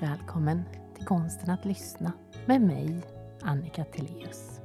Välkommen 0.00 0.62
till 0.94 1.06
Konsten 1.06 1.50
att 1.50 1.64
lyssna 1.64 2.12
med 2.46 2.60
mig, 2.62 3.00
Annika 3.42 3.84
Tilléus. 3.84 4.60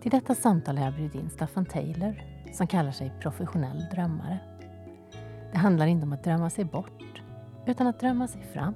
Till 0.00 0.10
detta 0.10 0.34
samtal 0.34 0.78
har 0.78 0.84
jag 0.84 0.94
bjudit 0.94 1.14
in 1.14 1.30
Staffan 1.30 1.66
Taylor 1.66 2.22
som 2.52 2.66
kallar 2.66 2.92
sig 2.92 3.12
professionell 3.20 3.86
drömmare. 3.92 4.38
Det 5.52 5.58
handlar 5.58 5.86
inte 5.86 6.06
om 6.06 6.12
att 6.12 6.24
drömma 6.24 6.50
sig 6.50 6.64
bort, 6.64 7.22
utan 7.66 7.86
att 7.86 8.00
drömma 8.00 8.28
sig 8.28 8.42
fram. 8.42 8.74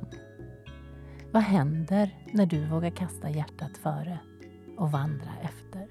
Vad 1.33 1.43
händer 1.43 2.19
när 2.33 2.47
du 2.47 2.67
vågar 2.67 2.91
kasta 2.91 3.31
hjärtat 3.31 3.79
före 3.83 4.19
och 4.79 4.93
vandra 4.93 5.31
efter? 5.43 5.89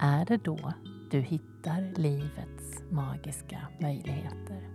Är 0.00 0.24
det 0.24 0.36
då 0.36 0.72
du 1.10 1.20
hittar 1.20 1.98
livets 2.00 2.82
magiska 2.90 3.58
möjligheter? 3.80 4.68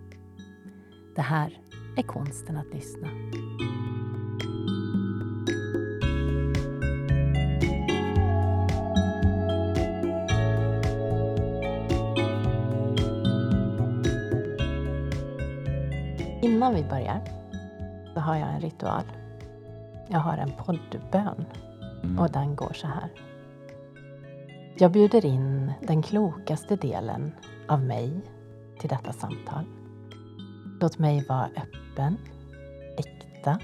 Det 1.16 1.22
här 1.22 1.60
är 1.98 2.04
konsten 2.04 2.58
att 2.58 2.74
lyssna. 2.74 3.08
Innan 16.42 16.76
vi 16.76 16.84
börjar 16.84 17.22
så 18.14 18.20
har 18.20 18.36
jag 18.36 18.50
en 18.50 18.62
ritual. 18.62 19.04
Jag 20.08 20.20
har 20.20 20.38
en 20.38 20.52
poddbön 20.52 21.46
Mm. 22.06 22.20
och 22.20 22.32
den 22.32 22.56
går 22.56 22.74
så 22.74 22.88
här. 22.88 23.10
Jag 24.78 24.92
bjuder 24.92 25.26
in 25.26 25.74
den 25.82 26.02
klokaste 26.02 26.76
delen 26.76 27.32
av 27.68 27.84
mig 27.84 28.22
till 28.80 28.90
detta 28.90 29.14
samtal. 29.14 29.66
Låt 30.82 31.00
mig 31.00 31.26
vara 31.30 31.46
öppen, 31.46 31.85
öppen, 31.96 32.18
äkta 32.98 33.60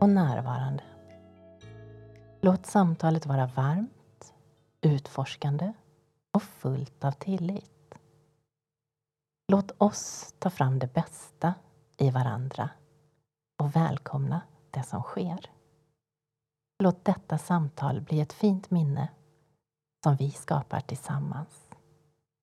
och 0.00 0.08
närvarande. 0.08 0.84
Låt 2.40 2.66
samtalet 2.66 3.26
vara 3.26 3.46
varmt, 3.46 4.34
utforskande 4.80 5.72
och 6.32 6.42
fullt 6.42 7.04
av 7.04 7.12
tillit. 7.12 7.94
Låt 9.48 9.70
oss 9.78 10.34
ta 10.38 10.50
fram 10.50 10.78
det 10.78 10.94
bästa 10.94 11.54
i 11.96 12.10
varandra 12.10 12.70
och 13.58 13.76
välkomna 13.76 14.40
det 14.70 14.82
som 14.82 15.02
sker. 15.02 15.50
Låt 16.78 17.04
detta 17.04 17.38
samtal 17.38 18.00
bli 18.00 18.20
ett 18.20 18.32
fint 18.32 18.70
minne 18.70 19.08
som 20.04 20.16
vi 20.16 20.30
skapar 20.30 20.80
tillsammans. 20.80 21.68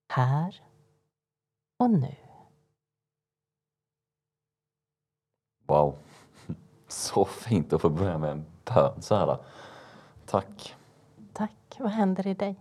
Här 0.08 0.62
och 1.78 1.90
nu. 1.90 2.23
Wow. 5.66 5.96
Så 6.88 7.24
fint 7.24 7.72
att 7.72 7.80
få 7.80 7.88
börja 7.88 8.18
med 8.18 8.30
en 8.30 8.44
bön 8.64 9.02
så 9.02 9.14
här. 9.14 9.38
Tack. 10.26 10.74
Tack. 11.32 11.76
Vad 11.78 11.90
händer 11.90 12.26
i 12.26 12.34
dig? 12.34 12.56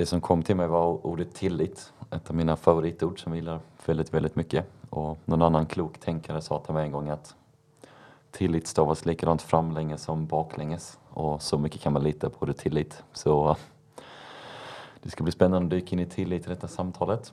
Det 0.00 0.06
som 0.06 0.20
kom 0.20 0.42
till 0.42 0.56
mig 0.56 0.68
var 0.68 1.06
ordet 1.06 1.34
tillit. 1.34 1.92
Ett 2.10 2.30
av 2.30 2.36
mina 2.36 2.56
favoritord 2.56 3.22
som 3.22 3.32
jag 3.32 3.36
gillar 3.36 3.60
väldigt, 3.86 4.14
väldigt 4.14 4.36
mycket. 4.36 4.66
Och 4.90 5.18
någon 5.24 5.42
annan 5.42 5.66
klok 5.66 5.98
tänkare 5.98 6.40
sa 6.42 6.58
till 6.58 6.74
mig 6.74 6.84
en 6.84 6.92
gång 6.92 7.08
att 7.08 7.34
tillit 8.30 8.66
stavas 8.66 9.06
likadant 9.06 9.42
framlänges 9.42 10.02
som 10.02 10.26
baklänges. 10.26 10.98
Och 11.08 11.42
så 11.42 11.58
mycket 11.58 11.80
kan 11.80 11.92
man 11.92 12.02
lita 12.02 12.30
på 12.30 12.42
ordet 12.42 12.58
tillit. 12.58 13.02
Så 13.12 13.56
det 15.02 15.10
ska 15.10 15.24
bli 15.24 15.32
spännande 15.32 15.66
att 15.66 15.70
dyka 15.70 15.96
in 15.96 16.00
i 16.00 16.06
tillit 16.06 16.46
i 16.46 16.48
detta 16.48 16.68
samtalet. 16.68 17.32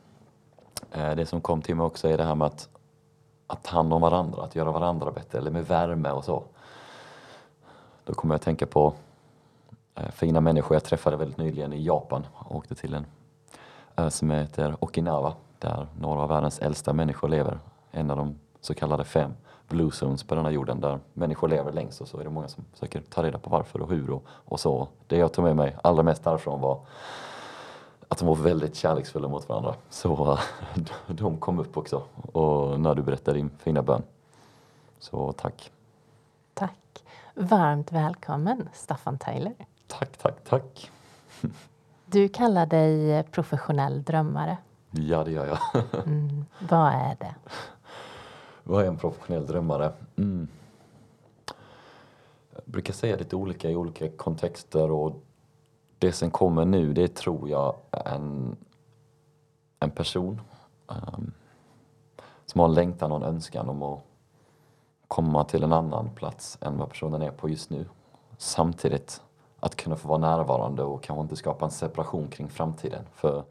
Eh, 0.91 1.16
det 1.16 1.25
som 1.25 1.41
kom 1.41 1.61
till 1.61 1.75
mig 1.75 1.85
också 1.85 2.07
är 2.07 2.17
det 2.17 2.23
här 2.23 2.35
med 2.35 2.45
att, 2.45 2.69
att 3.47 3.63
ta 3.63 3.75
hand 3.75 3.94
om 3.94 4.01
varandra, 4.01 4.44
att 4.44 4.55
göra 4.55 4.72
varandra 4.72 5.11
bättre, 5.11 5.38
eller 5.38 5.51
med 5.51 5.67
värme 5.67 6.11
och 6.11 6.25
så. 6.25 6.44
Då 8.03 8.13
kommer 8.13 8.33
jag 8.33 8.39
att 8.39 8.45
tänka 8.45 8.66
på 8.66 8.94
eh, 9.95 10.11
fina 10.11 10.41
människor 10.41 10.75
jag 10.75 10.83
träffade 10.83 11.17
väldigt 11.17 11.38
nyligen 11.38 11.73
i 11.73 11.83
Japan. 11.83 12.28
Jag 12.39 12.55
åkte 12.55 12.75
till 12.75 12.94
en 12.94 13.05
ö 13.95 14.09
som 14.09 14.31
heter 14.31 14.75
Okinawa 14.79 15.34
där 15.59 15.88
några 15.99 16.22
av 16.22 16.29
världens 16.29 16.59
äldsta 16.59 16.94
människor 16.94 17.29
lever. 17.29 17.59
En 17.91 18.11
av 18.11 18.17
de 18.17 18.39
så 18.61 18.73
kallade 18.73 19.03
fem 19.03 19.34
blue 19.67 19.91
zones 19.91 20.23
på 20.23 20.35
denna 20.35 20.51
jorden 20.51 20.81
där 20.81 20.99
människor 21.13 21.47
lever 21.47 21.72
längst 21.72 22.01
och 22.01 22.07
så 22.07 22.19
är 22.19 22.23
det 22.23 22.29
många 22.29 22.47
som 22.47 22.66
försöker 22.73 23.01
ta 23.01 23.23
reda 23.23 23.39
på 23.39 23.49
varför 23.49 23.81
och 23.81 23.89
hur 23.89 24.09
och, 24.09 24.23
och 24.28 24.59
så. 24.59 24.88
Det 25.07 25.17
jag 25.17 25.34
tog 25.34 25.45
med 25.45 25.55
mig 25.55 25.78
allra 25.84 26.03
mest 26.03 26.23
därifrån 26.23 26.61
var 26.61 26.79
att 28.07 28.18
de 28.18 28.28
var 28.28 28.35
väldigt 28.35 28.75
kärleksfulla 28.75 29.28
mot 29.28 29.50
varandra. 29.50 29.75
Så 29.90 30.40
de 31.07 31.38
kom 31.38 31.59
upp 31.59 31.78
också 31.78 32.03
och 32.31 32.79
när 32.79 32.95
du 32.95 33.01
berättade 33.01 33.38
din 33.38 33.50
fina 33.59 33.81
bön. 33.84 34.03
Så 35.00 35.31
tack. 35.31 35.72
Tack. 36.53 37.03
Varmt 37.34 37.91
välkommen, 37.91 38.69
Staffan 38.73 39.17
Taylor. 39.17 39.53
Tack, 39.88 40.17
tack, 40.17 40.35
tack. 40.50 40.91
Du 42.09 42.29
kallar 42.29 42.66
dig 42.66 43.23
professionell 43.23 44.03
drömmare. 44.03 44.57
Ja, 44.91 45.23
det 45.23 45.31
gör 45.31 45.46
jag. 45.46 45.84
Mm. 46.06 46.46
Vad 46.69 46.94
är 46.94 47.16
det? 47.19 47.35
Vad 48.63 48.84
är 48.84 48.88
en 48.88 48.97
professionell 48.97 49.46
drömmare? 49.46 49.91
Mm. 50.16 50.47
Jag 52.51 52.62
brukar 52.66 52.94
säga 52.94 53.16
lite 53.16 53.35
olika 53.35 53.69
i 53.69 53.75
olika 53.75 54.09
kontexter 54.09 54.91
och 54.91 55.23
det 56.00 56.12
som 56.12 56.31
kommer 56.31 56.66
nu 56.66 56.94
det 56.94 57.16
tror 57.16 57.50
jag 57.50 57.75
en, 57.91 58.58
en 59.80 59.91
person 59.91 60.41
um, 60.88 61.34
som 62.46 62.59
har 62.59 62.68
en 62.68 62.74
längtan 62.74 63.12
och 63.12 63.18
en 63.18 63.24
önskan 63.24 63.69
om 63.69 63.84
att 63.84 64.00
komma 65.08 65.44
till 65.44 65.63
en 65.63 65.74
annan 65.74 66.09
plats 66.16 66.58
än 66.62 66.78
vad 66.78 66.90
personen 66.90 67.22
är 67.22 67.31
på 67.31 67.50
just 67.50 67.69
nu. 67.69 67.85
Samtidigt 68.38 69.22
att 69.59 69.75
kunna 69.75 69.96
få 69.96 70.08
vara 70.08 70.18
närvarande 70.18 70.84
och 70.84 71.03
kanske 71.03 71.22
inte 71.22 71.35
skapa 71.35 71.66
en 71.66 71.72
separation 71.72 72.28
kring 72.28 72.50
framtiden. 72.50 73.03
För 73.14 73.44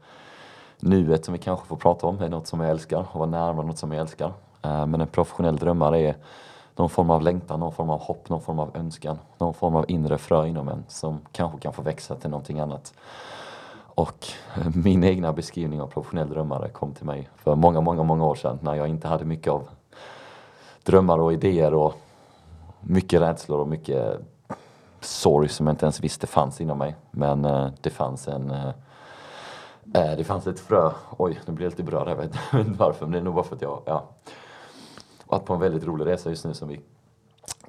nuet 0.79 1.25
som 1.25 1.33
vi 1.33 1.39
kanske 1.39 1.67
får 1.67 1.75
prata 1.75 2.07
om 2.07 2.21
är 2.21 2.29
något 2.29 2.47
som 2.47 2.59
jag 2.59 2.69
älskar 2.69 3.07
och 3.11 3.19
vara 3.19 3.29
närvarande 3.29 3.63
något 3.63 3.77
som 3.77 3.91
jag 3.91 4.01
älskar. 4.01 4.33
Ehm, 4.61 4.91
men 4.91 5.01
en 5.01 5.07
professionell 5.07 5.57
drömmare 5.57 5.99
är 5.99 6.15
någon 6.77 6.89
form 6.89 7.09
av 7.09 7.21
längtan, 7.21 7.59
någon 7.59 7.71
form 7.71 7.89
av 7.89 7.99
hopp, 7.99 8.29
någon 8.29 8.41
form 8.41 8.59
av 8.59 8.77
önskan, 8.77 9.19
någon 9.37 9.53
form 9.53 9.75
av 9.75 9.85
inre 9.87 10.17
frö 10.17 10.47
inom 10.47 10.67
en 10.67 10.83
som 10.87 11.21
kanske 11.31 11.59
kan 11.59 11.73
få 11.73 11.81
växa 11.81 12.15
till 12.15 12.29
någonting 12.29 12.59
annat. 12.59 12.93
Och 13.97 14.27
eh, 14.55 14.67
min 14.75 15.03
egna 15.03 15.33
beskrivning 15.33 15.81
av 15.81 15.87
professionell 15.87 16.29
drömmare 16.29 16.69
kom 16.69 16.93
till 16.93 17.05
mig 17.05 17.29
för 17.35 17.55
många, 17.55 17.81
många, 17.81 18.03
många 18.03 18.25
år 18.25 18.35
sedan 18.35 18.59
när 18.61 18.75
jag 18.75 18.87
inte 18.87 19.07
hade 19.07 19.25
mycket 19.25 19.53
av 19.53 19.67
drömmar 20.83 21.19
och 21.19 21.33
idéer 21.33 21.73
och 21.73 21.93
mycket 22.81 23.21
rädslor 23.21 23.59
och 23.59 23.67
mycket 23.67 24.19
sorg 25.01 25.49
som 25.49 25.67
jag 25.67 25.73
inte 25.73 25.85
ens 25.85 25.99
visste 25.99 26.27
fanns 26.27 26.61
inom 26.61 26.77
mig. 26.77 26.95
Men 27.11 27.45
eh, 27.45 27.69
det 27.81 27.89
fanns 27.89 28.27
en 28.27 28.51
eh, 28.51 28.67
eh 29.93 30.17
det 30.17 30.23
fanns 30.23 30.47
ett 30.47 30.59
frö, 30.59 30.91
oj 31.17 31.39
nu 31.45 31.53
blir 31.53 31.65
jag 31.65 31.71
lite 31.71 31.83
berörd, 31.83 32.07
jag 32.07 32.15
vet 32.15 32.35
jag 32.51 32.57
vet 32.57 32.67
inte 32.67 32.79
varför 32.83 33.05
men 33.05 33.11
det 33.11 33.17
är 33.17 33.23
nog 33.23 33.35
bara 33.35 33.43
för 33.43 33.55
att 33.55 33.61
jag, 33.61 33.81
ja. 33.85 34.03
Varit 35.27 35.45
på 35.45 35.53
en 35.53 35.59
väldigt 35.59 35.83
rolig 35.83 36.05
resa 36.05 36.29
just 36.29 36.45
nu 36.45 36.53
som 36.53 36.67
vi 36.67 36.79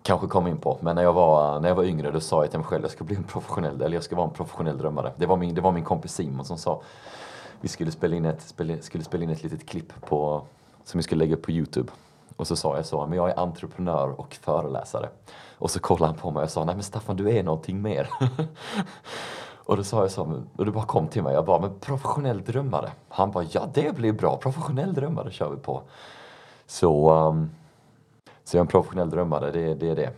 kanske 0.02 0.26
kom 0.26 0.46
in 0.46 0.58
på. 0.58 0.78
Men 0.80 0.96
när 0.96 1.02
jag 1.02 1.12
var, 1.12 1.60
när 1.60 1.68
jag 1.68 1.76
var 1.76 1.84
yngre 1.84 2.10
då 2.10 2.20
sa 2.20 2.42
jag 2.42 2.50
till 2.50 2.58
mig 2.58 2.68
själv 2.68 2.84
att 2.84 2.90
jag 2.90 2.96
ska 2.96 3.04
bli 3.04 3.16
en 3.16 3.24
professionell, 3.24 3.82
eller 3.82 3.96
jag 3.96 4.04
ska 4.04 4.16
vara 4.16 4.26
en 4.26 4.34
professionell 4.34 4.78
drömmare. 4.78 5.12
Det 5.16 5.26
var 5.26 5.36
min, 5.36 5.54
det 5.54 5.60
var 5.60 5.72
min 5.72 5.84
kompis 5.84 6.14
Simon 6.14 6.44
som 6.44 6.58
sa, 6.58 6.82
vi 7.60 7.68
skulle 7.68 7.90
spela 7.90 8.16
in 8.16 8.24
ett, 8.24 8.42
spela, 8.42 8.74
skulle 8.80 9.04
spela 9.04 9.24
in 9.24 9.30
ett 9.30 9.42
litet 9.42 9.68
klipp 9.68 9.92
på, 10.00 10.42
som 10.84 10.98
vi 10.98 11.02
skulle 11.02 11.18
lägga 11.18 11.36
upp 11.36 11.42
på 11.42 11.50
Youtube. 11.50 11.92
Och 12.36 12.46
så 12.46 12.56
sa 12.56 12.76
jag 12.76 12.86
så, 12.86 13.06
men 13.06 13.16
jag 13.18 13.30
är 13.30 13.38
entreprenör 13.38 14.20
och 14.20 14.34
föreläsare. 14.34 15.08
Och 15.58 15.70
så 15.70 15.80
kollade 15.80 16.06
han 16.06 16.20
på 16.20 16.30
mig 16.30 16.42
och 16.42 16.50
sa, 16.50 16.64
nej 16.64 16.74
men 16.74 16.84
Staffan 16.84 17.16
du 17.16 17.30
är 17.30 17.42
någonting 17.42 17.82
mer. 17.82 18.08
och 19.54 19.76
då 19.76 19.84
sa 19.84 20.00
jag 20.00 20.10
så, 20.10 20.42
och 20.56 20.64
det 20.64 20.70
bara 20.70 20.86
kom 20.86 21.08
till 21.08 21.22
mig, 21.22 21.34
jag 21.34 21.44
bara, 21.44 21.60
men 21.60 21.78
professionell 21.80 22.44
drömmare. 22.44 22.90
Han 23.08 23.30
bara, 23.30 23.44
ja 23.50 23.68
det 23.74 23.96
blir 23.96 24.12
bra, 24.12 24.36
professionell 24.36 24.94
drömmare 24.94 25.30
kör 25.30 25.50
vi 25.50 25.56
på. 25.56 25.82
Så, 26.70 27.12
um, 27.12 27.50
så 28.44 28.56
jag 28.56 28.60
är 28.60 28.64
en 28.64 28.66
professionell 28.66 29.10
drömmare, 29.10 29.50
det, 29.50 29.74
det 29.74 29.90
är 29.90 29.96
det. 29.96 30.12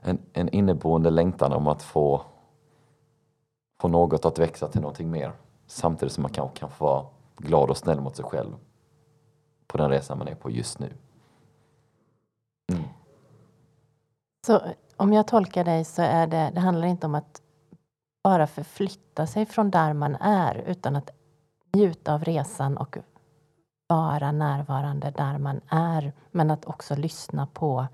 En, 0.00 0.18
en 0.32 0.48
inneboende 0.48 1.10
längtan 1.10 1.52
om 1.52 1.66
att 1.66 1.82
få, 1.82 2.22
få 3.80 3.88
något 3.88 4.24
att 4.24 4.38
växa 4.38 4.68
till 4.68 4.80
någonting 4.80 5.10
mer. 5.10 5.32
Samtidigt 5.66 6.12
som 6.12 6.22
man 6.22 6.32
kanske 6.32 6.58
kan 6.58 6.70
få 6.70 6.84
vara 6.84 7.06
glad 7.36 7.70
och 7.70 7.76
snäll 7.76 8.00
mot 8.00 8.16
sig 8.16 8.24
själv 8.24 8.52
på 9.66 9.78
den 9.78 9.90
resan 9.90 10.18
man 10.18 10.28
är 10.28 10.34
på 10.34 10.50
just 10.50 10.78
nu. 10.78 10.92
Mm. 12.72 12.84
Så 14.46 14.60
om 14.96 15.12
jag 15.12 15.26
tolkar 15.26 15.64
dig 15.64 15.84
så 15.84 16.02
är 16.02 16.26
det, 16.26 16.50
det 16.54 16.60
handlar 16.60 16.88
inte 16.88 17.06
om 17.06 17.14
att 17.14 17.42
bara 18.24 18.46
förflytta 18.46 19.26
sig 19.26 19.46
från 19.46 19.70
där 19.70 19.92
man 19.92 20.14
är 20.14 20.54
utan 20.54 20.96
att 20.96 21.10
njuta 21.72 22.14
av 22.14 22.24
resan 22.24 22.76
och 22.76 22.98
vara 23.92 24.32
närvarande 24.32 25.10
där 25.10 25.38
man 25.38 25.60
är. 25.68 26.12
Men 26.30 26.50
att 26.50 26.64
också 26.64 26.96
lyssna 26.96 27.46
på 27.46 27.86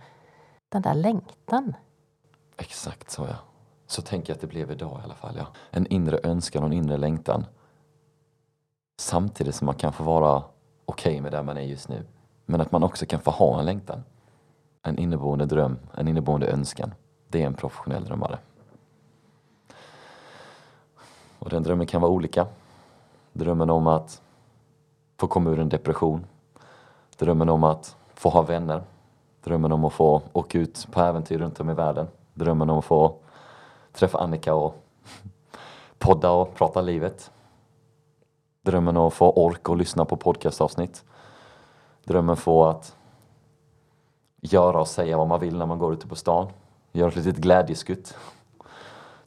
den 0.69 0.83
där 0.83 0.95
längtan. 0.95 1.77
Exakt 2.57 3.11
så 3.11 3.27
ja. 3.27 3.37
Så 3.87 4.03
tänker 4.03 4.31
jag 4.31 4.35
att 4.35 4.41
det 4.41 4.47
blev 4.47 4.71
idag 4.71 5.01
i 5.01 5.05
alla 5.05 5.15
fall. 5.15 5.35
Ja. 5.39 5.47
En 5.71 5.87
inre 5.87 6.21
önskan 6.23 6.63
och 6.63 6.69
en 6.69 6.73
inre 6.73 6.97
längtan. 6.97 7.47
Samtidigt 9.01 9.55
som 9.55 9.67
man 9.67 9.75
kan 9.75 9.93
få 9.93 10.05
vara 10.05 10.37
okej 10.85 11.11
okay 11.13 11.21
med 11.21 11.33
där 11.33 11.43
man 11.43 11.57
är 11.57 11.63
just 11.63 11.89
nu. 11.89 12.05
Men 12.47 12.61
att 12.61 12.73
man 12.73 12.83
också 12.83 13.07
kan 13.07 13.21
få 13.21 13.31
ha 13.31 13.59
en 13.59 13.67
längtan. 13.67 14.05
En 14.83 14.99
inneboende 14.99 15.47
dröm, 15.47 15.79
en 15.95 16.09
inneboende 16.09 16.47
önskan. 16.47 16.95
Det 17.29 17.43
är 17.43 17.47
en 17.47 17.55
professionell 17.55 18.05
drömmare. 18.05 18.39
Och 21.39 21.51
den 21.51 21.63
drömmen 21.63 21.87
kan 21.87 22.01
vara 22.01 22.13
olika. 22.13 22.47
Drömmen 23.33 23.71
om 23.71 23.87
att 23.87 24.23
få 25.19 25.27
komma 25.27 25.51
ur 25.51 25.59
en 25.59 25.69
depression. 25.69 26.27
Drömmen 27.17 27.49
om 27.49 27.65
att 27.65 27.97
få 28.15 28.29
ha 28.29 28.43
vänner. 28.43 28.83
Drömmen 29.45 29.73
om 29.73 29.85
att 29.85 29.93
få 29.93 30.23
åka 30.33 30.59
ut 30.59 30.89
på 30.93 31.01
äventyr 31.01 31.39
runt 31.39 31.61
om 31.61 31.71
i 31.71 31.75
världen. 31.75 32.09
Drömmen 32.35 32.71
om 32.71 32.79
att 32.79 32.85
få 32.85 33.15
träffa 33.93 34.19
Annika 34.19 34.55
och 34.55 34.85
podda 35.99 36.31
och 36.31 36.55
prata 36.55 36.81
livet. 36.81 37.31
Drömmen 38.63 38.97
om 38.97 39.07
att 39.07 39.15
få 39.15 39.31
ork 39.31 39.69
och 39.69 39.77
lyssna 39.77 40.05
på 40.05 40.17
podcastavsnitt. 40.17 41.05
Drömmen 42.05 42.37
få 42.37 42.65
att 42.65 42.97
göra 44.41 44.81
och 44.81 44.89
säga 44.89 45.17
vad 45.17 45.29
man 45.29 45.41
vill 45.41 45.59
när 45.59 45.67
man 45.67 45.79
går 45.79 45.93
ute 45.93 46.07
på 46.07 46.17
stan. 46.17 46.49
Göra 46.93 47.09
ett 47.09 47.17
litet 47.17 47.37
glädjeskutt. 47.37 48.17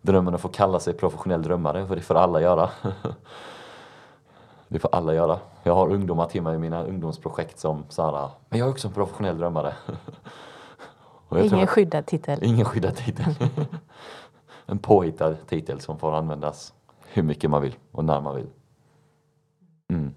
Drömmen 0.02 0.36
att 0.36 0.42
få 0.42 0.48
kalla 0.48 0.80
sig 0.80 0.94
professionell 0.94 1.44
drömmare, 1.44 1.88
för 1.88 1.96
det 1.96 2.02
får 2.02 2.16
alla 2.16 2.42
göra. 2.42 2.70
Det 4.72 4.80
får 4.80 4.96
alla 4.96 5.14
göra. 5.14 5.40
Jag 5.64 5.76
har 5.76 5.90
ungdomar 5.90 6.28
till 6.28 6.42
mig 6.42 6.56
i 6.56 6.58
mina 6.58 6.84
ungdomsprojekt 6.84 7.60
som 7.60 7.84
Sara, 7.90 8.32
men 8.50 8.60
jag 8.60 8.68
är 8.68 8.72
också 8.72 8.88
en 8.88 8.94
professionell 8.94 9.38
drömmare. 9.38 9.74
ingen 11.42 11.68
skyddad 11.68 12.06
titel. 12.06 12.44
Ingen 12.44 12.66
skyddad 12.66 12.96
titel. 12.96 13.36
en 14.66 14.80
påhittad 14.80 15.36
titel 15.48 15.80
som 15.80 16.00
får 16.00 16.16
användas 16.16 16.74
hur 17.08 17.24
mycket 17.24 17.50
man 17.50 17.62
vill 17.62 17.76
och 17.92 18.06
när 18.06 18.22
man 18.22 18.36
vill. 18.36 18.50
Mm. 19.90 20.14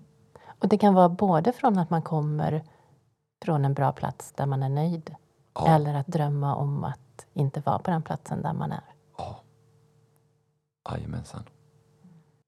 Och 0.46 0.68
det 0.68 0.78
kan 0.78 0.94
vara 0.94 1.08
både 1.08 1.52
från 1.52 1.78
att 1.78 1.90
man 1.90 2.02
kommer 2.02 2.64
från 3.44 3.64
en 3.64 3.74
bra 3.74 3.92
plats 3.92 4.32
där 4.32 4.46
man 4.46 4.62
är 4.62 4.68
nöjd 4.68 5.14
ja. 5.54 5.68
eller 5.68 5.94
att 5.94 6.06
drömma 6.06 6.54
om 6.54 6.84
att 6.84 7.26
inte 7.32 7.60
vara 7.60 7.78
på 7.78 7.90
den 7.90 8.02
platsen 8.02 8.42
där 8.42 8.52
man 8.52 8.72
är. 8.72 8.94
Ja. 9.18 9.40
Jajamensan. 10.90 11.42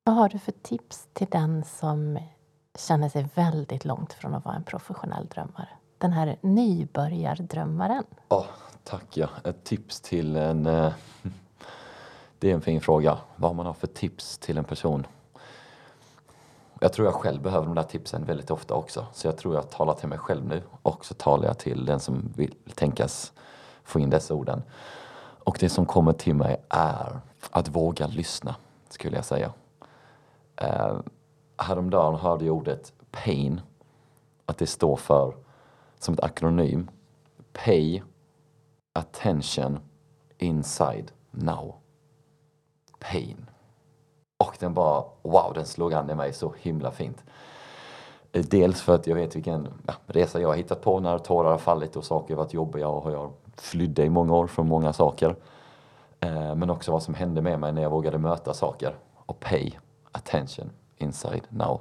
Vad 0.07 0.15
har 0.15 0.29
du 0.29 0.39
för 0.39 0.53
tips 0.53 1.09
till 1.13 1.27
den 1.31 1.65
som 1.65 2.19
känner 2.79 3.09
sig 3.09 3.29
väldigt 3.35 3.85
långt 3.85 4.13
från 4.13 4.35
att 4.35 4.45
vara 4.45 4.55
en 4.55 4.65
professionell 4.65 5.27
drömmare? 5.27 5.69
Den 5.99 6.13
här 6.13 6.37
nybörjardrömmaren. 6.41 8.05
Oh, 8.29 8.45
tack 8.85 9.17
ja. 9.17 9.29
Ett 9.45 9.65
tips 9.65 10.01
till 10.01 10.37
en... 10.37 10.67
Eh, 10.67 10.93
det 12.39 12.51
är 12.51 12.55
en 12.55 12.61
fin 12.61 12.81
fråga. 12.81 13.19
Vad 13.37 13.55
man 13.55 13.67
har 13.67 13.73
för 13.73 13.87
tips 13.87 14.39
till 14.39 14.59
en 14.59 14.65
person. 14.65 15.07
Jag 16.81 16.93
tror 16.93 17.07
jag 17.07 17.15
själv 17.15 17.43
behöver 17.43 17.67
de 17.67 17.75
där 17.75 17.83
tipsen 17.83 18.25
väldigt 18.25 18.51
ofta 18.51 18.75
också. 18.75 19.07
Så 19.13 19.27
jag 19.27 19.37
tror 19.37 19.55
jag 19.55 19.71
talar 19.71 19.95
till 19.95 20.09
mig 20.09 20.19
själv 20.19 20.47
nu 20.47 20.63
och 20.83 21.05
så 21.05 21.15
talar 21.15 21.47
jag 21.47 21.59
till 21.59 21.85
den 21.85 22.01
som 22.01 22.33
vill 22.37 22.55
tänkas 22.75 23.33
få 23.85 24.01
in 24.01 24.11
dessa 24.11 24.35
orden. 24.35 24.63
Och 25.45 25.57
det 25.61 25.69
som 25.69 25.87
kommer 25.87 26.13
till 26.13 26.35
mig 26.35 26.57
är 26.69 27.21
att 27.51 27.69
våga 27.69 28.07
lyssna, 28.07 28.55
skulle 28.89 29.17
jag 29.17 29.25
säga 29.25 29.53
eh, 30.57 30.97
häromdagen 31.57 32.15
hörde 32.15 32.45
jag 32.45 32.57
ordet 32.57 32.93
pain, 33.11 33.61
att 34.47 34.59
det 34.59 34.67
står 34.67 34.97
för, 34.97 35.35
som 35.99 36.15
ett 36.15 36.23
akronym, 36.23 36.91
pay 37.53 38.03
attention 38.93 39.79
inside 40.39 41.13
now. 41.31 41.75
Pain. 42.99 43.51
Och 44.39 44.57
den 44.61 44.75
bara, 44.75 45.05
wow, 45.23 45.53
den 45.55 45.67
slog 45.67 45.95
an 45.95 46.11
i 46.11 46.15
mig 46.15 46.33
så 46.33 46.55
himla 46.59 46.91
fint. 46.91 47.25
Eh, 48.33 48.45
dels 48.45 48.83
för 48.83 48.95
att 48.95 49.07
jag 49.07 49.15
vet 49.15 49.37
vilken 49.37 49.69
ja, 49.87 49.95
resa 50.07 50.41
jag 50.41 50.49
har 50.49 50.55
hittat 50.55 50.83
på 50.83 51.01
när 51.01 51.19
tårar 51.19 51.51
har 51.51 51.59
fallit 51.59 51.97
och 51.97 52.05
saker 52.05 52.35
har 52.35 52.43
varit 52.43 52.55
jobbiga 52.55 52.89
och 52.89 53.13
jag 53.13 53.33
flydde 53.57 54.05
i 54.05 54.11
många 54.11 54.35
år 54.35 54.47
från 54.47 54.69
många 54.69 54.93
saker. 54.93 55.37
Eh, 56.21 56.55
men 56.55 56.71
också 56.71 56.93
vad 56.93 57.03
som 57.03 57.15
hände 57.15 57.43
med 57.43 57.61
mig 57.61 57.73
när 57.73 57.83
jag 57.83 57.91
vågade 57.91 58.19
möta 58.19 58.55
saker 58.55 58.97
och 59.15 59.41
pay 59.41 59.79
attention 60.17 60.71
inside 60.97 61.43
now. 61.49 61.81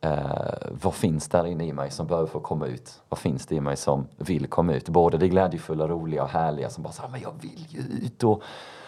Eh, 0.00 0.54
vad 0.82 0.94
finns 0.94 1.28
där 1.28 1.46
inne 1.46 1.66
i 1.66 1.72
mig 1.72 1.90
som 1.90 2.06
behöver 2.06 2.28
få 2.28 2.40
komma 2.40 2.66
ut? 2.66 3.02
Vad 3.08 3.18
finns 3.18 3.46
det 3.46 3.54
i 3.54 3.60
mig 3.60 3.76
som 3.76 4.08
vill 4.16 4.46
komma 4.46 4.74
ut? 4.74 4.88
Både 4.88 5.18
det 5.18 5.28
glädjefulla, 5.28 5.88
roliga 5.88 6.22
och 6.22 6.28
härliga 6.28 6.70
som 6.70 6.82
bara 6.82 6.92
säger 6.92 7.08
men 7.08 7.20
jag 7.20 7.34
vill 7.40 7.66
ju 7.68 8.06
ut 8.06 8.24
och 8.24 8.42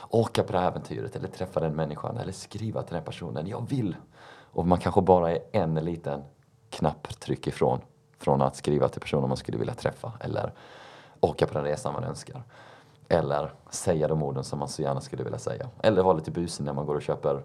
åka 0.09 0.43
på 0.43 0.53
det 0.53 0.59
här 0.59 0.69
äventyret 0.69 1.17
eller 1.17 1.29
träffa 1.29 1.61
den 1.61 1.77
människan 1.77 2.17
eller 2.17 2.33
skriva 2.33 2.83
till 2.83 2.95
den 2.95 3.05
personen. 3.05 3.47
Jag 3.47 3.69
vill! 3.69 3.97
Och 4.53 4.67
man 4.67 4.79
kanske 4.79 5.03
bara 5.03 5.31
är 5.31 5.39
en 5.53 5.75
liten 5.75 6.23
knapptryck 6.71 7.47
ifrån 7.47 7.81
från 8.19 8.43
att 8.43 8.57
skriva 8.57 8.89
till 8.89 9.01
personen 9.01 9.29
man 9.29 9.37
skulle 9.37 9.59
vilja 9.59 9.75
träffa 9.75 10.13
eller 10.21 10.53
åka 11.21 11.47
på 11.47 11.55
den 11.55 11.65
resan 11.65 11.93
man 11.93 12.05
önskar. 12.05 12.43
Eller 13.09 13.53
säga 13.71 14.09
de 14.09 14.23
orden 14.23 14.45
som 14.45 14.59
man 14.59 14.69
så 14.69 14.83
gärna 14.83 15.01
skulle 15.01 15.25
vilja 15.25 15.39
säga. 15.39 15.69
Eller 15.83 16.03
vara 16.03 16.15
lite 16.15 16.31
busig 16.31 16.65
när 16.65 16.73
man 16.73 16.87
går 16.87 16.95
och 16.95 17.03
köper 17.03 17.43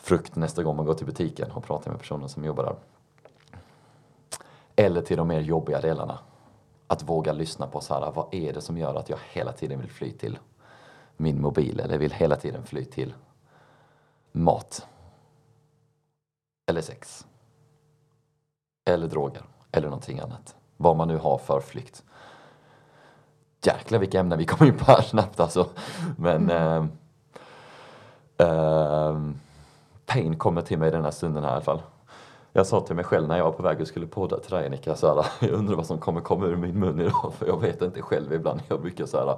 frukt 0.00 0.36
nästa 0.36 0.62
gång 0.62 0.76
man 0.76 0.86
går 0.86 0.94
till 0.94 1.06
butiken 1.06 1.50
och 1.50 1.64
pratar 1.64 1.90
med 1.90 2.00
personen 2.00 2.28
som 2.28 2.44
jobbar 2.44 2.64
där. 2.64 2.76
Eller 4.76 5.02
till 5.02 5.16
de 5.16 5.28
mer 5.28 5.40
jobbiga 5.40 5.80
delarna. 5.80 6.18
Att 6.86 7.02
våga 7.02 7.32
lyssna 7.32 7.66
på 7.66 7.80
så 7.80 7.94
här, 7.94 8.12
vad 8.12 8.34
är 8.34 8.52
det 8.52 8.60
som 8.60 8.78
gör 8.78 8.94
att 8.94 9.08
jag 9.08 9.18
hela 9.32 9.52
tiden 9.52 9.80
vill 9.80 9.90
fly 9.90 10.12
till 10.12 10.38
min 11.16 11.40
mobil 11.40 11.80
eller 11.80 11.98
vill 11.98 12.12
hela 12.12 12.36
tiden 12.36 12.64
fly 12.64 12.84
till 12.84 13.14
mat. 14.32 14.86
Eller 16.66 16.80
sex. 16.80 17.26
Eller 18.84 19.06
droger. 19.06 19.42
Eller 19.72 19.88
någonting 19.88 20.20
annat. 20.20 20.56
Vad 20.76 20.96
man 20.96 21.08
nu 21.08 21.16
har 21.16 21.38
för 21.38 21.60
flykt. 21.60 22.04
Jäklar 23.62 23.98
vilka 23.98 24.20
ämnen 24.20 24.38
vi 24.38 24.44
kommer 24.44 24.70
in 24.70 24.78
på 24.78 24.84
här 24.84 25.02
snabbt 25.02 25.40
alltså. 25.40 25.68
Men 26.16 26.50
mm. 26.50 26.90
eh, 28.38 28.46
eh, 28.46 29.20
pain 30.12 30.36
kommer 30.38 30.62
till 30.62 30.78
mig 30.78 30.88
i 30.88 30.90
den 30.90 31.04
här 31.04 31.10
stunden 31.10 31.44
här 31.44 31.50
i 31.50 31.52
alla 31.52 31.60
fall. 31.60 31.82
Jag 32.52 32.66
sa 32.66 32.80
till 32.80 32.96
mig 32.96 33.04
själv 33.04 33.28
när 33.28 33.36
jag 33.36 33.44
var 33.44 33.52
på 33.52 33.62
väg 33.62 33.80
och 33.80 33.86
skulle 33.86 34.06
podda 34.06 34.38
till 34.38 34.50
dig 34.50 34.66
Annika, 34.66 34.96
så 34.96 35.14
här, 35.14 35.26
jag 35.40 35.50
undrar 35.50 35.76
vad 35.76 35.86
som 35.86 35.98
kommer 35.98 36.20
komma 36.20 36.46
ur 36.46 36.56
min 36.56 36.78
mun 36.78 37.00
idag 37.00 37.32
för 37.38 37.46
jag 37.46 37.60
vet 37.60 37.82
inte 37.82 38.02
själv 38.02 38.32
ibland. 38.32 38.62
Jag 38.68 38.80
brukar 38.80 39.06
så 39.06 39.18
här, 39.18 39.36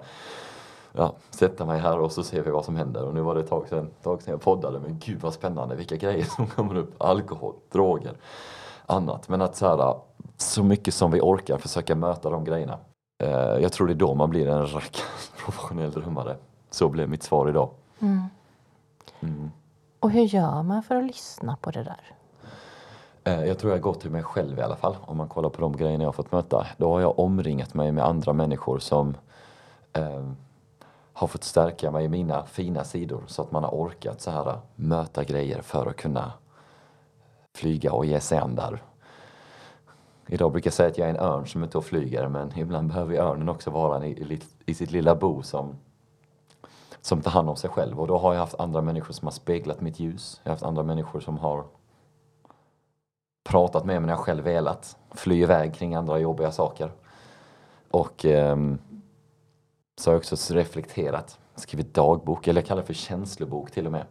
ja, 0.93 1.15
sätta 1.31 1.67
mig 1.67 1.81
här 1.81 1.99
och 1.99 2.13
så 2.13 2.23
ser 2.23 2.43
vi 2.43 2.51
vad 2.51 2.65
som 2.65 2.77
händer. 2.77 3.05
Och 3.05 3.15
nu 3.15 3.21
var 3.21 3.35
det 3.35 3.41
ett 3.41 3.49
tag 3.49 3.69
sedan, 3.69 3.91
tag 4.03 4.23
sedan 4.23 4.33
jag 4.33 4.41
poddade, 4.41 4.81
men 4.81 4.99
gud 4.99 5.21
vad 5.21 5.35
spännande, 5.35 5.75
vilka 5.75 5.97
grejer 5.97 6.25
som 6.25 6.47
kommer 6.47 6.77
upp. 6.77 7.03
Alkohol, 7.03 7.55
droger, 7.73 8.13
annat. 8.87 9.29
Men 9.29 9.43
att 9.43 9.57
så, 9.57 9.67
här, 9.67 9.95
så 10.37 10.63
mycket 10.63 10.95
som 10.95 11.11
vi 11.11 11.21
orkar 11.21 11.59
försöka 11.59 11.95
möta 11.95 12.31
de 12.31 12.45
grejerna. 12.45 12.79
Eh, 13.23 13.31
jag 13.63 13.73
tror 13.73 13.87
det 13.87 13.93
är 13.93 13.95
då 13.95 14.15
man 14.15 14.31
blir 14.31 14.49
en 14.49 14.67
rackarns 14.67 15.33
professionell 15.45 15.91
drömmare. 15.91 16.37
Så 16.71 16.89
blev 16.89 17.09
mitt 17.09 17.23
svar 17.23 17.49
idag. 17.49 17.71
Mm. 18.01 18.23
Mm. 19.21 19.51
Och 20.03 20.11
hur 20.11 20.23
gör 20.23 20.63
man 20.63 20.83
för 20.83 20.97
att 20.97 21.05
lyssna 21.05 21.57
på 21.61 21.71
det 21.71 21.83
där? 21.83 22.15
Eh, 23.25 23.45
jag 23.45 23.59
tror 23.59 23.73
jag 23.73 23.81
går 23.81 23.95
till 23.95 24.11
mig 24.11 24.23
själv 24.23 24.59
i 24.59 24.63
alla 24.63 24.77
fall. 24.77 24.97
Om 25.01 25.17
man 25.17 25.29
kollar 25.29 25.49
på 25.49 25.61
de 25.61 25.77
grejerna 25.77 26.05
jag 26.05 26.09
har 26.09 26.13
fått 26.13 26.33
möta. 26.33 26.67
Då 26.77 26.93
har 26.93 27.01
jag 27.01 27.19
omringat 27.19 27.75
mig 27.75 27.93
med 27.93 28.05
andra 28.05 28.33
människor 28.33 28.79
som 28.79 29.17
eh, 29.93 30.29
har 31.13 31.27
fått 31.27 31.45
stärka 31.45 31.91
mig 31.91 32.05
i 32.05 32.09
mina 32.09 32.47
fina 32.47 32.85
sidor 32.85 33.23
så 33.27 33.43
att 33.43 33.53
man 33.53 33.65
har 33.65 33.71
orkat 33.71 34.21
så 34.21 34.31
här 34.31 34.59
möta 34.75 35.25
grejer 35.25 35.63
för 35.63 35.87
att 35.87 35.97
kunna 35.97 36.33
flyga 37.55 37.93
och 37.93 38.07
ge 38.07 38.21
sig 38.21 38.39
an 38.39 38.55
där. 38.55 38.83
Idag 40.27 40.53
brukar 40.53 40.69
jag 40.69 40.75
säga 40.75 40.89
att 40.89 40.99
jag 40.99 41.09
är 41.09 41.15
en 41.15 41.21
örn 41.21 41.47
som 41.47 41.65
inte 41.65 41.81
flyger 41.81 42.29
men 42.29 42.59
ibland 42.59 42.89
behöver 42.89 43.17
örnen 43.17 43.49
också 43.49 43.71
vara 43.71 44.07
i, 44.07 44.41
i 44.67 44.75
sitt 44.75 44.91
lilla 44.91 45.15
bo 45.15 45.43
som, 45.43 45.77
som 47.03 47.23
tar 47.23 47.31
hand 47.31 47.49
om 47.49 47.57
sig 47.57 47.71
själv 47.71 48.01
och 48.01 48.07
då 48.07 48.19
har 48.19 48.33
jag 48.33 48.41
haft 48.41 48.61
andra 48.61 48.81
människor 48.81 49.15
som 49.15 49.27
har 49.27 49.33
speglat 49.33 49.81
mitt 49.81 50.01
ljus. 50.01 50.41
Jag 50.43 50.51
har 50.51 50.55
haft 50.55 50.63
andra 50.63 50.83
människor 50.83 51.21
som 51.21 51.39
har 51.39 51.65
pratat 53.45 53.85
med 53.85 54.03
mig 54.03 54.07
när 54.07 54.13
jag 54.13 54.21
själv 54.21 54.45
velat. 54.45 54.97
Fly 55.11 55.43
iväg 55.43 55.75
kring 55.75 55.95
andra 55.95 56.19
jobbiga 56.19 56.53
saker. 56.53 56.93
Och 57.91 58.25
um, 58.25 58.79
så 59.97 60.11
har 60.11 60.15
jag 60.15 60.21
också 60.21 60.55
reflekterat, 60.55 61.39
skrivit 61.55 61.95
dagbok, 61.95 62.49
eller 62.49 62.61
jag 62.61 62.69
kallar 62.69 62.83
det 62.83 62.87
för 62.87 62.95
känslobok 62.95 63.71
till 63.71 63.87
och 63.87 63.93
med. 63.93 64.07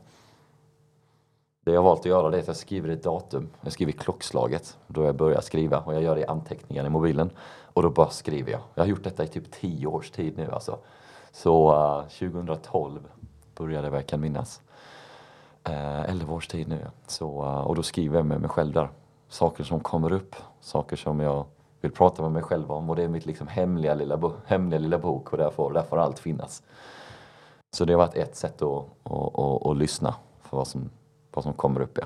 Det 1.65 1.71
jag 1.71 1.81
har 1.81 1.89
valt 1.89 1.99
att 1.99 2.05
göra 2.05 2.29
det 2.29 2.37
är 2.37 2.41
att 2.41 2.47
jag 2.47 2.55
skriver 2.55 2.89
ett 2.89 3.03
datum. 3.03 3.49
Jag 3.61 3.73
skriver 3.73 3.91
klockslaget 3.91 4.77
då 4.87 5.03
jag 5.03 5.15
börjar 5.15 5.41
skriva 5.41 5.79
och 5.79 5.93
jag 5.93 6.03
gör 6.03 6.15
det 6.15 6.21
i 6.21 6.25
anteckningar 6.25 6.85
i 6.85 6.89
mobilen. 6.89 7.29
Och 7.73 7.83
då 7.83 7.89
bara 7.89 8.09
skriver 8.09 8.51
jag. 8.51 8.61
Jag 8.75 8.83
har 8.83 8.87
gjort 8.87 9.03
detta 9.03 9.23
i 9.23 9.27
typ 9.27 9.51
tio 9.51 9.87
års 9.87 10.11
tid 10.11 10.37
nu 10.37 10.51
alltså. 10.51 10.79
Så 11.31 11.71
eh, 11.73 12.25
uh, 12.25 12.31
2012 12.31 12.99
började 13.55 13.89
vad 13.89 13.99
jag 13.99 14.07
kan 14.07 14.21
minnas. 14.21 14.61
Eh, 15.63 15.73
uh, 15.73 16.09
11 16.09 16.33
års 16.33 16.47
tid 16.47 16.67
nu. 16.67 16.87
Så, 17.07 17.43
uh, 17.43 17.61
och 17.61 17.75
då 17.75 17.83
skriver 17.83 18.17
jag 18.17 18.25
med 18.25 18.41
mig 18.41 18.49
själv 18.49 18.73
där. 18.73 18.89
Saker 19.27 19.63
som 19.63 19.79
kommer 19.79 20.11
upp, 20.11 20.35
saker 20.61 20.95
som 20.95 21.19
jag 21.19 21.45
vill 21.81 21.91
prata 21.91 22.21
med 22.21 22.31
mig 22.31 22.43
själv 22.43 22.71
om 22.71 22.89
och 22.89 22.95
det 22.95 23.03
är 23.03 23.07
mitt 23.07 23.25
liksom 23.25 23.47
hemliga 23.47 23.93
lilla, 23.93 24.31
hemliga 24.45 24.79
lilla 24.79 24.97
bok 24.97 25.31
och 25.31 25.37
där 25.37 25.49
får, 25.49 25.73
där 25.73 25.83
får 25.83 25.97
allt 25.97 26.19
finnas. 26.19 26.63
Så 27.75 27.85
det 27.85 27.93
har 27.93 27.97
varit 27.97 28.15
ett 28.15 28.35
sätt 28.35 28.61
att, 28.61 28.85
att, 29.03 29.39
att, 29.39 29.65
att 29.65 29.77
lyssna 29.77 30.15
för 30.39 30.57
vad 30.57 30.67
som, 30.67 30.89
vad 31.31 31.43
som 31.43 31.53
kommer 31.53 31.81
upp. 31.81 31.97
Ja. 31.97 32.05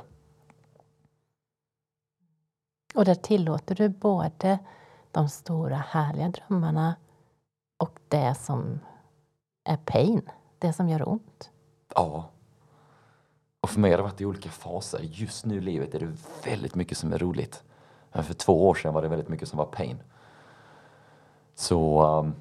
Och 2.96 3.06
där 3.06 3.16
tillåter 3.16 3.76
du 3.76 3.90
både 3.90 4.60
de 5.12 5.30
stora 5.30 5.76
härliga 5.76 6.30
drömmarna 6.30 6.96
och 7.84 8.00
det 8.08 8.36
som 8.36 8.80
är 9.66 9.78
pain, 9.78 10.30
det 10.60 10.74
som 10.74 10.90
gör 10.90 11.10
ont. 11.10 11.50
Ja. 11.96 12.30
Och 13.60 13.70
för 13.70 13.80
mig 13.80 13.92
har 13.92 13.98
det 13.98 14.04
varit 14.04 14.22
i 14.22 14.26
olika 14.26 14.50
faser. 14.50 15.00
Just 15.02 15.46
nu 15.46 15.58
i 15.58 15.62
livet 15.62 15.96
är 15.96 16.00
det 16.00 16.18
väldigt 16.44 16.76
mycket 16.76 16.98
som 16.98 17.14
är 17.14 17.18
roligt. 17.18 17.64
Men 18.12 18.24
för 18.24 18.34
två 18.34 18.70
år 18.70 18.76
sedan 18.76 18.94
var 18.94 19.02
det 19.02 19.08
väldigt 19.08 19.30
mycket 19.30 19.50
som 19.50 19.58
var 19.58 19.66
pain. 19.66 19.98
Så 21.56 22.04
um, 22.04 22.34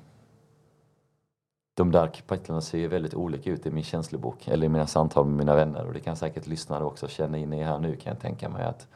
de 1.74 1.92
där 1.92 2.06
kapitlen 2.06 2.62
ser 2.62 2.78
ju 2.78 2.88
väldigt 2.88 3.14
olika 3.14 3.50
ut 3.50 3.66
i 3.66 3.70
min 3.70 3.84
känslobok 3.84 4.48
eller 4.48 4.66
i 4.66 4.68
mina 4.68 4.86
samtal 4.86 5.26
med 5.26 5.36
mina 5.36 5.54
vänner 5.54 5.86
och 5.86 5.92
det 5.92 6.00
kan 6.00 6.16
säkert 6.16 6.46
lyssnare 6.46 6.84
också 6.84 7.08
känna 7.08 7.38
in 7.38 7.52
i 7.52 7.62
här 7.62 7.78
nu 7.78 7.96
kan 7.96 8.12
jag 8.12 8.22
tänka 8.22 8.48
mig 8.48 8.64
att 8.64 8.88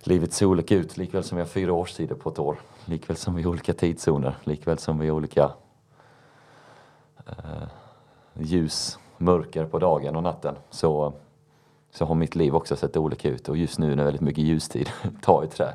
livet 0.00 0.32
ser 0.32 0.46
olika 0.46 0.74
ut 0.74 0.96
likväl 0.96 1.24
som 1.24 1.36
vi 1.36 1.42
har 1.42 1.48
fyra 1.48 1.72
årstider 1.72 2.14
på 2.14 2.30
ett 2.30 2.38
år. 2.38 2.58
Likväl 2.84 3.16
som 3.16 3.34
vi 3.34 3.42
har 3.42 3.50
olika 3.50 3.72
tidszoner, 3.72 4.36
likväl 4.44 4.78
som 4.78 4.98
vi 4.98 5.08
har 5.08 5.16
olika 5.16 5.50
ljus, 8.34 8.98
mörker 9.18 9.64
på 9.64 9.78
dagen 9.78 10.16
och 10.16 10.22
natten. 10.22 10.54
Så, 10.70 11.12
så 11.90 12.04
har 12.04 12.14
mitt 12.14 12.34
liv 12.34 12.54
också 12.54 12.76
sett 12.76 12.96
olika 12.96 13.28
ut 13.28 13.48
och 13.48 13.56
just 13.56 13.78
nu 13.78 13.92
är 13.92 13.96
det 13.96 14.04
väldigt 14.04 14.22
mycket 14.22 14.44
ljustid. 14.44 14.90
Ta 15.22 15.44
i 15.44 15.46
trä. 15.46 15.74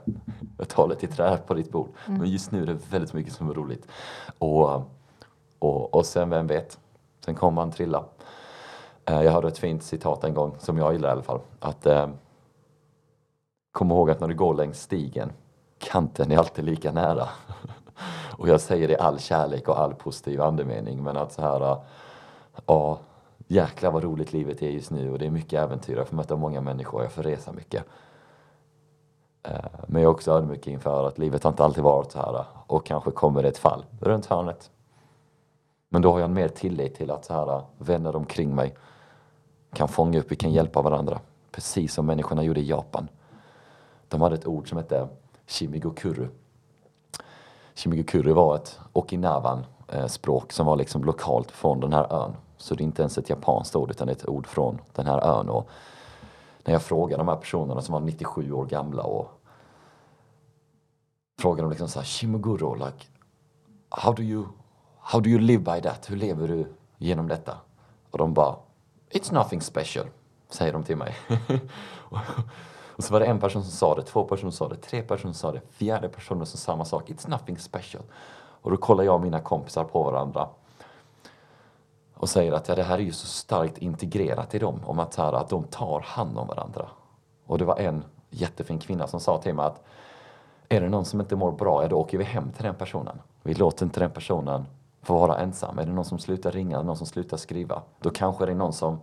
Jag 0.58 0.68
tar 0.68 0.88
lite 0.88 1.08
trä 1.08 1.38
på 1.38 1.54
ditt 1.54 1.72
bord. 1.72 1.90
Mm. 2.08 2.20
Men 2.20 2.30
just 2.30 2.52
nu 2.52 2.62
är 2.62 2.66
det 2.66 2.92
väldigt 2.92 3.14
mycket 3.14 3.34
som 3.34 3.50
är 3.50 3.54
roligt. 3.54 3.88
Och 4.38 4.82
och, 5.62 5.96
och 5.96 6.06
sen, 6.06 6.30
vem 6.30 6.48
vet, 6.48 6.80
sen 7.26 7.36
kommer 7.36 7.62
han 7.62 7.72
trilla. 7.72 8.06
Eh, 9.06 9.22
jag 9.22 9.32
hörde 9.32 9.48
ett 9.48 9.58
fint 9.58 9.84
citat 9.84 10.24
en 10.24 10.34
gång, 10.34 10.56
som 10.60 10.78
jag 10.78 10.94
gillar 10.94 11.10
i 11.10 11.12
alla 11.12 11.24
fall. 11.24 11.40
Att 11.60 11.86
eh, 11.86 12.10
Kom 13.72 13.92
ihåg 13.92 14.10
att 14.10 14.20
när 14.20 14.28
du 14.28 14.36
går 14.36 14.54
längs 14.54 14.82
stigen, 14.82 15.32
kanten 15.80 16.32
är 16.32 16.38
alltid 16.38 16.66
lika 16.66 16.92
nära. 16.92 17.30
och 18.42 18.50
jag 18.50 18.62
säger 18.62 18.88
det 18.88 18.94
i 18.94 18.98
all 18.98 19.20
kärlek 19.20 19.68
och 19.68 19.80
all 19.80 19.94
positiv 19.94 20.42
andemening. 20.42 21.04
Men 21.04 21.18
att 21.18 21.32
så 21.32 21.42
här, 21.42 21.72
äh, 21.72 21.78
ja, 22.66 23.00
jäklar 23.48 23.92
vad 23.92 24.04
roligt 24.04 24.34
livet 24.34 24.62
är 24.62 24.70
just 24.70 24.92
nu 24.92 25.12
och 25.12 25.20
det 25.20 25.26
är 25.26 25.30
mycket 25.30 25.60
äventyr. 25.60 25.98
Jag 25.98 26.08
får 26.08 26.16
möta 26.16 26.36
många 26.36 26.62
människor, 26.62 27.04
jag 27.04 27.12
får 27.12 27.24
resa 27.24 27.52
mycket. 27.52 27.86
Äh, 29.44 29.54
men 29.88 30.02
jag 30.02 30.10
är 30.10 30.14
också 30.14 30.32
ödmjuk 30.32 30.68
inför 30.68 31.08
att 31.08 31.18
livet 31.18 31.44
har 31.44 31.52
inte 31.52 31.64
alltid 31.64 31.84
varit 31.84 32.12
så 32.12 32.20
här 32.20 32.36
äh, 32.36 32.46
och 32.68 32.86
kanske 32.86 33.12
kommer 33.12 33.44
det 33.44 33.50
ett 33.50 33.58
fall 33.58 33.86
runt 34.00 34.26
hörnet. 34.26 34.72
Men 35.90 36.02
då 36.02 36.12
har 36.12 36.20
jag 36.20 36.30
mer 36.30 36.48
tillit 36.48 36.96
till 36.96 37.12
att 37.12 37.26
så 37.26 37.34
här, 37.34 37.62
vänner 37.78 38.16
omkring 38.16 38.56
mig 38.56 38.76
kan 39.74 39.88
fånga 39.88 40.20
upp, 40.20 40.32
vi 40.32 40.36
kan 40.36 40.52
hjälpa 40.52 40.82
varandra. 40.82 41.20
Precis 41.52 41.94
som 41.94 42.06
människorna 42.06 42.44
gjorde 42.44 42.60
i 42.60 42.70
Japan. 42.70 43.08
De 44.08 44.22
hade 44.22 44.36
ett 44.36 44.48
ord 44.48 44.70
som 44.70 44.78
hette 44.78 45.08
Shimigokuru. 45.48 46.28
Shimigokuru 47.76 48.34
var 48.34 48.56
ett 48.56 48.80
Okinawan-språk 48.94 50.52
som 50.52 50.66
var 50.66 50.76
liksom 50.76 51.04
lokalt 51.04 51.52
från 51.52 51.80
den 51.80 51.94
här 51.94 52.14
ön. 52.14 52.36
Så 52.58 52.76
det 52.76 52.84
är 52.84 52.86
inte 52.86 53.02
ens 53.02 53.18
ett 53.18 53.30
japanskt 53.30 53.76
ord 53.76 53.92
utan 53.92 54.10
ett 54.10 54.30
ord 54.30 54.48
från 54.48 54.82
den 54.94 55.06
här 55.06 55.22
ön. 55.22 55.50
Och 55.50 55.70
när 56.64 56.74
jag 56.74 56.82
frågade 56.82 57.22
de 57.22 57.28
här 57.28 57.36
personerna 57.36 57.82
som 57.82 57.94
var 57.94 58.00
97 58.00 58.52
år 58.52 58.66
gamla 58.66 59.04
och 59.04 59.28
frågade 61.42 61.62
dem 61.62 61.70
liksom 61.70 61.88
så 61.88 62.00
här, 62.00 62.06
Shimoguro, 62.06 62.76
like, 62.76 63.06
how 63.90 64.14
do 64.14 64.24
you 64.24 64.46
How 65.04 65.20
do 65.20 65.30
you 65.30 65.40
live 65.40 65.64
by 65.64 65.82
that? 65.82 66.12
Hur 66.12 66.16
lever 66.16 66.48
du 66.48 66.66
genom 66.98 67.28
detta? 67.28 67.58
Och 68.12 68.18
de 68.18 68.34
bara 68.34 68.56
It's 69.10 69.34
nothing 69.34 69.62
special, 69.62 70.06
säger 70.50 70.74
de 70.74 70.84
till 70.84 70.98
mig. 70.98 71.16
och 73.02 73.06
så 73.06 73.14
var 73.14 73.20
det 73.20 73.26
en 73.26 73.40
person 73.40 73.64
som 73.64 73.72
sa 73.72 73.96
det, 73.96 74.02
två 74.02 74.24
personer 74.24 74.52
sa 74.52 74.68
det, 74.68 74.76
tre 74.76 75.02
personer 75.02 75.34
sa 75.34 75.52
det, 75.52 75.62
fjärde 75.72 76.10
personen 76.10 76.46
som 76.46 76.60
samma 76.60 76.86
sak. 76.86 77.10
It's 77.10 77.30
nothing 77.30 77.58
special. 77.58 78.04
Och 78.36 78.72
då 78.72 78.78
kollar 78.78 79.04
jag 79.04 79.16
och 79.16 79.22
mina 79.22 79.40
kompisar 79.40 79.84
på 79.84 80.04
varandra 80.04 80.50
och 82.14 82.30
säger 82.30 82.52
att 82.52 82.68
ja, 82.68 82.76
det 82.76 82.84
här 82.84 82.98
är 82.98 83.02
ju 83.02 83.12
så 83.12 83.28
starkt 83.28 83.78
integrerat 83.78 84.56
i 84.56 84.60
dem, 84.60 84.80
om 84.86 85.00
att, 85.00 85.16
här, 85.16 85.34
att 85.34 85.50
de 85.50 85.64
tar 85.64 86.00
hand 86.00 86.38
om 86.38 86.48
varandra. 86.48 86.88
Och 87.46 87.58
det 87.58 87.66
var 87.66 87.78
en 87.80 88.04
jättefin 88.30 88.80
kvinna 88.80 89.08
som 89.08 89.20
sa 89.20 89.38
till 89.38 89.56
mig 89.56 89.66
att 89.66 89.84
är 90.70 90.82
det 90.82 90.90
någon 90.90 91.06
som 91.06 91.22
inte 91.22 91.36
mår 91.36 91.52
bra, 91.52 91.84
ja 91.84 91.88
då 91.88 91.98
åker 91.98 92.18
vi 92.18 92.24
hem 92.24 92.52
till 92.52 92.64
den 92.64 92.76
personen. 92.76 93.22
Vi 93.44 93.54
låter 93.54 93.86
inte 93.86 94.00
den 94.00 94.12
personen 94.12 94.66
få 95.02 95.14
vara 95.14 95.38
ensam? 95.38 95.80
Är 95.80 95.86
det 95.86 95.92
någon 95.92 96.06
som 96.06 96.20
slutar 96.20 96.52
ringa, 96.52 96.82
någon 96.82 96.98
som 96.98 97.08
slutar 97.08 97.38
skriva? 97.38 97.82
Då 98.00 98.10
kanske 98.10 98.46
det 98.46 98.52
är 98.52 98.56
någon 98.56 98.74
som, 98.74 99.00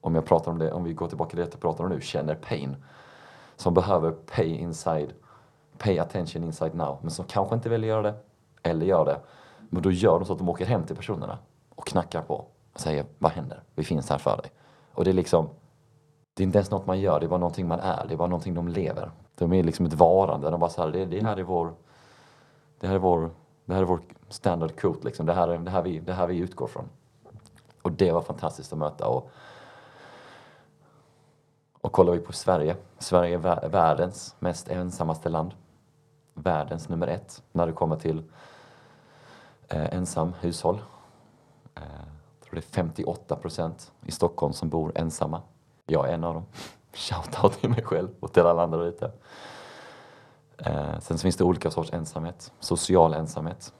om 0.00 0.14
jag 0.14 0.24
pratar 0.24 0.52
om 0.52 0.58
det, 0.58 0.72
om 0.72 0.84
vi 0.84 0.92
går 0.92 1.08
tillbaka 1.08 1.30
till 1.30 1.38
det 1.38 1.48
jag 1.52 1.60
pratar 1.60 1.84
om 1.84 1.90
nu, 1.90 2.00
känner 2.00 2.34
pain. 2.34 2.76
Som 3.60 3.74
behöver 3.74 4.10
pay 4.10 4.56
inside, 4.56 5.12
pay 5.78 5.98
attention 5.98 6.44
inside 6.44 6.74
now, 6.74 6.98
men 7.02 7.10
som 7.10 7.24
kanske 7.24 7.54
inte 7.54 7.68
vill 7.68 7.84
göra 7.84 8.02
det, 8.02 8.14
eller 8.62 8.86
gör 8.86 9.04
det. 9.04 9.20
Men 9.70 9.82
då 9.82 9.90
gör 9.90 10.18
de 10.18 10.24
så 10.24 10.32
att 10.32 10.38
de 10.38 10.48
åker 10.48 10.66
hem 10.66 10.84
till 10.84 10.96
personerna 10.96 11.38
och 11.74 11.86
knackar 11.86 12.22
på 12.22 12.34
och 12.72 12.80
säger 12.80 13.06
vad 13.18 13.32
händer? 13.32 13.62
Vi 13.74 13.84
finns 13.84 14.10
här 14.10 14.18
för 14.18 14.36
dig. 14.36 14.50
Och 14.94 15.04
det 15.04 15.10
är 15.10 15.14
liksom, 15.14 15.48
det 16.34 16.42
är 16.42 16.44
inte 16.44 16.58
ens 16.58 16.70
något 16.70 16.86
man 16.86 17.00
gör, 17.00 17.20
det 17.20 17.26
är 17.26 17.28
bara 17.28 17.40
någonting 17.40 17.68
man 17.68 17.80
är, 17.80 18.06
det 18.08 18.14
är 18.14 18.16
bara 18.18 18.28
någonting 18.28 18.54
de 18.54 18.68
lever. 18.68 19.10
De 19.34 19.52
är 19.52 19.62
liksom 19.62 19.86
ett 19.86 19.94
varande, 19.94 20.50
de 20.50 20.60
bara 20.60 20.70
så 20.70 20.82
här, 20.82 20.90
det, 20.90 21.04
det 21.04 21.24
här 21.24 21.36
är 21.36 21.42
vår, 21.42 21.72
det 22.80 22.86
här 22.86 22.94
är 22.94 22.98
vår 22.98 23.30
det 23.64 23.74
här 23.74 23.82
är 23.82 23.86
vår 23.86 24.00
standard 24.28 24.76
quote 24.76 25.04
liksom. 25.04 25.26
Det 25.26 25.32
här 25.32 25.48
är 25.48 25.58
det 25.58 25.70
här 25.70 25.82
vi, 25.82 25.98
det 25.98 26.12
här 26.12 26.26
vi 26.26 26.38
utgår 26.38 26.66
från. 26.66 26.88
Och 27.82 27.92
det 27.92 28.12
var 28.12 28.20
fantastiskt 28.20 28.72
att 28.72 28.78
möta. 28.78 29.06
Och, 29.06 29.30
och 31.80 31.92
kollar 31.92 32.12
vi 32.12 32.18
på 32.18 32.32
Sverige. 32.32 32.76
Sverige 32.98 33.34
är 33.34 33.68
världens 33.68 34.36
mest 34.38 34.68
ensammaste 34.68 35.28
land. 35.28 35.54
Världens 36.34 36.88
nummer 36.88 37.06
ett 37.06 37.42
när 37.52 37.66
det 37.66 37.72
kommer 37.72 37.96
till 37.96 38.22
eh, 39.68 39.94
ensam 39.94 40.34
hushåll. 40.40 40.82
Eh, 41.74 41.82
jag 42.38 42.44
tror 42.44 42.54
det 42.54 42.58
är 42.58 42.72
58 42.72 43.36
procent 43.36 43.92
i 44.06 44.12
Stockholm 44.12 44.52
som 44.52 44.68
bor 44.68 44.92
ensamma. 44.94 45.42
Jag 45.86 46.08
är 46.08 46.12
en 46.12 46.24
av 46.24 46.34
dem. 46.34 46.44
Shoutout 46.92 47.60
till 47.60 47.70
mig 47.70 47.82
själv 47.82 48.08
och 48.20 48.32
till 48.32 48.42
alla 48.42 48.62
andra 48.62 48.78
där 48.78 48.86
ute. 48.86 49.12
Eh, 50.58 50.98
sen 50.98 51.18
finns 51.18 51.36
det 51.36 51.44
olika 51.44 51.70
sorts 51.70 51.92
ensamhet. 51.92 52.52
Social 52.58 53.14
ensamhet. 53.14 53.72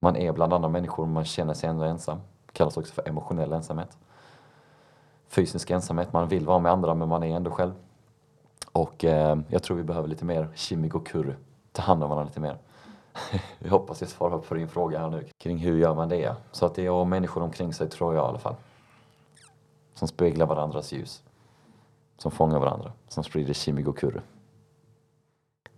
Man 0.00 0.16
är 0.16 0.32
bland 0.32 0.52
andra 0.52 0.68
människor 0.68 1.04
men 1.04 1.14
man 1.14 1.24
känner 1.24 1.54
sig 1.54 1.68
ändå 1.70 1.84
ensam. 1.84 2.20
Det 2.46 2.52
kallas 2.52 2.76
också 2.76 2.92
för 2.92 3.08
emotionell 3.08 3.52
ensamhet. 3.52 3.98
Fysisk 5.32 5.70
ensamhet, 5.70 6.12
man 6.12 6.28
vill 6.28 6.46
vara 6.46 6.58
med 6.58 6.72
andra 6.72 6.94
men 6.94 7.08
man 7.08 7.22
är 7.22 7.36
ändå 7.36 7.50
själv. 7.50 7.72
Och 8.72 9.04
eh, 9.04 9.38
jag 9.48 9.62
tror 9.62 9.76
vi 9.76 9.82
behöver 9.82 10.08
lite 10.08 10.24
mer 10.24 10.48
shimigokuru. 10.54 11.34
Ta 11.72 11.82
hand 11.82 12.02
om 12.02 12.10
varandra 12.10 12.28
lite 12.28 12.40
mer. 12.40 12.58
jag 13.58 13.70
hoppas 13.70 14.00
jag 14.00 14.10
svarar 14.10 14.38
på 14.38 14.54
din 14.54 14.68
fråga 14.68 14.98
här 14.98 15.10
nu 15.10 15.26
kring 15.38 15.58
hur 15.58 15.78
gör 15.78 15.94
man 15.94 16.08
det. 16.08 16.36
Så 16.50 16.66
att 16.66 16.74
det 16.74 16.86
är 16.86 17.04
människor 17.04 17.42
omkring 17.42 17.74
sig 17.74 17.88
tror 17.88 18.14
jag 18.14 18.24
i 18.24 18.28
alla 18.28 18.38
fall. 18.38 18.54
Som 19.94 20.08
speglar 20.08 20.46
varandras 20.46 20.92
ljus. 20.92 21.22
Som 22.18 22.30
fångar 22.30 22.58
varandra. 22.58 22.92
Som 23.08 23.24
sprider 23.24 23.54
shimigokuru. 23.54 24.20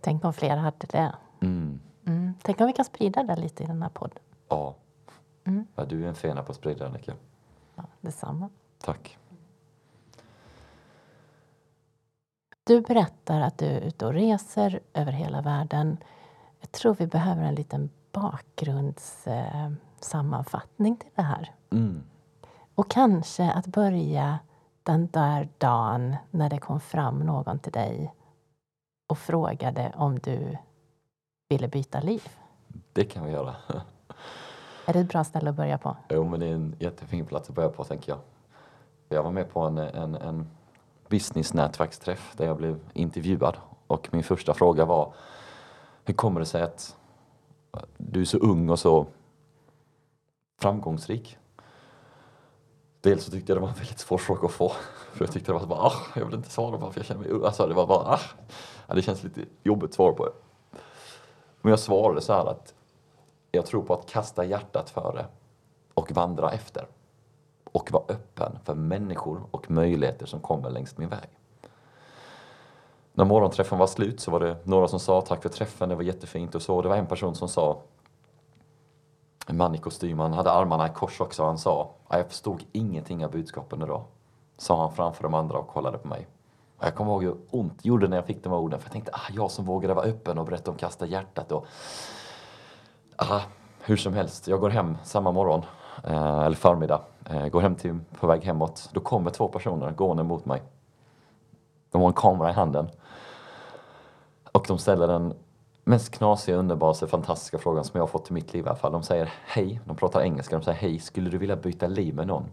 Tänk 0.01 0.25
om 0.25 0.33
fler 0.33 0.57
hade 0.57 0.87
det. 0.87 1.15
Mm. 1.41 1.79
Mm. 2.05 2.33
Tänk 2.41 2.61
om 2.61 2.67
vi 2.67 2.73
kan 2.73 2.85
sprida 2.85 3.23
det 3.23 3.35
lite 3.35 3.63
i 3.63 3.65
den 3.65 3.81
här 3.81 3.89
podden. 3.89 4.19
Ja. 4.49 4.75
Mm. 5.43 5.67
ja 5.75 5.85
du 5.85 6.03
är 6.03 6.07
en 6.07 6.15
fena 6.15 6.43
på 6.43 6.51
att 6.51 6.57
sprida 6.57 6.87
Annika. 6.87 7.13
Ja, 7.75 7.83
detsamma. 8.01 8.49
Tack. 8.77 9.17
Du 12.67 12.81
berättar 12.81 13.41
att 13.41 13.57
du 13.57 13.65
är 13.65 13.81
ute 13.81 14.05
och 14.05 14.13
reser 14.13 14.79
över 14.93 15.11
hela 15.11 15.41
världen. 15.41 15.97
Jag 16.59 16.71
tror 16.71 16.95
vi 16.95 17.07
behöver 17.07 17.43
en 17.43 17.55
liten 17.55 17.89
bakgrundssammanfattning 18.11 20.93
eh, 20.93 20.99
till 20.99 21.11
det 21.15 21.21
här. 21.21 21.51
Mm. 21.71 22.03
Och 22.75 22.91
kanske 22.91 23.51
att 23.51 23.67
börja 23.67 24.39
den 24.83 25.07
där 25.07 25.49
dagen 25.57 26.15
när 26.31 26.49
det 26.49 26.57
kom 26.57 26.79
fram 26.79 27.19
någon 27.19 27.59
till 27.59 27.71
dig 27.71 28.13
och 29.07 29.17
frågade 29.17 29.93
om 29.95 30.19
du 30.19 30.57
ville 31.49 31.67
byta 31.67 31.99
liv. 31.99 32.29
Det 32.93 33.05
kan 33.05 33.25
vi 33.25 33.31
göra. 33.31 33.55
Är 34.85 34.93
det 34.93 34.99
ett 34.99 35.09
bra 35.09 35.23
ställe 35.23 35.49
att 35.49 35.55
börja 35.55 35.77
på? 35.77 35.97
Jo, 36.09 36.23
men 36.23 36.39
det 36.39 36.45
är 36.45 36.53
en 36.53 36.75
jättefin 36.79 37.25
plats 37.25 37.49
att 37.49 37.55
börja 37.55 37.69
på, 37.69 37.83
tänker 37.83 38.11
jag. 38.11 38.19
Jag 39.09 39.23
var 39.23 39.31
med 39.31 39.49
på 39.49 39.59
en, 39.59 39.77
en, 39.77 40.15
en 40.15 40.47
businessnätverksträff 41.15 42.33
där 42.37 42.45
jag 42.45 42.57
blev 42.57 42.79
intervjuad 42.93 43.57
och 43.87 44.09
min 44.11 44.23
första 44.23 44.53
fråga 44.53 44.85
var 44.85 45.13
Hur 46.03 46.13
kommer 46.13 46.39
det 46.39 46.45
sig 46.45 46.61
att 46.61 46.97
du 47.97 48.21
är 48.21 48.25
så 48.25 48.37
ung 48.37 48.69
och 48.69 48.79
så 48.79 49.07
framgångsrik? 50.61 51.37
Dels 53.01 53.23
så 53.23 53.31
tyckte 53.31 53.51
jag 53.51 53.57
det 53.57 53.61
var 53.61 53.69
en 53.69 53.75
väldigt 53.75 53.99
svår 53.99 54.17
fråga 54.17 54.45
att 54.47 54.51
få. 54.53 54.69
För 55.13 55.25
jag 55.25 55.31
tyckte 55.31 55.51
det 55.51 55.59
var 55.59 55.65
bara, 55.65 55.79
ah, 55.79 56.01
jag 56.15 56.25
vill 56.25 56.35
inte 56.35 56.49
svara 56.49 56.77
på 56.77 56.91
för 56.91 56.99
jag 56.99 57.05
känner 57.05 57.21
mig. 57.21 57.45
Alltså 57.45 57.67
det 57.67 57.73
var 57.73 57.87
bara, 57.87 58.07
ah, 58.07 58.19
ja, 58.87 58.95
det 58.95 59.01
känns 59.01 59.23
lite 59.23 59.41
jobbigt 59.63 59.93
svar 59.93 60.11
på 60.11 60.25
det. 60.25 60.33
Men 61.61 61.69
jag 61.69 61.79
svarade 61.79 62.21
så 62.21 62.33
här 62.33 62.45
att 62.45 62.73
jag 63.51 63.65
tror 63.65 63.83
på 63.83 63.93
att 63.93 64.09
kasta 64.09 64.45
hjärtat 64.45 64.89
före 64.89 65.25
och 65.93 66.11
vandra 66.11 66.51
efter. 66.51 66.87
Och 67.75 67.91
vara 67.91 68.03
öppen 68.07 68.59
för 68.63 68.75
människor 68.75 69.41
och 69.51 69.71
möjligheter 69.71 70.25
som 70.25 70.39
kommer 70.39 70.69
längs 70.69 70.97
min 70.97 71.09
väg. 71.09 71.29
när 73.13 73.25
morgonträffen 73.25 73.77
var 73.77 73.87
slut 73.87 74.19
så 74.19 74.31
var 74.31 74.39
det 74.39 74.57
några 74.63 74.87
som 74.87 74.99
sa 74.99 75.21
tack 75.21 75.41
för 75.41 75.49
träffen, 75.49 75.89
det 75.89 75.95
var 75.95 76.03
jättefint 76.03 76.55
och 76.55 76.61
så. 76.61 76.81
Det 76.81 76.89
var 76.89 76.95
en 76.95 77.05
person 77.05 77.35
som 77.35 77.47
sa, 77.49 77.81
en 79.47 79.57
man 79.57 79.75
i 79.75 79.77
kostym, 79.77 80.19
han 80.19 80.33
hade 80.33 80.51
armarna 80.51 80.87
i 80.87 80.89
kors 80.89 81.21
också, 81.21 81.43
han 81.43 81.57
sa, 81.57 81.91
jag 82.09 82.27
förstod 82.27 82.63
ingenting 82.71 83.25
av 83.25 83.31
budskapen 83.31 83.81
idag. 83.81 84.03
Sa 84.57 84.81
han 84.81 84.91
framför 84.93 85.23
de 85.23 85.33
andra 85.33 85.57
och 85.57 85.67
kollade 85.67 85.97
på 85.97 86.07
mig. 86.07 86.27
Och 86.77 86.85
jag 86.85 86.95
kommer 86.95 87.11
ihåg 87.11 87.23
hur 87.23 87.37
ont 87.51 87.83
det 87.83 87.87
gjorde 87.87 88.07
när 88.07 88.17
jag 88.17 88.25
fick 88.25 88.43
de 88.43 88.49
här 88.49 88.59
orden, 88.59 88.79
för 88.79 88.87
jag 88.87 88.93
tänkte, 88.93 89.11
ah, 89.13 89.31
jag 89.33 89.51
som 89.51 89.65
vågade 89.65 89.93
vara 89.93 90.05
öppen 90.05 90.37
och 90.37 90.45
berätta 90.45 90.71
om 90.71 90.77
Kasta 90.77 91.05
hjärtat 91.05 91.51
och 91.51 91.65
ah, 93.15 93.41
hur 93.79 93.97
som 93.97 94.13
helst, 94.13 94.47
jag 94.47 94.59
går 94.59 94.69
hem 94.69 94.97
samma 95.03 95.31
morgon, 95.31 95.65
eh, 96.03 96.39
eller 96.39 96.55
förmiddag, 96.55 97.01
Eh, 97.29 97.47
går 97.47 97.61
hem 97.61 97.75
till, 97.75 97.99
på 98.19 98.27
väg 98.27 98.43
hemåt. 98.43 98.89
Då 98.93 98.99
kommer 98.99 99.31
två 99.31 99.47
personer 99.47 99.91
gående 99.91 100.23
mot 100.23 100.45
mig. 100.45 100.63
De 101.91 102.01
har 102.01 102.07
en 102.07 102.13
kamera 102.13 102.49
i 102.49 102.53
handen. 102.53 102.89
Och 104.51 104.65
de 104.67 104.77
ställer 104.77 105.07
den 105.07 105.33
mest 105.83 106.11
knasiga, 106.11 106.57
underbara, 106.57 107.07
fantastiska 107.07 107.57
frågan 107.57 107.83
som 107.83 107.97
jag 107.97 108.01
har 108.01 108.07
fått 108.07 108.29
i 108.29 108.33
mitt 108.33 108.53
liv 108.53 108.65
i 108.65 108.67
alla 108.67 108.77
fall. 108.77 108.91
De 108.91 109.03
säger 109.03 109.33
hej, 109.45 109.81
de 109.85 109.95
pratar 109.95 110.21
engelska, 110.21 110.55
de 110.55 110.63
säger 110.63 110.77
hej, 110.77 110.99
skulle 110.99 111.29
du 111.29 111.37
vilja 111.37 111.55
byta 111.55 111.87
liv 111.87 112.15
med 112.15 112.27
någon? 112.27 112.45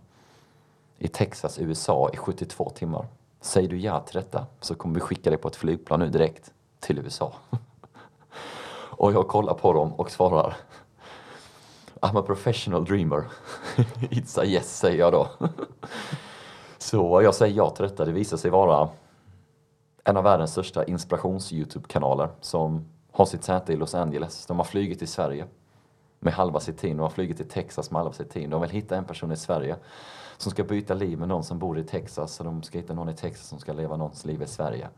I 0.99 1.09
Texas, 1.09 1.59
USA 1.59 2.11
i 2.13 2.17
72 2.17 2.71
timmar. 2.71 3.07
Säger 3.41 3.69
du 3.69 3.79
ja 3.79 4.01
till 4.01 4.15
detta 4.15 4.47
så 4.61 4.75
kommer 4.75 4.95
vi 4.95 5.01
skicka 5.01 5.31
dig 5.31 5.39
på 5.39 5.49
ett 5.49 5.57
flygplan 5.57 6.01
nu 6.01 6.09
direkt 6.09 6.53
till 6.81 6.99
USA. 6.99 7.33
och 8.75 9.13
jag 9.13 9.29
kollar 9.29 9.55
på 9.55 9.73
dem 9.73 9.93
och 9.93 10.11
svarar 10.11 10.57
I'm 12.05 12.17
a 12.17 12.23
professional 12.23 12.85
dreamer. 12.85 13.25
It's 14.01 14.41
a 14.41 14.45
yes, 14.45 14.79
säger 14.79 14.99
jag 14.99 15.13
då. 15.13 15.29
så 16.79 17.23
jag 17.23 17.35
säger 17.35 17.57
ja 17.57 17.71
till 17.71 17.83
detta. 17.83 18.05
Det 18.05 18.13
visar 18.13 18.37
sig 18.37 18.51
vara 18.51 18.89
en 20.05 20.17
av 20.17 20.25
världens 20.25 20.51
största 20.51 20.85
inspirations-Youtube-kanaler 20.85 22.29
som 22.41 22.85
har 23.13 23.25
sitt 23.25 23.45
säte 23.45 23.73
i 23.73 23.77
Los 23.77 23.95
Angeles. 23.95 24.47
De 24.47 24.57
har 24.59 24.65
flugit 24.65 24.99
till 24.99 25.09
Sverige 25.09 25.47
med 26.21 26.35
halva 26.35 26.61
sitt 26.61 26.79
team. 26.79 26.97
De 26.97 27.03
har 27.03 27.11
flugit 27.11 27.37
till 27.37 27.49
Texas 27.49 27.91
med 27.91 27.99
halva 27.99 28.13
sitt 28.13 28.31
team. 28.31 28.51
De 28.51 28.61
vill 28.61 28.71
hitta 28.71 28.97
en 28.97 29.05
person 29.05 29.33
i 29.33 29.37
Sverige 29.37 29.77
som 30.37 30.51
ska 30.51 30.65
byta 30.65 30.95
liv 30.95 31.19
med 31.19 31.29
någon 31.29 31.45
som 31.45 31.59
bor 31.59 31.79
i 31.79 31.85
Texas. 31.85 32.35
Så 32.35 32.45
de 32.45 32.63
ska 32.63 32.79
hitta 32.79 32.95
någon 32.95 33.09
i 33.09 33.15
Texas 33.15 33.47
som 33.47 33.59
ska 33.59 33.73
leva 33.73 33.97
någons 33.97 34.25
liv 34.25 34.43
i 34.43 34.47
Sverige. 34.47 34.89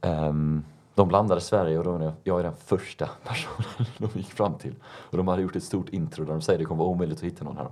Um, 0.00 0.64
de 1.00 1.10
landade 1.10 1.38
i 1.38 1.42
Sverige 1.42 1.78
och 1.78 1.84
då 1.84 2.12
jag 2.24 2.38
är 2.38 2.42
den 2.42 2.54
första 2.54 3.06
personen 3.24 3.90
de 3.98 4.10
gick 4.14 4.32
fram 4.32 4.54
till. 4.54 4.74
Och 4.84 5.16
de 5.16 5.28
hade 5.28 5.42
gjort 5.42 5.56
ett 5.56 5.64
stort 5.64 5.88
intro 5.88 6.24
där 6.24 6.32
de 6.32 6.42
säger 6.42 6.58
att 6.58 6.60
det 6.60 6.64
kommer 6.64 6.84
vara 6.84 6.88
omöjligt 6.88 7.18
att 7.18 7.24
hitta 7.24 7.44
någon 7.44 7.56
här. 7.56 7.68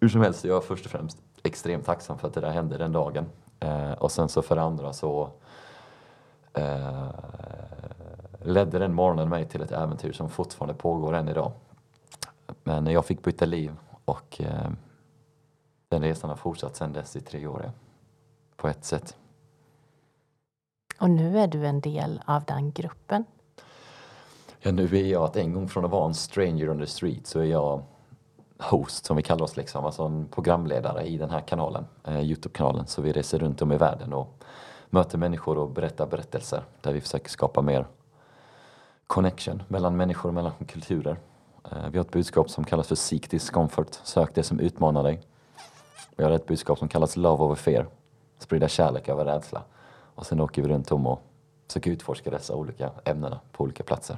Hur 0.00 0.08
som 0.08 0.20
helst, 0.20 0.44
jag 0.44 0.56
är 0.56 0.60
först 0.60 0.84
och 0.84 0.90
främst 0.90 1.18
extremt 1.42 1.86
tacksam 1.86 2.18
för 2.18 2.28
att 2.28 2.34
det 2.34 2.40
där 2.40 2.50
hände 2.50 2.78
den 2.78 2.92
dagen. 2.92 3.26
Eh, 3.60 3.92
och 3.92 4.12
sen 4.12 4.28
så 4.28 4.42
för 4.42 4.56
det 4.56 4.62
andra 4.62 4.92
så 4.92 5.30
eh, 6.52 7.08
ledde 8.42 8.78
den 8.78 8.94
morgonen 8.94 9.28
mig 9.28 9.48
till 9.48 9.62
ett 9.62 9.72
äventyr 9.72 10.12
som 10.12 10.30
fortfarande 10.30 10.74
pågår 10.74 11.14
än 11.14 11.28
idag. 11.28 11.52
Men 12.64 12.86
jag 12.86 13.06
fick 13.06 13.22
byta 13.22 13.44
liv 13.44 13.76
och 14.04 14.40
eh, 14.40 14.70
den 15.88 16.02
resan 16.02 16.30
har 16.30 16.36
fortsatt 16.36 16.76
sedan 16.76 16.92
dess 16.92 17.16
i 17.16 17.20
tre 17.20 17.46
år. 17.46 17.72
På 18.56 18.68
ett 18.68 18.84
sätt. 18.84 19.16
Och 21.02 21.10
nu 21.10 21.38
är 21.38 21.46
du 21.46 21.66
en 21.66 21.80
del 21.80 22.22
av 22.24 22.44
den 22.44 22.72
gruppen? 22.72 23.24
Ja, 24.60 24.72
nu 24.72 24.84
är 24.84 25.06
jag 25.06 25.22
att 25.24 25.36
en 25.36 25.52
gång 25.52 25.68
från 25.68 25.84
att 25.84 25.90
vara 25.90 26.06
en 26.06 26.14
stranger 26.14 26.70
on 26.70 26.78
the 26.78 26.86
street 26.86 27.26
så 27.26 27.40
är 27.40 27.44
jag 27.44 27.82
host 28.58 29.04
som 29.04 29.16
vi 29.16 29.22
kallar 29.22 29.44
oss, 29.44 29.56
liksom, 29.56 29.84
alltså 29.84 30.02
en 30.02 30.28
programledare 30.28 31.02
i 31.02 31.16
den 31.16 31.30
här 31.30 31.40
kanalen, 31.40 31.86
eh, 32.04 32.20
Youtube-kanalen. 32.20 32.86
Så 32.86 33.02
vi 33.02 33.12
reser 33.12 33.38
runt 33.38 33.62
om 33.62 33.72
i 33.72 33.76
världen 33.76 34.12
och 34.12 34.44
möter 34.90 35.18
människor 35.18 35.58
och 35.58 35.70
berättar 35.70 36.06
berättelser 36.06 36.62
där 36.80 36.92
vi 36.92 37.00
försöker 37.00 37.30
skapa 37.30 37.62
mer 37.62 37.86
connection 39.06 39.62
mellan 39.68 39.96
människor 39.96 40.28
och 40.28 40.34
mellan 40.34 40.52
kulturer. 40.68 41.16
Eh, 41.72 41.88
vi 41.90 41.98
har 41.98 42.04
ett 42.04 42.12
budskap 42.12 42.50
som 42.50 42.64
kallas 42.64 42.88
för 42.88 42.94
Seek 42.94 43.30
Discomfort, 43.30 43.94
sök 44.02 44.34
det 44.34 44.42
som 44.42 44.60
utmanar 44.60 45.02
dig. 45.02 45.20
Vi 46.16 46.24
har 46.24 46.30
ett 46.30 46.46
budskap 46.46 46.78
som 46.78 46.88
kallas 46.88 47.16
Love 47.16 47.44
over 47.44 47.54
Fear, 47.54 47.86
sprida 48.38 48.68
kärlek 48.68 49.08
över 49.08 49.24
rädsla. 49.24 49.62
Och 50.22 50.26
sen 50.26 50.40
åker 50.40 50.62
vi 50.62 50.68
runt 50.68 50.92
om 50.92 51.06
och 51.06 51.22
försöker 51.66 51.90
utforska 51.90 52.30
dessa 52.30 52.54
olika 52.54 52.90
ämnena 53.04 53.40
på 53.52 53.64
olika 53.64 53.82
platser. 53.82 54.16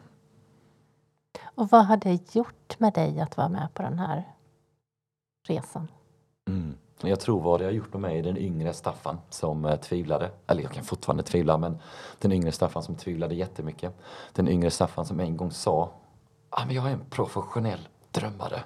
Och 1.44 1.68
vad 1.70 1.86
har 1.86 1.96
det 1.96 2.34
gjort 2.34 2.80
med 2.80 2.92
dig 2.92 3.20
att 3.20 3.36
vara 3.36 3.48
med 3.48 3.68
på 3.74 3.82
den 3.82 3.98
här 3.98 4.24
resan? 5.46 5.88
Mm. 6.48 6.74
Jag 7.00 7.20
tror 7.20 7.40
vad 7.40 7.60
det 7.60 7.64
har 7.64 7.72
gjort 7.72 7.92
med 7.92 8.02
mig, 8.02 8.22
den 8.22 8.36
yngre 8.36 8.72
Staffan 8.72 9.20
som 9.30 9.64
eh, 9.64 9.76
tvivlade, 9.76 10.30
eller 10.46 10.62
jag 10.62 10.72
kan 10.72 10.84
fortfarande 10.84 11.22
tvivla, 11.22 11.58
men 11.58 11.78
den 12.18 12.32
yngre 12.32 12.52
Staffan 12.52 12.82
som 12.82 12.94
tvivlade 12.94 13.34
jättemycket. 13.34 13.94
Den 14.32 14.48
yngre 14.48 14.70
Staffan 14.70 15.06
som 15.06 15.20
en 15.20 15.36
gång 15.36 15.50
sa, 15.50 15.90
ah, 16.50 16.64
men 16.66 16.74
jag 16.74 16.86
är 16.86 16.92
en 16.92 17.04
professionell 17.10 17.88
drömmare. 18.10 18.64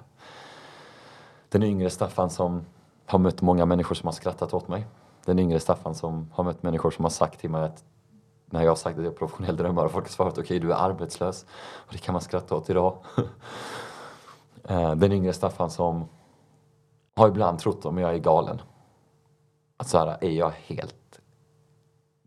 Den 1.49 1.63
yngre 1.63 1.89
Staffan 1.89 2.29
som 2.29 2.65
har 3.05 3.19
mött 3.19 3.41
många 3.41 3.65
människor 3.65 3.95
som 3.95 4.07
har 4.07 4.13
skrattat 4.13 4.53
åt 4.53 4.67
mig. 4.67 4.85
Den 5.29 5.39
yngre 5.39 5.59
Staffan 5.59 5.95
som 5.95 6.29
har 6.33 6.43
mött 6.43 6.63
människor 6.63 6.91
som 6.91 7.05
har 7.05 7.09
sagt 7.09 7.39
till 7.39 7.49
mig 7.49 7.63
att 7.63 7.83
när 8.45 8.61
jag 8.61 8.71
har 8.71 8.75
sagt 8.75 8.97
att 8.97 9.03
jag 9.03 9.13
är 9.13 9.17
professionell 9.17 9.57
drömmare 9.57 9.85
och 9.85 9.91
folk 9.91 10.05
har 10.05 10.11
svarat 10.11 10.33
okej 10.33 10.43
okay, 10.43 10.59
du 10.59 10.71
är 10.71 10.75
arbetslös. 10.75 11.45
Och 11.75 11.93
det 11.93 11.97
kan 11.97 12.13
man 12.13 12.21
skratta 12.21 12.55
åt 12.55 12.69
idag. 12.69 12.97
Eh, 14.63 14.95
den 14.95 15.11
yngre 15.11 15.33
Staffan 15.33 15.69
som 15.69 16.07
har 17.15 17.27
ibland 17.27 17.59
trott 17.59 17.85
om 17.85 17.97
jag 17.97 18.13
är 18.13 18.17
galen. 18.17 18.61
Att 19.77 19.87
så 19.87 19.97
här, 19.97 20.17
är 20.21 20.29
jag 20.29 20.51
helt 20.65 21.19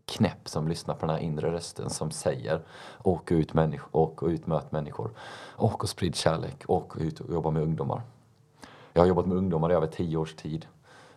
knäpp 0.05 0.49
som 0.49 0.67
lyssnar 0.67 0.95
på 0.95 1.05
den 1.05 1.15
här 1.15 1.21
inre 1.21 1.51
rösten 1.51 1.89
som 1.89 2.11
säger 2.11 2.61
åk 3.03 3.31
ut, 3.31 3.53
människ- 3.53 3.87
åk 3.91 4.23
ut 4.23 4.47
möt 4.47 4.71
människor. 4.71 5.11
Åk 5.57 5.83
och 5.83 5.89
sprid 5.89 6.15
kärlek. 6.15 6.63
Åk 6.67 6.97
ut 6.97 7.19
och 7.19 7.33
jobba 7.33 7.51
med 7.51 7.63
ungdomar. 7.63 8.01
Jag 8.93 9.01
har 9.01 9.07
jobbat 9.07 9.25
med 9.25 9.37
ungdomar 9.37 9.71
i 9.71 9.73
över 9.73 9.87
tio 9.87 10.17
års 10.17 10.35
tid. 10.35 10.67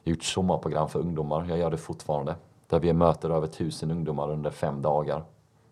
Jag 0.06 0.10
har 0.10 0.14
gjort 0.14 0.24
sommarprogram 0.24 0.88
för 0.88 0.98
ungdomar. 0.98 1.46
Jag 1.48 1.58
gör 1.58 1.70
det 1.70 1.76
fortfarande. 1.76 2.36
Där 2.66 2.80
vi 2.80 2.92
möter 2.92 3.30
över 3.30 3.46
tusen 3.46 3.90
ungdomar 3.90 4.30
under 4.30 4.50
fem 4.50 4.82
dagar 4.82 5.24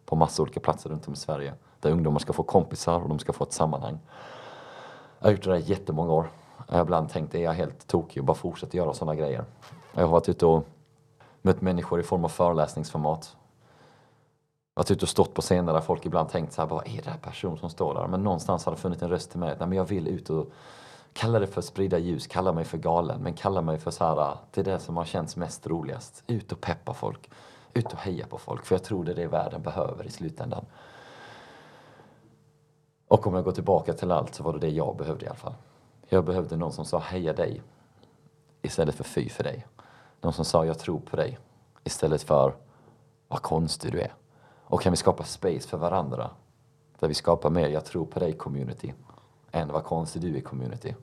på 0.06 0.16
massa 0.16 0.42
olika 0.42 0.60
platser 0.60 0.90
runt 0.90 1.08
om 1.08 1.12
i 1.14 1.16
Sverige. 1.16 1.54
Där 1.80 1.90
ungdomar 1.90 2.18
ska 2.18 2.32
få 2.32 2.42
kompisar 2.42 3.00
och 3.02 3.08
de 3.08 3.18
ska 3.18 3.32
få 3.32 3.44
ett 3.44 3.52
sammanhang. 3.52 3.98
Jag 5.18 5.26
har 5.26 5.32
gjort 5.32 5.42
det 5.42 5.50
där 5.50 5.56
i 5.56 5.60
jättemånga 5.60 6.12
år. 6.12 6.30
Jag 6.68 6.74
har 6.74 6.82
ibland 6.82 7.10
tänkt, 7.10 7.34
är 7.34 7.42
jag 7.42 7.52
helt 7.52 7.86
tokig 7.86 8.22
och 8.22 8.26
bara 8.26 8.34
fortsätter 8.34 8.78
göra 8.78 8.94
sådana 8.94 9.14
grejer? 9.14 9.44
Jag 9.92 10.00
har 10.00 10.08
varit 10.08 10.28
ute 10.28 10.46
och 10.46 10.66
mött 11.42 11.60
människor 11.60 12.00
i 12.00 12.02
form 12.02 12.24
av 12.24 12.28
föreläsningsformat. 12.28 13.36
Jag 14.74 14.80
har 14.80 14.84
varit 14.84 14.90
ute 14.90 15.04
och 15.04 15.08
stått 15.08 15.34
på 15.34 15.42
scener 15.42 15.72
där 15.72 15.80
folk 15.80 16.06
ibland 16.06 16.28
tänkt 16.28 16.52
så 16.52 16.62
här, 16.62 16.68
vad 16.68 16.86
är 16.86 17.02
det 17.02 17.10
här 17.10 17.18
person 17.18 17.58
som 17.58 17.70
står 17.70 17.94
där? 17.94 18.06
Men 18.06 18.22
någonstans 18.22 18.64
har 18.64 18.72
det 18.72 18.78
funnits 18.78 19.02
en 19.02 19.10
röst 19.10 19.30
till 19.30 19.40
mig, 19.40 19.56
att 19.58 19.74
jag 19.74 19.84
vill 19.84 20.08
ut 20.08 20.30
och 20.30 20.46
Kalla 21.14 21.38
det 21.38 21.46
för 21.46 21.60
sprida 21.60 21.98
ljus, 21.98 22.26
kalla 22.26 22.52
mig 22.52 22.64
för 22.64 22.78
galen, 22.78 23.22
men 23.22 23.34
kalla 23.34 23.62
mig 23.62 23.78
för 23.78 23.90
så 23.90 24.04
här, 24.04 24.20
äh, 24.20 24.36
det 24.50 24.60
är 24.60 24.64
det 24.64 24.78
som 24.78 24.96
har 24.96 25.04
känts 25.04 25.36
mest 25.36 25.66
roligast. 25.66 26.22
Ut 26.26 26.52
och 26.52 26.60
peppa 26.60 26.94
folk, 26.94 27.30
ut 27.74 27.92
och 27.92 27.98
heja 27.98 28.26
på 28.26 28.38
folk, 28.38 28.64
för 28.64 28.74
jag 28.74 28.84
tror 28.84 29.04
det 29.04 29.12
är 29.12 29.16
det 29.16 29.26
världen 29.26 29.62
behöver 29.62 30.06
i 30.06 30.10
slutändan. 30.10 30.64
Och 33.08 33.26
om 33.26 33.34
jag 33.34 33.44
går 33.44 33.52
tillbaka 33.52 33.92
till 33.92 34.10
allt 34.10 34.34
så 34.34 34.42
var 34.42 34.52
det 34.52 34.58
det 34.58 34.68
jag 34.68 34.96
behövde 34.96 35.24
i 35.24 35.28
alla 35.28 35.36
fall. 35.36 35.54
Jag 36.08 36.24
behövde 36.24 36.56
någon 36.56 36.72
som 36.72 36.84
sa 36.84 36.98
heja 36.98 37.32
dig 37.32 37.62
istället 38.62 38.94
för 38.94 39.04
fy 39.04 39.28
för 39.28 39.44
dig. 39.44 39.66
Någon 40.20 40.32
som 40.32 40.44
sa 40.44 40.64
jag 40.64 40.78
tror 40.78 41.00
på 41.00 41.16
dig 41.16 41.38
istället 41.84 42.22
för 42.22 42.54
vad 43.28 43.42
konstig 43.42 43.92
du 43.92 44.00
är. 44.00 44.12
Och 44.64 44.82
kan 44.82 44.92
vi 44.92 44.96
skapa 44.96 45.24
space 45.24 45.68
för 45.68 45.78
varandra 45.78 46.30
där 46.98 47.08
vi 47.08 47.14
skapar 47.14 47.50
mer 47.50 47.68
jag 47.68 47.84
tror 47.84 48.06
på 48.06 48.20
dig 48.20 48.32
community 48.32 48.94
än 49.54 49.72
vad 49.72 49.84
konstig 49.84 50.22
du 50.22 50.36
är 50.36 50.40
community. 50.40 50.94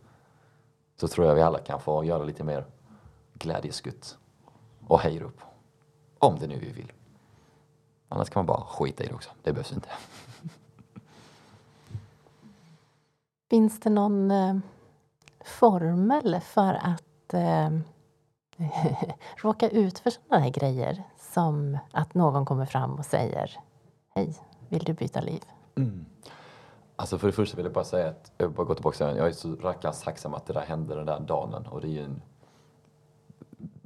Så 0.98 1.08
tror 1.08 1.28
jag 1.28 1.36
vi 1.36 1.42
alla 1.42 1.60
kan 1.60 1.80
få 1.80 2.04
göra 2.04 2.24
lite 2.24 2.44
mer 2.44 2.66
glädjeskutt 3.34 4.18
och 4.88 5.00
hejrop. 5.00 5.42
Om 6.20 6.40
det 6.40 6.48
nu 6.48 6.60
vi 6.60 6.72
vill. 6.72 6.92
Annars 8.10 8.30
kan 8.30 8.40
man 8.40 8.46
bara 8.46 8.66
skita 8.66 9.04
i 9.04 9.08
det 9.08 9.14
också. 9.14 9.30
Det 9.44 9.54
behövs 9.54 9.72
inte. 9.72 9.90
Finns 13.50 13.80
det 13.80 13.90
någon 13.90 14.32
eh, 14.32 14.58
formel 15.46 16.40
för 16.42 16.74
att 16.74 17.34
eh, 17.34 17.70
råka 19.36 19.70
ut 19.70 20.00
för 20.00 20.10
sådana 20.10 20.44
här 20.44 20.52
grejer? 20.52 21.04
Som 21.34 21.78
att 21.92 22.14
någon 22.14 22.46
kommer 22.46 22.66
fram 22.66 22.94
och 22.94 23.06
säger 23.06 23.60
Hej, 24.16 24.36
vill 24.70 24.84
du 24.84 24.94
byta 24.94 25.22
liv? 25.22 25.44
Mm. 25.76 26.06
Alltså 27.02 27.18
för 27.18 27.28
det 27.28 27.34
första 27.34 27.58
vill 27.58 27.66
jag 27.66 27.74
bara 27.74 27.84
säga 27.84 28.10
att, 28.10 28.32
jag 28.38 28.52
bara 28.52 28.64
går 28.64 28.76
tillbaka 28.76 28.98
till 28.98 29.18
jag 29.18 29.28
är 29.28 29.32
så 29.32 29.56
rackarns 29.56 30.02
tacksam 30.02 30.34
att 30.34 30.46
det 30.46 30.54
där 30.54 30.62
hände 30.62 30.96
den 30.96 31.06
där 31.06 31.20
dagen 31.20 31.68
och 31.72 31.82
det 31.82 31.88
är 31.88 31.92
ju 31.92 32.04
en... 32.04 32.22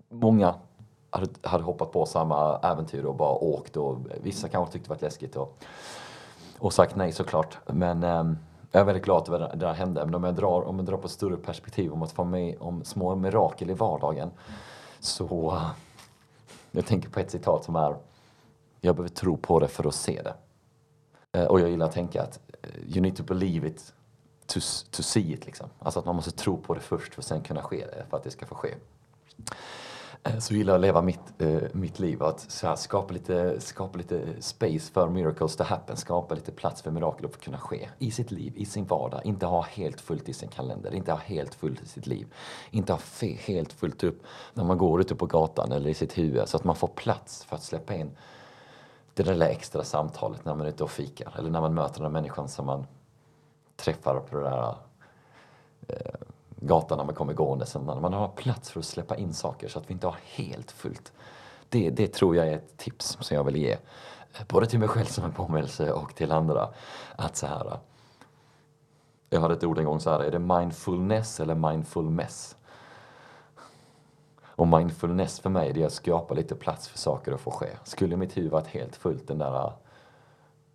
Många 0.10 0.56
hade, 1.10 1.28
hade 1.42 1.64
hoppat 1.64 1.92
på 1.92 2.06
samma 2.06 2.60
äventyr 2.60 3.04
och 3.04 3.16
bara 3.16 3.32
åkt 3.32 3.78
och 3.78 3.98
vissa 4.22 4.50
kanske 4.50 4.74
tyckte 4.74 4.90
det 4.90 4.96
var 4.96 5.02
läskigt 5.02 5.36
och, 5.36 5.64
och 6.60 6.74
sagt 6.74 6.96
nej 6.96 7.12
såklart. 7.12 7.58
Men 7.68 8.04
äm, 8.04 8.38
jag 8.72 8.82
är 8.82 8.86
väldigt 8.86 9.06
glad 9.06 9.30
att 9.30 9.52
det 9.52 9.66
där 9.66 9.74
hände. 9.74 10.06
Men 10.06 10.16
om 10.16 10.24
jag 10.24 10.36
drar, 10.36 10.62
om 10.62 10.76
jag 10.76 10.86
drar 10.86 10.98
på 10.98 11.06
ett 11.06 11.12
större 11.12 11.38
perspektiv 11.38 11.94
om 11.94 12.04
att 12.04 12.12
få 12.12 12.24
med 12.24 12.56
om 12.60 12.84
små 12.84 13.16
mirakel 13.16 13.70
i 13.70 13.74
vardagen 13.74 14.32
så 15.00 15.52
eh, 15.52 15.70
Jag 16.72 16.86
tänker 16.86 17.10
på 17.10 17.20
ett 17.20 17.32
citat 17.32 17.64
som 17.64 17.76
är 17.76 17.96
Jag 18.82 18.96
behöver 18.96 19.16
tro 19.16 19.38
på 19.38 19.60
det 19.60 19.68
för 19.68 19.88
att 19.88 19.96
se 19.96 20.22
det. 20.22 20.34
Eh, 21.36 21.46
och 21.46 21.60
jag 21.60 21.70
gillar 21.70 21.86
att 21.86 21.92
tänka 21.92 22.22
att 22.24 22.40
eh, 22.62 22.70
you 22.88 23.02
need 23.02 23.16
to 23.16 23.24
believe 23.24 23.68
it 23.68 23.94
to, 24.46 24.60
to 24.92 25.04
see 25.04 25.34
it. 25.34 25.46
Liksom. 25.46 25.70
Alltså 25.80 26.00
att 26.00 26.06
man 26.06 26.16
måste 26.16 26.32
tro 26.32 26.58
på 26.58 26.74
det 26.74 26.80
först 26.80 27.14
för 27.14 27.22
att 27.22 27.26
sen 27.26 27.42
kunna 27.42 27.62
ske 27.62 27.86
det, 27.86 28.06
för 28.10 28.18
att 28.18 28.24
det 28.24 28.32
ska 28.32 28.46
få 28.46 28.56
ske. 28.56 28.76
Eh, 30.24 30.40
så 30.40 30.54
gillar 30.54 30.74
jag 30.74 30.76
att 30.76 30.82
leva 30.82 31.02
mitt, 31.02 31.42
eh, 31.42 31.62
mitt 31.72 32.00
liv 32.00 32.24
att 32.24 32.40
så 32.52 32.68
här, 32.68 32.76
skapa, 32.76 33.14
lite, 33.14 33.62
skapa 33.62 33.98
lite 33.98 34.22
space 34.40 34.92
för 34.92 35.10
miracles 35.10 35.56
to 35.56 35.64
happen. 35.64 35.98
Skapa 35.98 36.36
lite 36.36 36.52
plats 36.52 36.82
för 36.82 36.92
mirakel 36.92 37.26
att 37.26 37.42
kunna 37.42 37.58
ske 37.58 37.90
i 38.00 38.12
sitt 38.12 38.32
liv, 38.32 38.54
i 38.56 38.66
sin 38.66 38.86
vardag. 38.86 39.22
Inte 39.24 39.46
ha 39.46 39.62
helt 39.62 40.02
fullt 40.02 40.30
i 40.30 40.34
sin 40.34 40.50
kalender, 40.50 40.94
inte 40.94 41.12
ha 41.12 41.20
helt 41.20 41.56
fullt 41.56 41.84
i 41.84 41.88
sitt 41.88 42.08
liv. 42.08 42.28
Inte 42.72 42.94
ha 42.94 43.00
helt 43.40 43.74
fullt 43.74 44.04
upp 44.04 44.24
när 44.54 44.64
man 44.64 44.78
går 44.78 45.02
ute 45.02 45.16
på 45.16 45.26
gatan 45.26 45.72
eller 45.72 45.90
i 45.90 45.94
sitt 45.94 46.18
huvud. 46.18 46.50
Så 46.50 46.58
att 46.58 46.64
man 46.64 46.76
får 46.76 46.88
plats 46.88 47.44
för 47.44 47.56
att 47.56 47.64
släppa 47.64 47.96
in 47.96 48.12
det 49.16 49.24
där 49.24 49.34
lilla 49.34 49.50
extra 49.50 49.84
samtalet 49.84 50.46
när 50.46 50.56
man 50.56 50.66
är 50.66 50.70
ute 50.70 50.84
och 50.84 50.92
fikar. 50.92 51.34
Eller 51.38 51.50
när 51.50 51.62
man 51.62 51.74
möter 51.74 52.02
den 52.02 52.12
människan 52.12 52.48
som 52.48 52.66
man 52.66 52.88
träffar 53.76 54.20
på 54.20 54.36
den 54.36 54.52
där 54.52 54.76
eh, 55.88 56.14
gatan 56.56 56.98
när 56.98 57.06
man 57.06 57.16
kommer 57.16 57.34
gående. 57.34 57.66
Så 57.66 57.80
man, 57.80 58.02
man 58.02 58.14
har 58.14 58.28
plats 58.28 58.72
för 58.72 58.80
att 58.80 58.86
släppa 58.86 59.16
in 59.16 59.34
saker 59.34 59.68
så 59.68 59.80
att 59.80 59.90
vi 59.90 59.94
inte 59.94 60.08
har 60.08 60.18
helt 60.24 60.72
fullt. 60.72 61.14
Det, 61.70 61.90
det 61.90 62.08
tror 62.08 62.36
jag 62.36 62.48
är 62.48 62.56
ett 62.56 62.78
tips 62.78 63.18
som 63.22 63.36
jag 63.36 63.44
vill 63.44 63.56
ge. 63.56 63.72
Eh, 63.72 64.46
både 64.48 64.66
till 64.66 64.80
mig 64.80 64.88
själv 64.88 65.06
som 65.06 65.24
en 65.24 65.34
påminnelse 65.34 65.92
och 65.92 66.16
till 66.16 66.32
andra. 66.32 66.70
Att 67.16 67.36
så 67.36 67.48
här. 67.48 67.66
Eh, 67.66 67.78
jag 69.30 69.42
hade 69.42 69.54
ett 69.54 69.64
ord 69.64 69.80
en 69.80 69.86
gång 69.86 70.00
så 70.00 70.10
här. 70.10 70.20
Är 70.20 70.32
det 70.32 70.40
mindfulness 70.40 71.40
eller 71.40 71.56
mindfulness? 71.56 72.56
Och 74.56 74.68
mindfulness 74.68 75.40
för 75.40 75.50
mig 75.50 75.74
det 75.74 75.82
är 75.82 75.86
att 75.86 75.94
skapa 75.94 76.34
lite 76.34 76.56
plats 76.56 76.88
för 76.88 76.98
saker 76.98 77.32
att 77.32 77.42
få 77.42 77.52
ske. 77.52 77.68
Skulle 77.84 78.18
mitt 78.18 78.38
huvud 78.38 78.52
varit 78.52 78.68
helt 78.68 78.96
fullt 78.96 79.28
den 79.28 79.38
där 79.38 79.56
äh, 79.56 79.74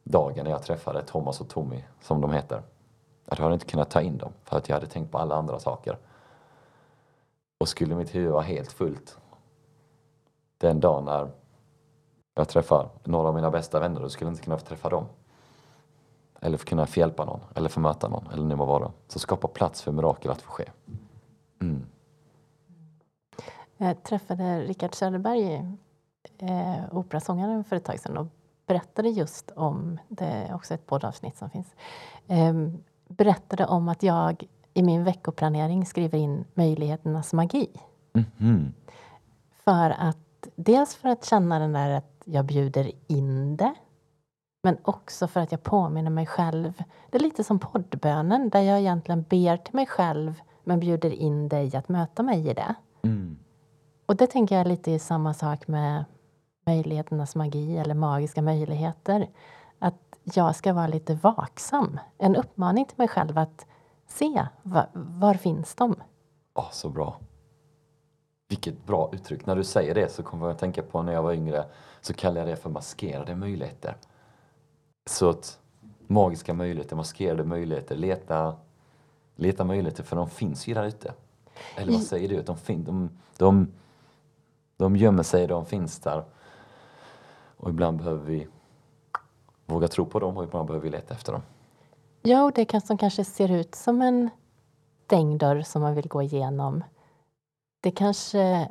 dagen 0.03 0.45
när 0.45 0.51
jag 0.51 0.63
träffade 0.63 1.03
Thomas 1.03 1.41
och 1.41 1.49
Tommy, 1.49 1.85
som 2.01 2.21
de 2.21 2.33
heter. 2.33 2.63
Jag 3.25 3.37
hade 3.37 3.55
inte 3.55 3.67
kunnat 3.67 3.91
ta 3.91 4.01
in 4.01 4.19
dem 4.19 4.33
för 4.45 4.57
att 4.57 4.69
jag 4.69 4.77
hade 4.77 4.87
tänkt 4.87 5.13
på 5.13 5.19
alla 5.19 5.35
andra 5.35 5.59
saker. 5.59 5.99
Och 7.59 7.69
skulle 7.69 7.95
mitt 7.95 8.15
huvud 8.15 8.33
vara 8.33 8.43
helt 8.43 8.73
fullt 8.73 9.19
den 10.59 10.81
dagen 10.81 11.05
när 11.05 11.31
jag 12.35 12.49
träffar 12.49 12.89
några 13.05 13.29
av 13.29 13.35
mina 13.35 13.51
bästa 13.51 13.81
vänner, 13.81 14.01
då 14.01 14.09
skulle 14.09 14.29
jag 14.29 14.33
inte 14.33 14.45
kunna 14.45 14.59
få 14.59 14.67
träffa 14.67 14.89
dem. 14.89 15.07
Eller 16.41 16.59
få 16.59 16.65
kunna 16.65 16.87
få 16.87 17.01
hjälpa 17.01 17.25
någon, 17.25 17.41
eller 17.55 17.69
få 17.69 17.81
möta 17.81 18.09
någon, 18.09 18.27
eller 18.33 18.49
det 18.49 18.57
må 18.57 18.65
vara. 18.65 18.93
Så 19.09 19.19
skapa 19.19 19.49
plats 19.49 19.83
för 19.83 19.93
mirakel 19.93 20.31
att 20.31 20.43
få 20.43 20.51
ske. 20.51 20.65
Jag 23.83 24.03
träffade 24.03 24.61
Rickard 24.61 24.95
Söderberg, 24.95 25.55
eh, 26.39 26.85
operasångaren, 26.93 27.65
för 27.65 27.77
ett 27.77 27.85
tag 27.85 28.01
sedan 28.01 28.17
och 28.17 28.27
berättade 28.67 29.09
just 29.09 29.51
om, 29.51 29.99
det 30.09 30.25
är 30.25 30.55
också 30.55 30.75
ett 30.75 30.87
poddavsnitt 30.87 31.37
som 31.37 31.51
finns, 31.51 31.75
eh, 32.27 32.55
berättade 33.09 33.67
om 33.67 33.89
att 33.89 34.03
jag 34.03 34.45
i 34.75 34.83
min 34.83 35.05
veckoplanering 35.05 35.87
skriver 35.87 36.19
in 36.19 36.45
möjligheternas 36.55 37.33
magi. 37.33 37.69
Mm. 38.39 38.75
För 39.65 39.91
att 39.91 40.49
dels 40.57 40.95
för 40.95 41.09
att 41.09 41.25
känna 41.25 41.59
den 41.59 41.73
där 41.73 41.91
att 41.91 42.23
jag 42.25 42.45
bjuder 42.45 42.93
in 43.07 43.57
det. 43.57 43.75
Men 44.63 44.77
också 44.83 45.29
för 45.29 45.41
att 45.41 45.53
jag 45.53 45.63
påminner 45.63 46.11
mig 46.11 46.27
själv. 46.27 46.83
Det 47.11 47.19
är 47.19 47.23
lite 47.23 47.45
som 47.45 47.59
poddbönen 47.59 48.49
där 48.49 48.61
jag 48.61 48.81
egentligen 48.81 49.23
ber 49.23 49.57
till 49.57 49.75
mig 49.75 49.87
själv 49.87 50.41
men 50.65 50.81
bjuder 50.81 51.11
in 51.11 51.49
dig 51.49 51.77
att 51.77 51.89
möta 51.89 52.23
mig 52.23 52.49
i 52.49 52.55
det. 52.55 52.75
Mm. 53.03 53.39
Och 54.11 54.17
det 54.17 54.27
tänker 54.27 54.59
jag 54.59 54.67
lite 54.67 54.91
i 54.91 54.99
samma 54.99 55.35
sak 55.35 55.69
med 55.69 56.05
möjligheternas 56.67 57.37
magi 57.37 57.79
eller 57.79 57.95
magiska 57.95 58.43
möjligheter 58.43 59.29
jag 60.25 60.57
ska 60.57 60.73
vara 60.73 60.87
lite 60.87 61.15
vaksam. 61.15 62.01
En 62.19 62.37
uppmaning 62.37 62.85
till 62.85 62.99
mig 62.99 63.09
själv 63.09 63.39
att 63.39 63.67
se, 64.07 64.47
var, 64.63 64.87
var 64.93 65.35
finns 65.35 65.75
de? 65.75 65.97
Oh, 66.55 66.71
så 66.71 66.89
bra. 66.89 67.21
Vilket 68.49 68.87
bra 68.87 69.11
uttryck. 69.13 69.47
När 69.47 69.57
du 69.57 69.65
säger 69.65 69.95
det 69.95 70.13
så 70.13 70.23
kommer 70.23 70.47
jag 70.47 70.55
att 70.55 70.61
tänka 70.61 70.83
på 70.83 71.03
när 71.03 71.13
jag 71.13 71.23
var 71.23 71.33
yngre 71.33 71.65
så 72.01 72.15
kallade 72.15 72.41
jag 72.41 72.49
det 72.49 72.57
för 72.57 72.71
maskerade 72.71 73.37
möjligheter. 73.37 73.97
Så 75.07 75.31
att 75.31 75.59
magiska 76.07 76.55
möjligheter, 76.55 76.97
maskerade 76.97 77.45
möjligheter, 77.45 77.97
leta, 77.97 78.57
leta 79.37 79.65
möjligheter 79.65 80.03
för 80.03 80.17
de 80.17 80.31
finns 80.31 80.67
ju 80.67 80.75
där 80.75 80.85
ute. 80.85 81.15
Eller 81.77 81.93
vad 81.93 82.03
säger 82.03 82.29
du? 82.29 82.43
de, 82.43 82.57
fin, 82.57 82.85
de, 82.85 83.11
de, 83.37 83.73
de 84.85 84.97
gömmer 84.97 85.23
sig, 85.23 85.47
de 85.47 85.67
finns 85.67 85.99
där. 85.99 86.25
Och 87.57 87.71
ibland 87.71 87.99
behöver 87.99 88.25
vi 88.25 88.49
våga 89.67 89.89
tro 89.89 90.07
på 90.07 90.19
dem 90.19 90.37
och 90.37 90.45
ibland 90.45 90.67
behöver 90.67 90.85
vi 90.85 90.91
leta 90.91 91.15
efter 91.15 91.33
dem. 91.33 91.43
Ja, 92.23 92.45
och 92.45 92.53
det 92.53 92.65
kan, 92.65 92.81
som 92.81 92.99
kanske 92.99 93.25
ser 93.25 93.51
ut 93.51 93.75
som 93.75 94.03
en 94.03 94.31
stängd 95.05 95.41
dörr 95.41 95.63
som 95.63 95.83
man 95.83 95.95
vill 95.95 96.09
gå 96.09 96.23
igenom. 96.23 96.85
Det 97.81 97.91
kanske 97.91 98.71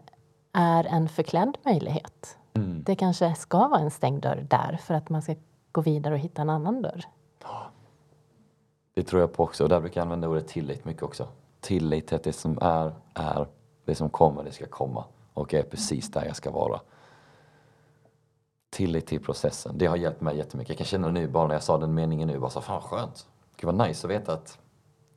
är 0.54 0.84
en 0.84 1.10
förklädd 1.10 1.58
möjlighet. 1.66 2.38
Mm. 2.54 2.84
Det 2.84 2.96
kanske 2.96 3.36
ska 3.36 3.68
vara 3.68 3.80
en 3.80 3.92
stängd 3.92 4.22
dörr 4.22 4.48
där 4.50 4.80
för 4.82 4.94
att 4.94 5.10
man 5.10 5.22
ska 5.22 5.36
gå 5.72 5.82
vidare 5.82 6.14
och 6.14 6.20
hitta 6.20 6.42
en 6.42 6.50
annan 6.50 6.82
dörr. 6.82 7.06
Det 8.94 9.04
tror 9.04 9.22
jag 9.22 9.34
på 9.34 9.44
också 9.44 9.64
och 9.64 9.70
där 9.70 9.80
brukar 9.80 10.02
jag 10.02 10.06
använda 10.06 10.28
ordet 10.28 10.48
tillit 10.48 10.86
mycket 10.86 11.04
också. 11.04 11.28
Tillit 11.60 12.08
till 12.08 12.16
att 12.16 12.24
det 12.24 12.34
som 12.34 12.58
är, 12.62 12.96
är. 13.14 13.48
Det 13.86 13.96
som 13.96 14.10
kommer, 14.10 14.44
det 14.44 14.52
ska 14.52 14.66
komma. 14.66 15.06
Och 15.40 15.54
jag 15.54 15.60
är 15.60 15.70
precis 15.70 16.12
där 16.12 16.26
jag 16.26 16.36
ska 16.36 16.52
vara 16.52 16.82
tillit 18.70 19.08
till 19.08 19.24
processen. 19.24 19.78
Det 19.78 19.86
har 19.86 19.96
hjälpt 19.96 20.22
mig 20.22 20.38
jättemycket. 20.38 20.70
Jag 20.70 20.78
kan 20.78 20.86
känna 20.86 21.12
nu, 21.12 21.28
bara 21.28 21.48
när 21.48 21.56
jag 21.56 21.64
sa 21.64 21.78
den 21.78 21.94
meningen 21.94 22.28
nu, 22.28 22.40
bara 22.40 22.50
så 22.50 22.62
fan 22.62 22.82
skönt. 22.82 23.28
Det 23.60 23.66
var 23.66 23.88
nice 23.88 24.08
att 24.08 24.12
veta 24.12 24.34
att 24.34 24.60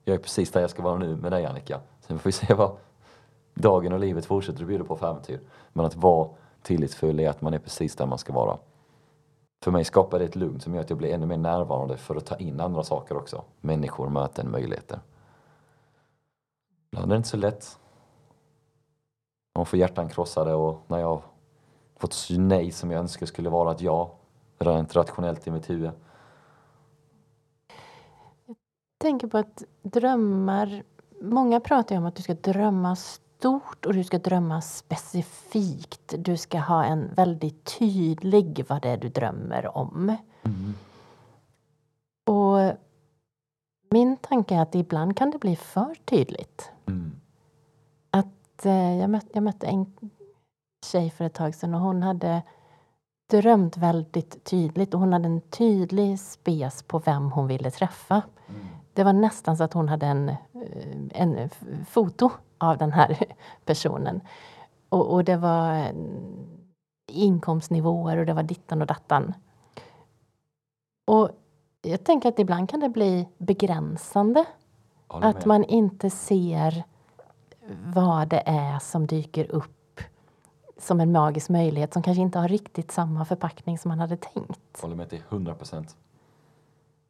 jag 0.05 0.15
är 0.15 0.19
precis 0.19 0.51
där 0.51 0.61
jag 0.61 0.71
ska 0.71 0.83
vara 0.83 0.99
nu 0.99 1.17
med 1.17 1.33
dig 1.33 1.47
Annika. 1.47 1.81
Sen 2.01 2.19
får 2.19 2.29
vi 2.29 2.33
se 2.33 2.55
vad 2.55 2.77
dagen 3.55 3.93
och 3.93 3.99
livet 3.99 4.27
fortsätter 4.27 4.61
att 4.61 4.69
bjuda 4.69 4.85
på 4.85 4.97
för 4.97 5.11
äventyr. 5.11 5.41
Men 5.73 5.87
att 5.87 5.97
vara 5.97 6.29
tillitsfull 6.63 7.21
är 7.21 7.29
att 7.29 7.41
man 7.41 7.55
är 7.55 7.59
precis 7.59 7.97
där 7.97 8.07
man 8.07 8.19
ska 8.19 8.33
vara. 8.33 8.59
För 9.65 9.71
mig 9.71 9.85
skapar 9.85 10.19
det 10.19 10.25
ett 10.25 10.37
lugn 10.37 10.61
som 10.61 10.75
gör 10.75 10.81
att 10.81 10.91
jag 10.91 10.99
blir 10.99 11.15
ännu 11.15 11.27
mer 11.27 11.37
närvarande 11.37 11.97
för 11.97 12.17
att 12.17 12.27
ta 12.27 12.37
in 12.37 12.61
andra 12.61 12.83
saker 12.83 13.17
också. 13.17 13.45
Människor, 13.61 14.09
möten, 14.09 14.51
möjligheter. 14.51 15.01
Ibland 16.93 17.13
är 17.13 17.15
det 17.15 17.17
inte 17.17 17.29
så 17.29 17.37
lätt. 17.37 17.79
Man 19.55 19.67
får 19.67 19.79
hjärtan 19.79 20.09
krossade 20.09 20.55
och 20.55 20.83
när 20.87 20.99
jag 20.99 21.23
fått 21.97 22.29
nej 22.31 22.71
som 22.71 22.91
jag 22.91 23.01
önskar 23.01 23.27
skulle 23.27 23.51
vara 23.51 23.73
ett 23.73 23.81
ja, 23.81 24.15
rent 24.59 24.97
rationellt 24.97 25.47
i 25.47 25.51
mitt 25.51 25.71
huvud. 25.71 25.91
Jag 28.47 28.57
tänker 28.99 29.27
på 29.27 29.39
att 29.39 29.63
drömmar, 29.83 30.83
många 31.21 31.61
pratar 31.61 31.95
ju 31.95 31.99
om 31.99 32.07
att 32.07 32.17
du 32.17 32.23
ska 32.23 32.35
drömma 32.35 32.97
stort 32.97 33.87
och 33.87 33.95
du 33.95 34.05
ska 34.05 34.19
drömma 34.19 34.61
specifikt. 34.61 36.15
Du 36.19 36.37
ska 36.37 36.59
ha 36.59 36.85
en 36.85 37.15
väldigt 37.15 37.79
tydlig 37.79 38.65
vad 38.69 38.83
det 38.83 38.89
är 38.89 38.97
du 38.97 39.09
drömmer 39.09 39.77
om. 39.77 40.17
Mm. 40.43 40.75
Och 42.27 42.77
min 43.91 44.17
tanke 44.17 44.55
är 44.55 44.63
att 44.63 44.75
ibland 44.75 45.17
kan 45.17 45.31
det 45.31 45.39
bli 45.39 45.57
för 45.57 45.95
tydligt. 46.05 46.71
Mm. 46.87 47.22
Att 48.63 48.67
eh, 48.67 48.99
jag, 48.99 49.11
mötte, 49.11 49.29
jag 49.33 49.43
mötte 49.43 49.67
en 49.67 49.87
tjej 50.87 51.11
för 51.11 51.25
ett 51.25 51.35
tag 51.35 51.55
sedan 51.55 51.75
och 51.75 51.81
hon 51.81 52.03
hade 52.03 52.43
drömt 53.31 53.77
väldigt 53.77 54.45
tydligt 54.45 54.95
och 54.95 55.01
hon 55.01 55.13
hade 55.13 55.27
en 55.27 55.41
tydlig 55.41 56.21
spes 56.21 56.83
på 56.83 56.99
vem 56.99 57.31
hon 57.31 57.47
ville 57.47 57.71
träffa. 57.71 58.23
Mm. 58.49 58.67
Det 58.93 59.05
var 59.05 59.13
nästan 59.13 59.57
så 59.57 59.65
att 59.65 59.73
hon 59.73 59.89
hade 59.89 60.07
en, 60.07 60.29
eh, 60.29 60.37
en 61.11 61.51
foto 61.89 62.31
av 62.59 62.79
den 62.79 62.93
här 62.93 63.19
personen. 63.65 64.21
Och, 64.89 65.13
och 65.13 65.25
det 65.25 65.37
var 65.37 65.93
inkomstnivåer 67.13 68.17
och 68.17 68.27
det 68.27 68.35
var 68.35 68.43
dittan 68.43 68.81
och 68.81 68.87
dattan. 68.87 69.35
Och 71.07 71.31
jag 71.83 72.05
tänker 72.05 72.29
att 72.29 72.39
ibland 72.39 72.71
kan 72.71 72.81
det 72.81 72.89
bli 72.89 73.29
begränsande. 73.39 74.45
Att 75.09 75.45
man 75.45 75.65
inte 75.65 76.11
ser 76.11 76.85
vad 77.85 78.29
det 78.29 78.43
är 78.47 78.79
som 78.79 79.07
dyker 79.07 79.51
upp 79.51 80.01
som 80.79 81.01
en 81.01 81.13
magisk 81.13 81.49
möjlighet 81.49 81.93
som 81.93 82.03
kanske 82.03 82.23
inte 82.23 82.39
har 82.39 82.49
riktigt 82.49 82.93
samma 82.93 83.25
förpackning 83.25 83.79
som 83.79 83.89
man 83.89 83.99
hade 83.99 84.17
tänkt. 84.17 84.81
Håller 84.83 84.97
med 84.97 85.11
till 85.11 85.23
100 85.29 85.55
procent. 85.55 85.97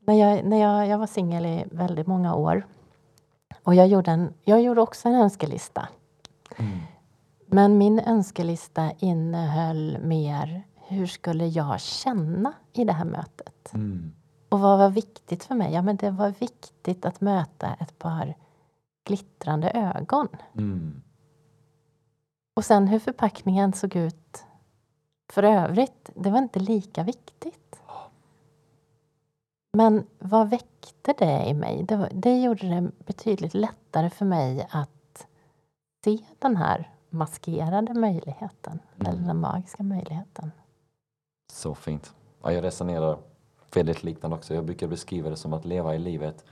När 0.00 0.14
jag, 0.14 0.44
när 0.44 0.56
jag, 0.56 0.86
jag 0.88 0.98
var 0.98 1.06
singel 1.06 1.46
i 1.46 1.64
väldigt 1.70 2.06
många 2.06 2.34
år 2.34 2.66
och 3.62 3.74
jag 3.74 3.88
gjorde, 3.88 4.10
en, 4.10 4.34
jag 4.44 4.62
gjorde 4.62 4.80
också 4.80 5.08
en 5.08 5.14
önskelista. 5.14 5.88
Mm. 6.56 6.78
Men 7.46 7.78
min 7.78 8.00
önskelista 8.00 8.90
innehöll 8.98 9.98
mer 10.02 10.62
hur 10.74 11.06
skulle 11.06 11.46
jag 11.46 11.80
känna 11.80 12.52
i 12.72 12.84
det 12.84 12.92
här 12.92 13.04
mötet? 13.04 13.74
Mm. 13.74 14.12
Och 14.48 14.60
vad 14.60 14.78
var 14.78 14.90
viktigt 14.90 15.44
för 15.44 15.54
mig? 15.54 15.72
Ja, 15.72 15.82
men 15.82 15.96
det 15.96 16.10
var 16.10 16.34
viktigt 16.38 17.04
att 17.04 17.20
möta 17.20 17.76
ett 17.80 17.98
par 17.98 18.34
glittrande 19.04 19.70
ögon. 19.70 20.28
Mm. 20.58 21.02
Och 22.56 22.64
sen 22.64 22.88
hur 22.88 22.98
förpackningen 22.98 23.72
såg 23.72 23.96
ut, 23.96 24.44
för 25.32 25.42
övrigt, 25.42 26.10
det 26.14 26.30
var 26.30 26.38
inte 26.38 26.60
lika 26.60 27.02
viktigt. 27.02 27.80
Men 29.72 30.06
vad 30.18 30.50
väckte 30.50 31.14
det 31.18 31.44
i 31.48 31.54
mig? 31.54 31.82
Det, 31.82 31.96
var, 31.96 32.08
det 32.14 32.40
gjorde 32.40 32.68
det 32.68 32.90
betydligt 33.06 33.54
lättare 33.54 34.10
för 34.10 34.24
mig 34.24 34.66
att 34.70 35.26
se 36.04 36.18
den 36.38 36.56
här 36.56 36.90
maskerade 37.10 37.94
möjligheten, 37.94 38.80
Mm. 39.00 39.12
eller 39.12 39.26
den 39.26 39.40
magiska 39.40 39.82
möjligheten. 39.82 40.52
Så 41.52 41.74
fint. 41.74 42.14
Ja, 42.42 42.52
jag 42.52 42.64
resonerar 42.64 43.18
väldigt 43.74 44.02
liknande 44.02 44.36
också. 44.36 44.54
Jag 44.54 44.64
brukar 44.64 44.86
beskriva 44.88 45.30
det 45.30 45.36
som 45.36 45.52
att 45.52 45.64
leva 45.64 45.94
i 45.94 45.98
livet 45.98 46.44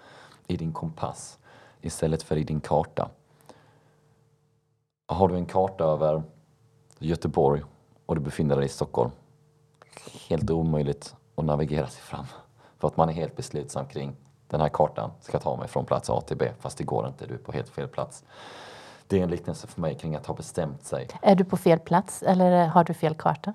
i 0.47 0.57
din 0.57 0.73
kompass 0.73 1.39
istället 1.83 2.23
för 2.23 2.37
i 2.37 2.45
din 2.45 2.61
karta. 2.61 3.11
Har 5.07 5.29
du 5.29 5.35
en 5.35 5.47
karta 5.47 5.85
över 5.85 6.23
Göteborg 6.99 7.63
och 8.07 8.15
du 8.15 8.21
befinner 8.21 8.57
dig 8.57 8.65
i 8.65 8.69
Stockholm, 8.69 9.11
helt 10.29 10.51
omöjligt 10.51 11.15
att 11.35 11.45
navigera 11.45 11.87
sig 11.87 12.03
fram. 12.03 12.27
För 12.79 12.89
att 12.89 12.97
man 12.97 13.09
är 13.09 13.13
helt 13.13 13.37
beslutsam 13.37 13.87
kring 13.87 14.17
den 14.49 14.61
här 14.61 14.69
kartan 14.69 15.11
ska 15.21 15.39
ta 15.39 15.57
mig 15.57 15.69
från 15.69 15.85
plats 15.85 16.11
A 16.11 16.21
till 16.21 16.37
B, 16.37 16.53
fast 16.59 16.79
det 16.79 16.85
går 16.85 17.09
inte, 17.09 17.27
du 17.27 17.35
är 17.35 17.39
på 17.39 17.53
helt 17.53 17.69
fel 17.69 17.89
plats. 17.89 18.25
Det 19.07 19.19
är 19.19 19.23
en 19.23 19.31
liknelse 19.31 19.67
för 19.67 19.81
mig 19.81 19.95
kring 19.95 20.17
att 20.17 20.27
ha 20.27 20.35
bestämt 20.35 20.85
sig. 20.85 21.09
Är 21.23 21.35
du 21.35 21.45
på 21.45 21.57
fel 21.57 21.79
plats 21.79 22.23
eller 22.23 22.67
har 22.67 22.85
du 22.85 22.95
fel 22.95 23.15
karta? 23.15 23.53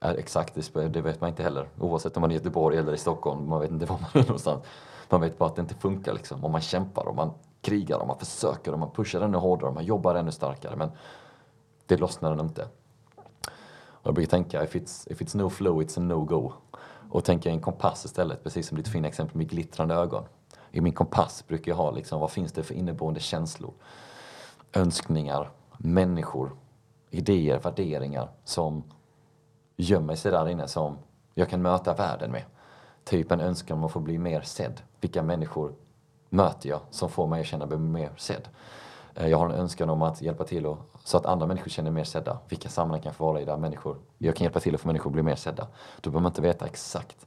Ja, 0.00 0.14
exakt, 0.14 0.72
det 0.74 1.00
vet 1.00 1.20
man 1.20 1.30
inte 1.30 1.42
heller. 1.42 1.68
Oavsett 1.80 2.16
om 2.16 2.20
man 2.20 2.30
är 2.30 2.34
i 2.34 2.38
Göteborg 2.38 2.78
eller 2.78 2.92
i 2.92 2.98
Stockholm, 2.98 3.48
man 3.48 3.60
vet 3.60 3.70
inte 3.70 3.86
var 3.86 3.98
man 3.98 4.10
är 4.12 4.26
någonstans. 4.26 4.64
Man 5.10 5.20
vet 5.20 5.38
bara 5.38 5.48
att 5.48 5.56
det 5.56 5.62
inte 5.62 5.74
funkar 5.74 6.12
liksom. 6.12 6.44
Och 6.44 6.50
man 6.50 6.60
kämpar 6.60 7.08
och 7.08 7.14
man 7.14 7.30
krigar 7.60 7.98
och 7.98 8.06
man 8.06 8.18
försöker 8.18 8.72
och 8.72 8.78
man 8.78 8.90
pushar 8.90 9.20
ännu 9.20 9.38
hårdare 9.38 9.68
och 9.68 9.74
man 9.74 9.84
jobbar 9.84 10.14
ännu 10.14 10.32
starkare. 10.32 10.76
Men 10.76 10.90
det 11.86 11.96
lossnar 11.96 12.36
den 12.36 12.46
inte. 12.46 12.68
Och 14.00 14.06
jag 14.06 14.14
brukar 14.14 14.30
tänka, 14.30 14.64
if 14.64 14.74
it's, 14.74 15.12
if 15.12 15.20
it's 15.20 15.36
no 15.36 15.50
flow, 15.50 15.82
it's 15.82 15.98
a 15.98 16.02
no-go. 16.02 16.52
Och 17.10 17.24
tänka 17.24 17.48
i 17.48 17.52
en 17.52 17.60
kompass 17.60 18.04
istället, 18.04 18.44
precis 18.44 18.68
som 18.68 18.76
ditt 18.76 18.88
fina 18.88 19.08
exempel 19.08 19.36
med 19.36 19.50
glittrande 19.50 19.94
ögon. 19.94 20.24
I 20.70 20.80
min 20.80 20.92
kompass 20.92 21.44
brukar 21.48 21.72
jag 21.72 21.76
ha 21.76 21.90
liksom, 21.90 22.20
vad 22.20 22.30
finns 22.30 22.52
det 22.52 22.62
för 22.62 22.74
inneboende 22.74 23.20
känslor? 23.20 23.72
Önskningar, 24.72 25.50
människor, 25.78 26.52
idéer, 27.10 27.58
värderingar 27.58 28.28
som 28.44 28.82
gömmer 29.76 30.14
sig 30.14 30.32
där 30.32 30.48
inne 30.48 30.68
som 30.68 30.98
jag 31.34 31.48
kan 31.48 31.62
möta 31.62 31.94
världen 31.94 32.30
med. 32.30 32.44
Typ 33.04 33.32
en 33.32 33.40
önskan 33.40 33.78
om 33.78 33.84
att 33.84 33.92
få 33.92 34.00
bli 34.00 34.18
mer 34.18 34.40
sedd. 34.40 34.80
Vilka 35.00 35.22
människor 35.22 35.74
möter 36.28 36.68
jag 36.68 36.80
som 36.90 37.08
får 37.08 37.26
mig 37.26 37.40
att 37.40 37.46
känna 37.46 37.66
mig 37.66 37.78
mer 37.78 38.12
sedd? 38.16 38.48
Eh, 39.14 39.28
jag 39.28 39.38
har 39.38 39.46
en 39.46 39.54
önskan 39.54 39.90
om 39.90 40.02
att 40.02 40.22
hjälpa 40.22 40.44
till 40.44 40.66
och, 40.66 40.78
så 41.04 41.16
att 41.16 41.26
andra 41.26 41.46
människor 41.46 41.70
känner 41.70 41.90
mer 41.90 42.04
sedda. 42.04 42.38
Vilka 42.48 42.68
sammanhang 42.68 43.00
kan 43.00 43.08
jag 43.08 43.16
få 43.16 43.24
vara 43.24 43.40
i 43.40 43.44
där 43.44 43.56
människor, 43.56 43.98
jag 44.18 44.36
kan 44.36 44.44
hjälpa 44.44 44.60
till 44.60 44.74
att 44.74 44.80
få 44.80 44.88
människor 44.88 45.10
att 45.10 45.14
bli 45.14 45.22
mer 45.22 45.36
sedda. 45.36 45.66
Då 46.00 46.10
behöver 46.10 46.22
man 46.22 46.30
inte 46.30 46.42
veta 46.42 46.66
exakt 46.66 47.26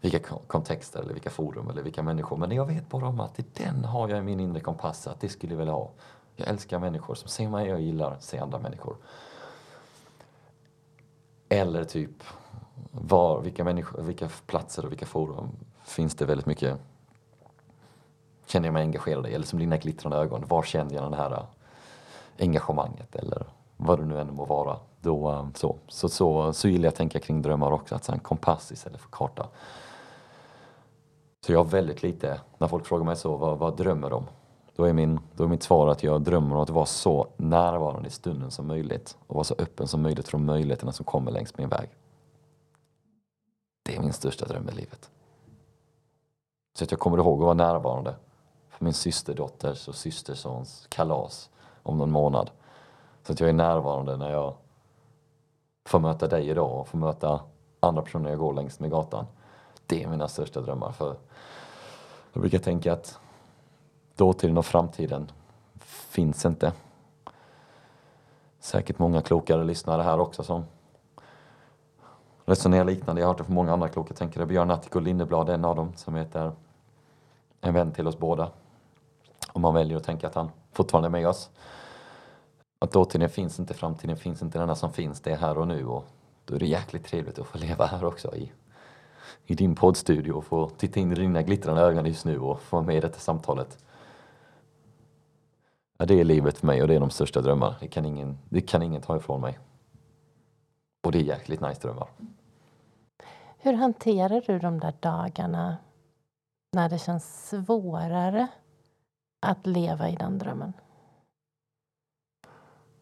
vilka 0.00 0.18
kontexter 0.46 1.00
eller 1.00 1.12
vilka 1.12 1.30
forum 1.30 1.70
eller 1.70 1.82
vilka 1.82 2.02
människor. 2.02 2.36
Men 2.36 2.52
jag 2.52 2.66
vet 2.66 2.88
bara 2.88 3.06
om 3.06 3.20
att 3.20 3.40
den 3.54 3.84
har 3.84 4.08
jag 4.08 4.18
i 4.18 4.22
min 4.22 4.40
inre 4.40 4.60
kompass 4.60 5.06
att 5.06 5.20
det 5.20 5.28
skulle 5.28 5.52
jag 5.52 5.58
vilja 5.58 5.72
ha. 5.72 5.90
Jag 6.36 6.48
älskar 6.48 6.78
människor 6.78 7.14
som 7.14 7.28
ser 7.28 7.48
mig, 7.48 7.68
jag 7.68 7.80
gillar 7.80 8.10
att 8.10 8.22
se 8.22 8.38
andra 8.38 8.58
människor. 8.58 8.96
Eller 11.48 11.84
typ, 11.84 12.22
var, 12.90 13.40
vilka, 13.40 13.64
människor, 13.64 14.02
vilka 14.02 14.28
platser 14.46 14.84
och 14.84 14.92
vilka 14.92 15.06
forum 15.06 15.48
finns 15.84 16.14
det 16.14 16.24
väldigt 16.24 16.46
mycket 16.46 16.78
känner 18.50 18.68
jag 18.68 18.72
mig 18.72 18.82
engagerad 18.82 19.26
i? 19.26 19.34
Eller 19.34 19.46
som 19.46 19.58
dina 19.58 19.76
glittrande 19.76 20.16
ögon, 20.18 20.44
var 20.48 20.62
känner 20.62 20.94
jag 20.94 21.10
det 21.10 21.16
här 21.16 21.32
äh, 21.32 21.44
engagemanget? 22.38 23.16
Eller 23.16 23.46
vad 23.76 23.98
det 23.98 24.04
nu 24.04 24.20
än 24.20 24.34
må 24.34 24.44
vara. 24.44 24.76
Då, 25.00 25.30
äh, 25.30 25.46
så, 25.54 25.76
så, 25.88 26.08
så, 26.08 26.52
så 26.52 26.68
gillar 26.68 26.84
jag 26.84 26.88
att 26.88 26.96
tänka 26.96 27.18
kring 27.18 27.42
drömmar 27.42 27.72
också, 27.72 27.94
att 27.94 28.04
så 28.04 28.12
en 28.12 28.18
kompass 28.18 28.72
istället 28.72 29.00
för 29.00 29.10
karta. 29.10 29.48
Så 31.46 31.52
jag 31.52 31.58
har 31.58 31.64
väldigt 31.64 32.02
lite, 32.02 32.40
när 32.58 32.68
folk 32.68 32.86
frågar 32.86 33.04
mig 33.04 33.16
så, 33.16 33.36
vad, 33.36 33.58
vad 33.58 33.76
drömmer 33.76 34.10
de? 34.10 34.26
Då 34.76 34.84
är, 34.84 34.92
min, 34.92 35.20
då 35.36 35.44
är 35.44 35.48
mitt 35.48 35.62
svar 35.62 35.88
att 35.88 36.02
jag 36.02 36.22
drömmer 36.22 36.56
om 36.56 36.62
att 36.62 36.70
vara 36.70 36.86
så 36.86 37.26
närvarande 37.36 38.08
i 38.08 38.10
stunden 38.10 38.50
som 38.50 38.66
möjligt 38.66 39.16
och 39.26 39.34
vara 39.34 39.44
så 39.44 39.54
öppen 39.58 39.88
som 39.88 40.02
möjligt 40.02 40.28
för 40.28 40.32
de 40.32 40.44
möjligheterna 40.44 40.92
som 40.92 41.04
kommer 41.04 41.30
längs 41.30 41.58
min 41.58 41.68
väg. 41.68 41.88
Det 43.82 43.96
är 43.96 44.00
min 44.00 44.12
största 44.12 44.46
dröm 44.46 44.68
i 44.68 44.72
livet. 44.72 45.10
Så 46.74 46.84
att 46.84 46.90
jag 46.90 47.00
kommer 47.00 47.18
ihåg 47.18 47.38
att 47.38 47.44
vara 47.44 47.54
närvarande 47.54 48.14
för 48.68 48.84
min 48.84 48.94
systerdotters 48.94 49.88
och 49.88 49.94
systersons 49.94 50.86
kalas 50.88 51.50
om 51.82 51.98
någon 51.98 52.10
månad. 52.10 52.50
Så 53.22 53.32
att 53.32 53.40
jag 53.40 53.48
är 53.48 53.52
närvarande 53.52 54.16
när 54.16 54.30
jag 54.30 54.54
får 55.84 55.98
möta 55.98 56.28
dig 56.28 56.48
idag 56.48 56.80
och 56.80 56.88
får 56.88 56.98
möta 56.98 57.40
andra 57.80 58.02
personer 58.02 58.30
jag 58.30 58.38
går 58.38 58.54
längs 58.54 58.80
med 58.80 58.90
gatan. 58.90 59.26
Det 59.86 60.02
är 60.02 60.08
mina 60.08 60.28
största 60.28 60.60
drömmar. 60.60 60.92
För 60.92 61.16
jag 62.32 62.40
brukar 62.40 62.58
tänka 62.58 62.92
att 62.92 63.18
dåtiden 64.16 64.58
och 64.58 64.66
framtiden 64.66 65.32
finns 65.84 66.44
inte. 66.44 66.72
Säkert 68.60 68.98
många 68.98 69.22
klokare 69.22 69.64
lyssnare 69.64 70.02
här 70.02 70.20
också 70.20 70.42
som 70.42 70.64
resonerar 72.44 72.84
liknande. 72.84 73.20
Jag 73.20 73.28
har 73.28 73.32
hört 73.32 73.38
det 73.38 73.44
från 73.44 73.54
många 73.54 73.72
andra 73.72 73.88
kloka 73.88 74.14
tänkare. 74.14 74.46
Björn 74.46 74.70
Attic 74.70 74.92
och 74.92 75.02
Lindeblad 75.02 75.48
är 75.48 75.54
en 75.54 75.64
av 75.64 75.76
dem 75.76 75.92
som 75.96 76.14
heter 76.14 76.52
en 77.60 77.74
vän 77.74 77.92
till 77.92 78.08
oss 78.08 78.18
båda. 78.18 78.50
Om 79.52 79.62
man 79.62 79.74
väljer 79.74 79.96
att 79.96 80.04
tänka 80.04 80.26
att 80.26 80.34
han 80.34 80.50
fortfarande 80.72 81.08
är 81.08 81.10
med 81.10 81.28
oss. 81.28 81.50
Att 82.78 82.92
dåtiden 82.92 83.28
finns 83.28 83.60
inte, 83.60 83.74
framtiden 83.74 84.16
finns 84.16 84.42
inte, 84.42 84.58
det 84.58 84.62
enda 84.62 84.74
som 84.74 84.92
finns 84.92 85.20
det 85.20 85.30
är 85.30 85.36
här 85.36 85.58
och 85.58 85.68
nu. 85.68 85.86
Och 85.86 86.04
då 86.44 86.54
är 86.54 86.58
det 86.58 86.66
jäkligt 86.66 87.04
trevligt 87.04 87.38
att 87.38 87.46
få 87.46 87.58
leva 87.58 87.86
här 87.86 88.04
också 88.04 88.36
i, 88.36 88.52
i 89.46 89.54
din 89.54 89.74
poddstudio 89.74 90.32
och 90.32 90.44
få 90.44 90.68
titta 90.68 91.00
in 91.00 91.12
i 91.12 91.14
dina 91.14 91.42
glittrande 91.42 91.82
ögon 91.82 92.06
just 92.06 92.24
nu 92.24 92.38
och 92.38 92.60
få 92.60 92.76
vara 92.76 92.86
med 92.86 92.96
i 92.96 93.00
detta 93.00 93.18
samtalet. 93.18 93.78
Ja, 95.98 96.06
det 96.06 96.20
är 96.20 96.24
livet 96.24 96.58
för 96.58 96.66
mig 96.66 96.82
och 96.82 96.88
det 96.88 96.94
är 96.94 97.00
de 97.00 97.10
största 97.10 97.40
drömmarna. 97.40 97.76
Det 97.80 97.88
kan 97.88 98.04
ingen, 98.04 98.38
det 98.48 98.60
kan 98.60 98.82
ingen 98.82 99.02
ta 99.02 99.16
ifrån 99.16 99.40
mig. 99.40 99.58
Och 101.02 101.12
det 101.12 101.18
är 101.18 101.22
jäkligt 101.22 101.60
nice 101.60 101.80
drömmar. 101.80 102.08
Hur 103.58 103.72
hanterar 103.72 104.42
du 104.46 104.58
de 104.58 104.80
där 104.80 104.94
dagarna 105.00 105.76
när 106.72 106.88
det 106.88 106.98
känns 106.98 107.48
svårare 107.48 108.48
att 109.40 109.66
leva 109.66 110.08
i 110.08 110.16
den 110.16 110.38
drömmen? 110.38 110.72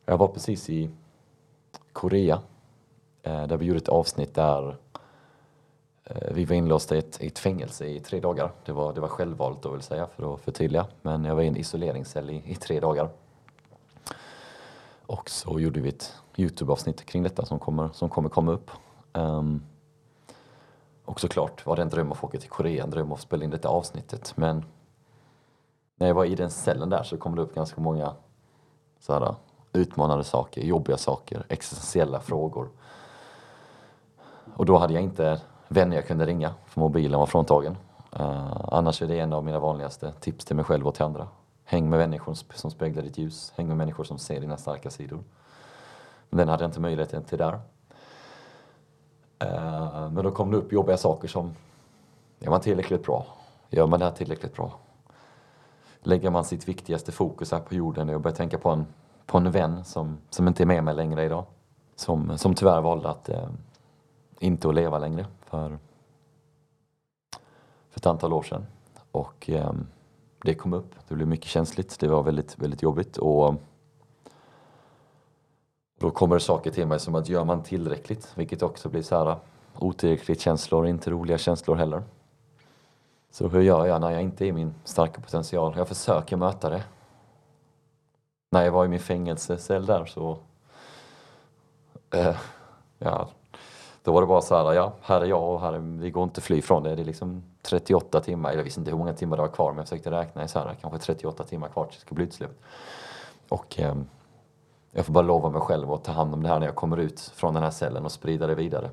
Jag 0.04 0.18
var 0.18 0.28
precis 0.28 0.70
i 0.70 0.90
Korea 1.92 2.42
eh, 3.22 3.46
där 3.46 3.56
vi 3.56 3.66
gjorde 3.66 3.78
ett 3.78 3.88
avsnitt 3.88 4.34
där 4.34 4.76
eh, 6.04 6.32
vi 6.32 6.44
var 6.44 6.56
inlåsta 6.56 6.96
i 6.96 6.98
ett, 6.98 7.20
i 7.20 7.26
ett 7.26 7.38
fängelse 7.38 7.86
i 7.86 8.00
tre 8.00 8.20
dagar. 8.20 8.52
Det 8.64 8.72
var, 8.72 8.92
det 8.92 9.00
var 9.00 9.08
självvalt 9.08 9.62
då 9.62 9.70
vill 9.70 9.82
säga 9.82 10.06
för 10.06 10.34
att 10.34 10.40
förtydliga. 10.40 10.86
Men 11.02 11.24
jag 11.24 11.34
var 11.34 11.42
i 11.42 11.48
en 11.48 11.56
isoleringscell 11.56 12.30
i, 12.30 12.42
i 12.46 12.54
tre 12.54 12.80
dagar. 12.80 13.08
Och 15.06 15.30
så 15.30 15.60
gjorde 15.60 15.80
vi 15.80 15.88
ett 15.88 16.14
Youtube-avsnitt 16.38 17.04
kring 17.06 17.22
detta 17.22 17.44
som 17.44 17.58
kommer, 17.58 17.88
som 17.92 18.08
kommer 18.08 18.28
komma 18.28 18.52
upp. 18.52 18.70
Um, 19.12 19.62
och 21.04 21.20
såklart 21.20 21.66
var 21.66 21.76
det 21.76 21.82
en 21.82 21.88
dröm 21.88 22.12
att 22.12 22.18
få 22.18 22.26
åka 22.26 22.38
till 22.38 22.50
Korea, 22.50 22.84
en 22.84 22.90
dröm 22.90 23.12
att 23.12 23.20
spela 23.20 23.44
in 23.44 23.50
detta 23.50 23.68
avsnittet. 23.68 24.32
Men 24.36 24.64
när 25.96 26.06
jag 26.06 26.14
var 26.14 26.24
i 26.24 26.34
den 26.34 26.50
cellen 26.50 26.88
där 26.90 27.02
så 27.02 27.16
kom 27.16 27.34
det 27.36 27.42
upp 27.42 27.54
ganska 27.54 27.80
många 27.80 28.12
så 29.00 29.12
här, 29.12 29.34
utmanande 29.72 30.24
saker, 30.24 30.60
jobbiga 30.60 30.96
saker, 30.96 31.46
existentiella 31.48 32.20
frågor. 32.20 32.68
Och 34.54 34.66
då 34.66 34.78
hade 34.78 34.92
jag 34.94 35.02
inte 35.02 35.40
vänner 35.68 35.96
jag 35.96 36.06
kunde 36.06 36.26
ringa, 36.26 36.54
för 36.66 36.80
mobilen 36.80 37.20
var 37.20 37.26
fråntagen. 37.26 37.76
Uh, 38.20 38.56
annars 38.72 39.02
är 39.02 39.06
det 39.06 39.18
en 39.20 39.32
av 39.32 39.44
mina 39.44 39.58
vanligaste 39.58 40.12
tips 40.20 40.44
till 40.44 40.56
mig 40.56 40.64
själv 40.64 40.86
och 40.86 40.94
till 40.94 41.04
andra. 41.04 41.28
Häng 41.64 41.90
med 41.90 41.98
människor 41.98 42.34
som- 42.34 42.48
som 42.54 42.70
speglar 42.70 43.02
ditt 43.02 43.18
ljus, 43.18 43.52
häng 43.56 43.68
med 43.68 43.76
människor 43.76 44.04
som 44.04 44.18
ser 44.18 44.40
dina 44.40 44.56
starka 44.56 44.90
sidor. 44.90 45.24
Men 46.30 46.38
den 46.38 46.48
hade 46.48 46.64
jag 46.64 46.68
inte 46.68 46.80
möjligheten 46.80 47.24
till 47.24 47.38
där. 47.38 47.60
Eh, 49.38 50.10
men 50.10 50.24
då 50.24 50.30
kom 50.30 50.50
det 50.50 50.56
upp 50.56 50.72
jobbiga 50.72 50.96
saker 50.96 51.28
som, 51.28 51.54
är 52.40 52.50
man 52.50 52.60
tillräckligt 52.60 53.06
bra? 53.06 53.26
Gör 53.70 53.86
man 53.86 53.98
det 53.98 54.04
här 54.04 54.12
tillräckligt 54.12 54.56
bra? 54.56 54.72
Lägger 56.00 56.30
man 56.30 56.44
sitt 56.44 56.68
viktigaste 56.68 57.12
fokus 57.12 57.52
här 57.52 57.60
på 57.60 57.74
jorden? 57.74 58.08
Jag 58.08 58.20
börjar 58.20 58.36
tänka 58.36 58.58
på 58.58 58.70
en, 58.70 58.86
på 59.26 59.38
en 59.38 59.50
vän 59.50 59.84
som, 59.84 60.18
som 60.30 60.48
inte 60.48 60.62
är 60.62 60.66
med 60.66 60.84
mig 60.84 60.94
längre 60.94 61.24
idag. 61.24 61.44
Som, 61.96 62.38
som 62.38 62.54
tyvärr 62.54 62.80
valde 62.80 63.08
att 63.08 63.28
eh, 63.28 63.48
inte 64.38 64.68
att 64.68 64.74
leva 64.74 64.98
längre 64.98 65.26
för, 65.40 65.78
för 67.90 68.00
ett 68.00 68.06
antal 68.06 68.32
år 68.32 68.42
sedan. 68.42 68.66
Och 69.12 69.50
eh, 69.50 69.72
det 70.42 70.54
kom 70.54 70.72
upp, 70.72 70.94
det 71.08 71.14
blev 71.14 71.28
mycket 71.28 71.46
känsligt, 71.46 72.00
det 72.00 72.08
var 72.08 72.22
väldigt, 72.22 72.58
väldigt 72.58 72.82
jobbigt. 72.82 73.16
Och 73.16 73.54
då 75.98 76.10
kommer 76.10 76.34
det 76.36 76.40
saker 76.40 76.70
till 76.70 76.86
mig 76.86 77.00
som 77.00 77.14
att 77.14 77.28
gör 77.28 77.44
man 77.44 77.62
tillräckligt, 77.62 78.32
vilket 78.34 78.62
också 78.62 78.88
blir 78.88 79.02
så 79.02 79.16
här 79.16 79.30
äh, 79.30 79.36
otillräckligt 79.78 80.40
känslor, 80.40 80.86
inte 80.86 81.10
roliga 81.10 81.38
känslor 81.38 81.76
heller. 81.76 82.02
Så 83.30 83.48
hur 83.48 83.60
gör 83.60 83.86
jag 83.86 84.00
när 84.00 84.10
jag 84.10 84.22
inte 84.22 84.44
är 84.44 84.46
i 84.46 84.52
min 84.52 84.74
starka 84.84 85.20
potential? 85.20 85.74
Jag 85.76 85.88
försöker 85.88 86.36
möta 86.36 86.70
det. 86.70 86.82
När 88.50 88.64
jag 88.64 88.72
var 88.72 88.84
i 88.84 88.88
min 88.88 89.00
fängelsecell 89.00 89.86
där 89.86 90.04
så 90.04 90.38
Äh, 92.10 92.36
ja, 92.98 93.28
då 94.02 94.12
var 94.12 94.20
det 94.20 94.26
bara 94.26 94.40
så 94.40 94.56
här, 94.56 94.72
ja, 94.72 94.92
här 95.02 95.20
är 95.20 95.24
jag 95.24 95.42
och 95.42 95.60
här 95.60 95.72
är, 95.72 95.78
vi 95.78 96.10
går 96.10 96.24
inte 96.24 96.40
fly 96.40 96.62
från 96.62 96.82
det. 96.82 96.94
Det 96.94 97.02
är 97.02 97.06
liksom 97.06 97.42
38 97.62 98.20
timmar, 98.20 98.52
jag 98.52 98.64
visste 98.64 98.80
inte 98.80 98.90
hur 98.90 98.98
många 98.98 99.12
timmar 99.12 99.36
det 99.36 99.42
var 99.42 99.48
kvar 99.48 99.70
men 99.70 99.78
jag 99.78 99.88
försökte 99.88 100.10
räkna 100.10 100.44
i 100.44 100.48
så 100.48 100.58
här, 100.58 100.76
kanske 100.80 100.98
38 100.98 101.44
timmar 101.44 101.68
kvar 101.68 101.84
tills 101.84 101.96
det 101.96 102.00
ska 102.00 102.14
bli 102.14 102.24
utsläppt. 102.24 102.62
Och 103.48 103.80
eh, 103.80 103.94
jag 104.92 105.06
får 105.06 105.12
bara 105.12 105.24
lova 105.24 105.50
mig 105.50 105.60
själv 105.60 105.92
att 105.92 106.04
ta 106.04 106.12
hand 106.12 106.34
om 106.34 106.42
det 106.42 106.48
här 106.48 106.58
när 106.58 106.66
jag 106.66 106.74
kommer 106.74 106.96
ut 106.96 107.20
från 107.20 107.54
den 107.54 107.62
här 107.62 107.70
cellen 107.70 108.04
och 108.04 108.12
sprida 108.12 108.46
det 108.46 108.54
vidare. 108.54 108.90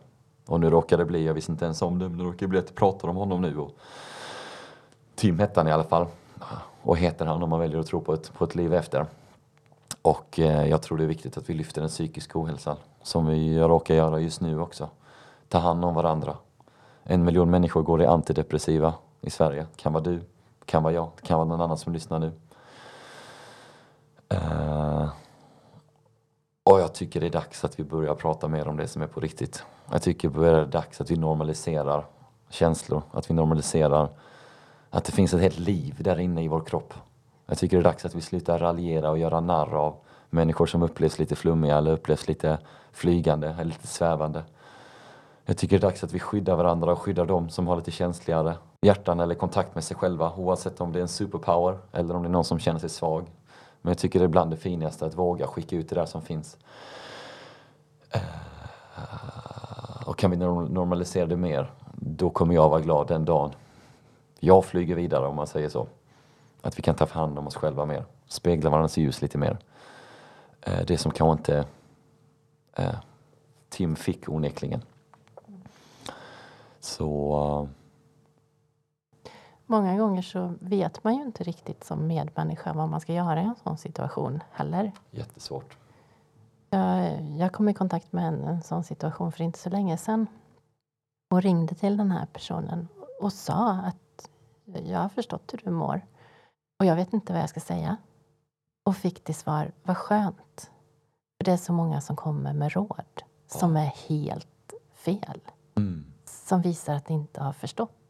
Och 0.48 0.60
nu 0.60 0.70
råkar 0.70 0.98
det 0.98 1.06
bli, 1.06 1.26
jag 1.26 1.34
visste 1.34 1.52
inte 1.52 1.66
ens 1.66 1.82
om 1.82 2.00
det, 2.00 2.10
men 2.10 2.18
det 2.18 2.24
råkar 2.24 2.48
bli 2.48 2.60
att 2.60 2.66
jag 2.66 2.76
pratar 2.76 3.08
om 3.08 3.16
honom 3.16 3.42
nu. 3.42 3.58
Och 3.58 3.72
Tim 5.16 5.40
hette 5.40 5.60
han 5.60 5.68
i 5.68 5.72
alla 5.72 5.84
fall. 5.84 6.08
Och 6.82 6.98
heter 6.98 7.26
han 7.26 7.44
om 7.44 7.50
man 7.50 7.60
väljer 7.60 7.80
att 7.80 7.88
tro 7.88 8.02
på 8.02 8.14
ett, 8.14 8.34
på 8.34 8.44
ett 8.44 8.56
liv 8.56 8.74
efter. 8.74 9.06
Och 10.02 10.40
eh, 10.40 10.70
jag 10.70 10.82
tror 10.82 10.98
det 10.98 11.04
är 11.04 11.08
viktigt 11.08 11.38
att 11.38 11.50
vi 11.50 11.54
lyfter 11.54 11.82
den 11.82 11.90
psykiska 11.90 12.40
ohälsan. 12.40 12.78
Som 13.04 13.28
vi 13.28 13.60
råkar 13.60 13.96
göra 13.96 14.20
just 14.20 14.42
nu 14.42 14.60
också. 14.60 14.90
Ta 15.50 15.58
hand 15.58 15.86
om 15.86 15.94
varandra. 15.94 16.38
En 17.04 17.24
miljon 17.24 17.50
människor 17.50 17.84
går 17.84 18.02
i 18.02 18.06
antidepressiva 18.06 18.94
i 19.22 19.30
Sverige. 19.30 19.66
Kan 19.76 19.94
vara 19.94 20.04
du, 20.04 20.22
kan 20.66 20.84
vara 20.84 20.94
jag, 20.94 21.10
kan 21.22 21.38
vara 21.38 21.48
någon 21.48 21.62
annan 21.62 21.78
som 21.78 21.94
lyssnar 21.94 22.20
nu. 22.20 22.32
Eh, 24.30 25.08
och 26.70 26.80
jag 26.80 26.94
tycker 26.94 27.20
det 27.20 27.26
är 27.26 27.32
dags 27.32 27.64
att 27.64 27.80
vi 27.80 27.84
börjar 27.84 28.16
prata 28.16 28.48
mer 28.48 28.68
om 28.68 28.78
det 28.78 28.88
som 28.88 29.02
är 29.02 29.08
på 29.08 29.20
riktigt. 29.20 29.64
Jag 29.92 30.02
tycker 30.02 30.30
det 30.30 30.50
är 30.50 30.66
dags 30.66 31.02
att 31.02 31.12
vi 31.12 31.18
normaliserar 31.18 32.06
känslor, 32.50 33.02
att 33.12 33.30
vi 33.30 33.34
normaliserar 33.34 34.10
att 34.90 35.06
det 35.06 35.12
finns 35.12 35.34
ett 35.34 35.42
helt 35.42 35.60
liv 35.60 35.96
där 36.00 36.20
inne 36.20 36.44
i 36.44 36.48
vår 36.48 36.62
kropp. 36.62 36.94
Jag 37.46 37.58
tycker 37.58 37.78
det 37.78 37.82
är 37.82 37.84
dags 37.84 38.06
att 38.06 38.16
vi 38.16 38.22
slutar 38.22 38.60
raljera 38.60 39.10
och 39.10 39.18
göra 39.18 39.40
narr 39.40 39.74
av 39.76 39.96
människor 40.30 40.66
som 40.66 40.84
upplevs 40.84 41.20
lite 41.20 41.36
flummiga 41.36 41.78
eller 41.78 41.92
upplevs 41.92 42.28
lite 42.28 42.58
flygande 42.92 43.48
eller 43.48 43.66
lite 43.66 43.88
svävande. 43.88 44.44
Jag 45.46 45.58
tycker 45.58 45.80
det 45.80 45.88
är 45.88 45.90
dags 45.90 46.04
att 46.04 46.14
vi 46.14 46.20
skyddar 46.20 46.56
varandra 46.56 46.92
och 46.92 47.00
skyddar 47.00 47.26
dem 47.26 47.50
som 47.50 47.68
har 47.68 47.76
lite 47.76 47.92
känsligare 47.92 48.58
hjärtan 48.82 49.20
eller 49.20 49.36
kontakt 49.36 49.76
med 49.76 49.84
sig 49.84 49.98
själva 49.98 50.34
oavsett 50.36 50.82
om 50.82 50.92
det 50.92 51.00
är 51.00 51.02
en 51.02 51.08
superpower 51.08 51.78
eller 51.92 52.16
om 52.16 52.24
det 52.24 52.28
är 52.28 52.32
någon 52.32 52.46
som 52.46 52.60
känner 52.60 52.80
sig 52.80 52.90
svag. 52.90 53.26
Men 53.86 53.92
jag 53.92 53.98
tycker 53.98 54.20
det 54.20 54.26
är 54.26 54.30
bland 54.30 54.52
det 54.52 54.58
finaste 54.58 55.06
att 55.06 55.16
våga 55.16 55.48
skicka 55.48 55.76
ut 55.76 55.90
det 55.90 55.96
där 55.96 56.06
som 56.06 56.22
finns. 56.22 56.58
Eh, 58.12 58.22
och 60.06 60.18
kan 60.18 60.32
vi 60.32 60.38
normalisera 60.38 61.26
det 61.26 61.38
mer, 61.38 61.72
då 61.96 62.30
kommer 62.30 62.54
jag 62.56 62.70
vara 62.70 62.82
glad 62.82 63.08
den 63.08 63.26
dagen 63.26 63.52
jag 64.40 64.66
flyger 64.66 64.96
vidare 64.96 65.28
om 65.28 65.36
man 65.36 65.48
säger 65.48 65.70
så. 65.70 65.88
Att 66.62 66.78
vi 66.78 66.82
kan 66.82 66.96
ta 66.96 67.06
hand 67.06 67.40
om 67.40 67.48
oss 67.48 67.56
själva 67.56 67.86
mer, 67.86 68.06
spegla 68.28 68.70
varandras 68.70 68.98
ljus 68.98 69.22
lite 69.22 69.38
mer. 69.38 69.58
Eh, 70.62 70.86
det 70.88 70.98
som 70.98 71.12
kanske 71.12 71.42
inte 71.42 71.66
eh, 72.74 72.96
Tim 73.70 73.96
fick 73.96 74.30
onekligen. 74.30 74.82
Så... 76.80 77.70
Många 79.66 79.98
gånger 79.98 80.22
så 80.22 80.54
vet 80.60 81.04
man 81.04 81.16
ju 81.16 81.22
inte 81.22 81.44
riktigt 81.44 81.84
som 81.84 82.08
medmänniska 82.08 82.74
vad 82.74 82.90
man 82.90 83.02
ska 83.02 83.14
göra 83.14 83.42
i 83.42 83.46
en 83.46 83.56
sån 83.64 83.78
situation 83.78 84.44
heller. 84.52 84.92
Jättesvårt. 85.12 85.78
Jag, 86.70 87.22
jag 87.22 87.52
kom 87.52 87.70
i 87.70 87.74
kontakt 87.74 88.14
med 88.14 88.28
en, 88.28 88.44
en 88.44 88.62
sån 88.62 88.84
situation 88.84 89.32
för 89.32 89.44
inte 89.44 89.60
så 89.60 89.70
länge 89.70 89.98
sedan 89.98 90.28
och 91.32 91.42
ringde 91.42 91.76
till 91.76 91.98
den 91.98 92.12
här 92.12 92.26
personen 92.26 92.88
och 93.22 93.34
sa 93.34 93.72
att 93.72 94.30
jag 94.66 95.00
har 95.00 95.10
förstått 95.10 95.54
hur 95.54 95.62
du 95.64 95.72
mår 95.72 96.02
och 96.80 96.86
jag 96.86 96.96
vet 96.96 97.14
inte 97.14 97.34
vad 97.34 97.42
jag 97.42 97.50
ska 97.50 97.60
säga. 97.60 97.98
Och 98.86 98.96
fick 98.96 99.24
till 99.24 99.36
svar, 99.36 99.72
vad 99.84 99.98
skönt. 99.98 100.72
För 101.38 101.46
det 101.46 101.52
är 101.52 101.58
så 101.58 101.74
många 101.74 102.02
som 102.02 102.16
kommer 102.16 102.54
med 102.54 102.72
råd 102.72 103.24
som 103.48 103.78
är 103.78 103.94
helt 104.08 104.74
fel. 104.94 105.42
Mm. 105.78 106.14
Som 106.26 106.62
visar 106.62 106.96
att 106.96 107.06
de 107.06 107.14
inte 107.14 107.42
har 107.42 107.54
förstått. 107.54 108.05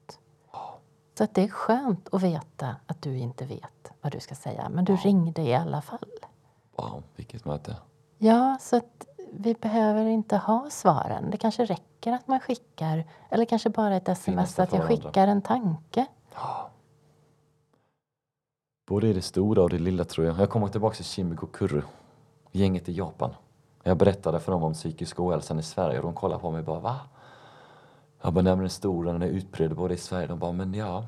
Så 1.17 1.23
att 1.23 1.33
det 1.33 1.43
är 1.43 1.47
skönt 1.47 2.13
att 2.13 2.23
veta 2.23 2.75
att 2.85 3.01
du 3.01 3.17
inte 3.17 3.45
vet 3.45 3.91
vad 4.01 4.11
du 4.11 4.19
ska 4.19 4.35
säga. 4.35 4.69
Men 4.69 4.85
du 4.85 4.93
wow. 4.93 5.01
ringde 5.03 5.41
i 5.41 5.55
alla 5.55 5.81
fall. 5.81 6.11
Wow, 6.77 7.03
vilket 7.15 7.45
möte. 7.45 7.75
Ja, 8.17 8.57
så 8.61 8.77
att 8.77 9.07
vi 9.31 9.53
behöver 9.53 10.05
inte 10.05 10.37
ha 10.37 10.69
svaren. 10.69 11.31
Det 11.31 11.37
kanske 11.37 11.65
räcker 11.65 12.11
att 12.13 12.27
man 12.27 12.39
skickar, 12.39 13.05
eller 13.29 13.45
kanske 13.45 13.69
bara 13.69 13.95
ett 13.95 14.09
sms, 14.09 14.59
att 14.59 14.73
jag 14.73 14.83
skickar 14.83 15.27
en 15.27 15.41
tanke. 15.41 16.05
Ja. 16.33 16.69
Både 18.87 19.07
i 19.07 19.13
det 19.13 19.21
stora 19.21 19.63
och 19.63 19.69
det 19.69 19.79
lilla 19.79 20.05
tror 20.05 20.27
jag. 20.27 20.39
Jag 20.39 20.49
kommer 20.49 20.67
tillbaka 20.67 20.95
till 20.95 21.05
Shimiko 21.05 21.47
Kuru, 21.47 21.81
gänget 22.51 22.89
i 22.89 22.93
Japan. 22.93 23.33
Jag 23.83 23.97
berättade 23.97 24.39
för 24.39 24.51
dem 24.51 24.63
om 24.63 24.73
psykisk 24.73 25.19
ohälsan 25.19 25.59
i 25.59 25.63
Sverige 25.63 25.99
och 25.99 26.05
de 26.05 26.13
kollade 26.13 26.41
på 26.41 26.51
mig 26.51 26.59
och 26.59 26.65
bara 26.65 26.79
va? 26.79 26.99
Jag 28.25 28.33
bara, 28.33 28.41
nej 28.41 28.51
men 28.51 28.57
den 28.57 28.65
är 28.65 28.69
stor, 28.69 29.05
den 29.05 29.21
är 29.21 29.27
utbredd 29.27 29.75
både 29.75 29.93
i 29.93 29.97
Sverige. 29.97 30.27
De 30.27 30.39
bara, 30.39 30.51
men 30.51 30.73
ja. 30.73 31.05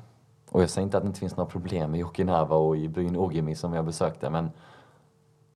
Och 0.50 0.62
jag 0.62 0.70
säger 0.70 0.84
inte 0.84 0.96
att 0.96 1.02
det 1.02 1.06
inte 1.06 1.20
finns 1.20 1.36
några 1.36 1.50
problem 1.50 1.94
i 1.94 2.04
Okinawa 2.04 2.56
och 2.56 2.76
i 2.76 2.88
byn 2.88 3.16
Ogimi 3.16 3.54
som 3.54 3.72
jag 3.72 3.84
besökte 3.84 4.30
men 4.30 4.50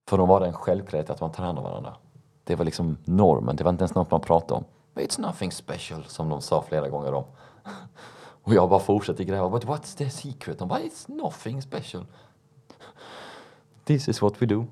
för 0.08 0.18
dem 0.18 0.28
var 0.28 0.40
det 0.40 0.46
en 0.46 0.52
självklarhet 0.52 1.10
att 1.10 1.20
man 1.20 1.32
tar 1.32 1.44
hand 1.44 1.58
om 1.58 1.64
varandra. 1.64 1.96
Det 2.44 2.56
var 2.56 2.64
liksom 2.64 2.96
normen, 3.04 3.56
det 3.56 3.64
var 3.64 3.70
inte 3.70 3.82
ens 3.82 3.94
något 3.94 4.10
man 4.10 4.20
pratade 4.20 4.54
om. 4.54 4.64
It's 4.94 5.20
nothing 5.20 5.52
special, 5.52 6.04
som 6.04 6.28
de 6.28 6.40
sa 6.40 6.62
flera 6.62 6.88
gånger 6.88 7.14
om. 7.14 7.24
Och 8.42 8.54
jag 8.54 8.68
bara 8.68 8.80
fortsatte 8.80 9.24
gräva. 9.24 9.50
But 9.50 9.64
what's 9.64 9.96
the 9.96 10.10
secret? 10.10 10.58
De 10.58 10.68
bara, 10.68 10.80
it's 10.80 11.22
nothing 11.22 11.62
special. 11.62 12.04
This 13.84 14.08
is 14.08 14.22
what 14.22 14.42
we 14.42 14.46
do. 14.46 14.66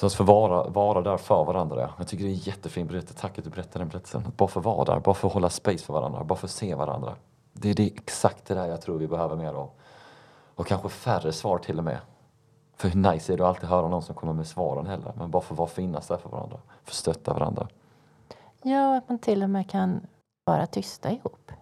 Så 0.00 0.06
att 0.06 0.14
få 0.14 0.24
vara, 0.24 0.68
vara 0.68 1.00
där 1.00 1.16
för 1.16 1.44
varandra. 1.44 1.90
Jag 1.98 2.08
tycker 2.08 2.24
det 2.24 2.30
är 2.30 2.32
en 2.32 2.38
jättefin 2.38 2.86
berättelse. 2.86 3.20
Tack 3.20 3.38
att 3.38 3.44
du 3.44 3.50
berättade 3.50 3.78
den 3.78 3.88
berättelsen. 3.88 4.26
Att 4.26 4.36
bara 4.36 4.48
få 4.48 4.60
vara 4.60 4.84
där, 4.84 5.00
bara 5.00 5.14
få 5.14 5.28
hålla 5.28 5.50
space 5.50 5.78
för 5.78 5.92
varandra, 5.92 6.24
bara 6.24 6.38
få 6.38 6.48
se 6.48 6.74
varandra. 6.74 7.14
Det 7.52 7.70
är 7.70 7.74
det, 7.74 7.86
exakt 7.86 8.46
det 8.46 8.54
där 8.54 8.66
jag 8.66 8.82
tror 8.82 8.98
vi 8.98 9.08
behöver 9.08 9.36
mer 9.36 9.52
av. 9.54 9.70
Och 10.54 10.66
kanske 10.66 10.88
färre 10.88 11.32
svar 11.32 11.58
till 11.58 11.78
och 11.78 11.84
med. 11.84 11.98
För 12.76 12.88
hur 12.88 13.12
nice 13.12 13.32
är 13.32 13.36
det 13.36 13.42
att 13.42 13.48
alltid 13.48 13.68
höra 13.68 13.88
någon 13.88 14.02
som 14.02 14.14
kommer 14.14 14.32
med 14.32 14.46
svaren 14.46 14.86
heller. 14.86 15.12
Men 15.16 15.30
bara 15.30 15.42
få 15.42 15.54
vara 15.54 15.68
finnas 15.68 16.06
där 16.06 16.16
för 16.16 16.28
varandra. 16.28 16.58
Få 16.84 16.94
stötta 16.94 17.34
varandra. 17.34 17.68
Ja, 18.62 18.96
att 18.96 19.08
man 19.08 19.18
till 19.18 19.42
och 19.42 19.50
med 19.50 19.70
kan 19.70 20.06
vara 20.44 20.66
tysta 20.66 21.10
ihop. 21.10 21.52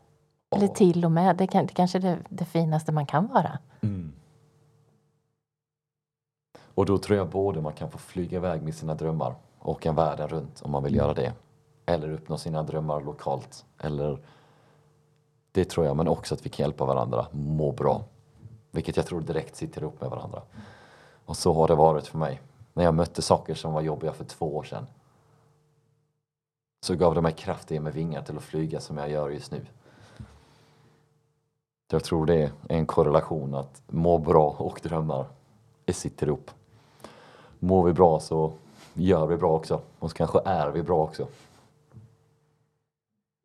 Oh. 0.51 0.59
Eller 0.59 0.69
till 0.69 1.05
och 1.05 1.13
med, 1.13 1.37
det, 1.37 1.47
kan, 1.47 1.67
det 1.67 1.75
kanske 1.75 1.99
är 1.99 2.03
det, 2.03 2.19
det 2.29 2.45
finaste 2.45 2.93
man 2.93 3.07
kan 3.07 3.27
vara. 3.27 3.59
Mm. 3.81 4.13
Och 6.75 6.87
då 6.87 6.99
tror 6.99 7.19
jag 7.19 7.29
både 7.29 7.61
man 7.61 7.73
kan 7.73 7.91
få 7.91 7.99
flyga 7.99 8.37
iväg 8.37 8.63
med 8.63 8.75
sina 8.75 8.95
drömmar 8.95 9.35
och 9.59 9.73
åka 9.73 9.93
världen 9.93 10.29
runt 10.29 10.63
om 10.63 10.71
man 10.71 10.83
vill 10.83 10.95
göra 10.95 11.15
det. 11.15 11.33
Eller 11.87 12.11
uppnå 12.11 12.39
sina 12.39 12.63
drömmar 12.63 13.01
lokalt. 13.01 13.65
Eller 13.79 14.19
det 15.53 15.65
tror 15.65 15.87
jag, 15.87 15.97
men 15.97 16.09
också 16.09 16.35
att 16.35 16.47
vi 16.47 16.51
kan 16.51 16.65
hjälpa 16.65 16.85
varandra 16.85 17.27
må 17.31 17.73
bra. 17.73 18.05
Vilket 18.71 18.97
jag 18.97 19.07
tror 19.07 19.21
direkt 19.21 19.57
sitter 19.57 19.83
ihop 19.83 20.01
med 20.01 20.11
varandra. 20.11 20.43
Och 21.25 21.37
så 21.37 21.53
har 21.53 21.69
det 21.69 21.75
varit 21.75 22.07
för 22.07 22.19
mig. 22.19 22.41
När 22.73 22.85
jag 22.85 22.95
mötte 22.95 23.23
saker 23.23 23.55
som 23.55 23.73
var 23.73 23.81
jobbiga 23.81 24.13
för 24.13 24.25
två 24.25 24.57
år 24.57 24.63
sedan 24.63 24.87
så 26.85 26.95
gav 26.95 27.15
det 27.15 27.21
mig 27.21 27.33
kraft 27.33 27.73
i 27.73 27.81
mig 27.81 27.93
vingar 27.93 28.23
till 28.23 28.37
att 28.37 28.43
flyga 28.43 28.81
som 28.81 28.97
jag 28.97 29.11
gör 29.11 29.31
just 29.31 29.53
nu. 29.53 29.67
Jag 31.91 32.05
tror 32.05 32.27
det 32.27 32.43
är 32.43 32.53
en 32.69 32.87
korrelation 32.87 33.55
att 33.55 33.83
må 33.87 34.19
bra 34.19 34.51
och 34.59 34.81
drömmar 34.83 35.27
sitter 35.93 36.27
ihop. 36.27 36.51
Mår 37.59 37.85
vi 37.85 37.93
bra 37.93 38.21
så 38.21 38.53
gör 38.95 39.27
vi 39.27 39.37
bra 39.37 39.53
också 39.53 39.81
och 39.99 40.11
så 40.11 40.17
kanske 40.17 40.41
är 40.45 40.71
vi 40.71 40.83
bra 40.83 41.03
också. 41.03 41.27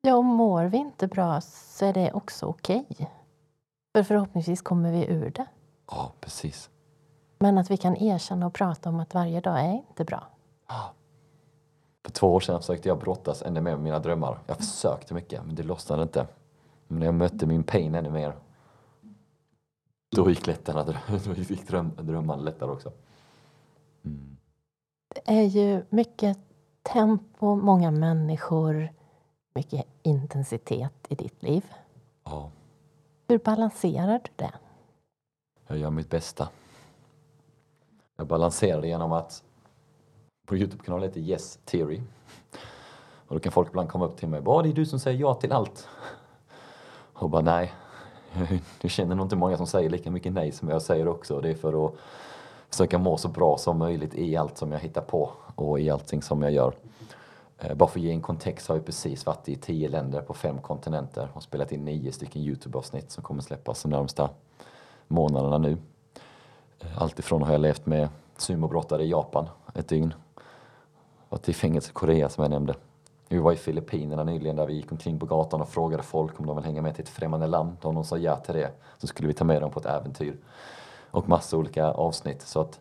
Ja, 0.02 0.16
och 0.16 0.26
mår 0.26 0.64
vi 0.64 0.78
inte 0.78 1.08
bra 1.08 1.42
så 1.42 1.86
är 1.86 1.94
det 1.94 2.12
också 2.14 2.46
okej. 2.46 2.86
Okay. 2.90 3.08
För 3.94 4.04
förhoppningsvis 4.04 4.62
kommer 4.62 4.92
vi 4.92 5.06
ur 5.06 5.30
det. 5.30 5.46
Ja, 5.92 6.12
precis. 6.20 6.70
Men 7.40 7.58
att 7.58 7.72
vi 7.72 7.78
kan 7.78 7.96
erkänna 7.98 8.48
och 8.48 8.54
prata 8.54 8.90
om 8.90 9.00
att 9.00 9.14
varje 9.14 9.42
dag 9.42 9.60
är 9.60 9.74
inte 9.74 10.06
bra. 10.06 10.28
Ja. 10.68 10.94
För 12.04 12.12
två 12.12 12.34
år 12.34 12.40
sedan 12.40 12.60
försökte 12.60 12.90
jag 12.90 13.00
brottas 13.00 13.42
ännu 13.42 13.62
mer 13.62 13.72
med 13.72 13.84
mina 13.84 14.00
drömmar. 14.00 14.40
Jag 14.48 14.58
försökte 14.58 15.14
mycket, 15.14 15.46
men 15.46 15.56
det 15.56 15.64
lossnade 15.64 16.04
inte. 16.04 16.28
Men 16.88 17.00
när 17.00 17.06
jag 17.06 17.16
mötte 17.16 17.46
min 17.46 17.64
pain 17.64 17.96
ännu 17.96 18.10
mer, 18.10 18.36
då 20.16 20.30
gick, 20.30 20.48
lättarna, 20.48 20.84
då 21.26 21.34
gick 21.34 21.68
dröm, 21.68 21.92
drömmarna 21.98 22.42
lättare 22.42 22.72
också. 22.72 22.92
Mm. 24.06 24.38
Det 25.16 25.22
är 25.26 25.44
ju 25.44 25.84
mycket 25.90 26.38
tempo, 26.82 27.56
många 27.56 27.92
människor, 27.92 28.94
mycket 29.54 29.86
intensitet 30.04 31.08
i 31.10 31.16
ditt 31.16 31.44
liv. 31.44 31.66
Ja. 32.24 32.52
Hur 33.28 33.38
balanserar 33.38 34.22
du 34.24 34.32
det? 34.36 34.54
Jag 35.68 35.78
gör 35.78 35.90
mitt 35.90 36.10
bästa. 36.10 36.50
Jag 38.18 38.28
balanserar 38.28 38.82
det 38.82 38.88
genom 38.88 39.12
att 39.12 39.44
på 40.48 40.58
Youtube-kanalen 40.58 41.10
heter 41.10 41.22
Yes 41.22 41.60
Theory. 41.66 42.02
Och 43.28 43.36
då 43.36 43.40
kan 43.40 43.52
folk 43.52 43.70
ibland 43.70 43.90
komma 43.90 44.06
upp 44.06 44.18
till 44.18 44.28
mig 44.28 44.38
och 44.38 44.44
bara, 44.44 44.64
det 44.64 44.70
är 44.70 44.74
du 44.74 44.86
som 44.86 45.00
säger 45.00 45.20
ja 45.20 45.34
till 45.34 45.52
allt. 45.52 45.88
Och 47.14 47.30
bara 47.30 47.42
nej, 47.42 47.74
jag 48.82 48.92
känner 48.92 49.16
nog 49.16 49.26
inte 49.26 49.36
många 49.36 49.58
som 49.58 49.68
säger 49.68 49.90
lika 49.90 50.12
mycket 50.12 50.34
nej 50.34 50.52
som 50.52 50.70
jag 50.70 50.82
säger 50.82 51.08
också. 51.08 51.42
Det 51.42 51.50
är 51.50 51.56
för 51.56 51.86
att 51.86 51.96
försöka 52.70 52.98
må 52.98 53.18
så 53.18 53.28
bra 53.28 53.58
som 53.58 53.78
möjligt 53.78 54.16
i 54.16 54.36
allt 54.36 54.58
som 54.58 54.72
jag 54.72 54.80
hittar 54.80 55.02
på 55.02 55.32
och 55.56 55.80
i 55.80 55.90
allting 55.90 56.22
som 56.22 56.42
jag 56.42 56.52
gör. 56.52 56.74
Eh, 57.58 57.76
bara 57.76 57.90
för 57.90 58.00
att 58.00 58.04
ge 58.04 58.12
en 58.12 58.22
kontext 58.22 58.68
har 58.68 58.76
vi 58.76 58.82
precis 58.82 59.26
varit 59.26 59.50
i 59.50 59.56
tio 59.56 59.90
länder 59.90 60.22
på 60.22 60.34
fem 60.34 60.62
kontinenter 60.62 61.30
och 61.34 61.44
spelat 61.44 61.72
in 61.72 61.86
nio 61.86 62.12
stycken 62.12 62.42
Youtube-avsnitt 62.42 63.12
som 63.12 63.24
kommer 63.24 63.42
släppas 63.42 63.82
de 63.82 63.90
närmsta 63.90 64.30
månaderna 65.08 65.58
nu. 65.58 65.78
Eh, 66.80 67.02
alltifrån 67.02 67.44
har 67.44 67.52
jag 67.52 67.62
levt 67.62 67.86
med 67.86 68.10
sumobrottare 68.38 69.04
i 69.04 69.10
Japan 69.10 69.50
ett 69.74 69.88
dygn. 69.88 70.14
Varit 71.30 71.50
i 71.50 71.54
fängelse 71.54 71.90
i 71.90 71.94
Korea 71.94 72.30
som 72.30 72.42
jag 72.42 72.52
nämnde. 72.52 72.76
Vi 73.28 73.38
var 73.38 73.52
i 73.54 73.56
Filippinerna 73.56 74.24
nyligen 74.24 74.56
där 74.56 74.66
vi 74.66 74.74
gick 74.74 74.92
omkring 74.92 75.20
på 75.20 75.26
gatan 75.26 75.62
och 75.62 75.70
frågade 75.70 76.04
folk 76.04 76.40
om 76.40 76.46
de 76.46 76.56
vill 76.56 76.66
hänga 76.66 76.82
med 76.82 76.96
till 76.96 77.04
ett 77.04 77.10
främmande 77.10 77.48
land. 77.48 77.78
Om 77.82 77.96
de 77.96 78.04
sa 78.04 78.18
ja 78.18 78.36
till 78.36 78.56
det 78.56 78.72
så 78.98 79.08
skulle 79.08 79.28
vi 79.28 79.34
ta 79.34 79.44
med 79.44 79.62
dem 79.62 79.72
på 79.72 79.80
ett 79.80 79.86
äventyr. 79.86 80.38
Och 81.12 81.30
massa 81.30 81.58
olika 81.58 81.86
avsnitt. 81.86 82.42
Så 82.42 82.62
att 82.62 82.80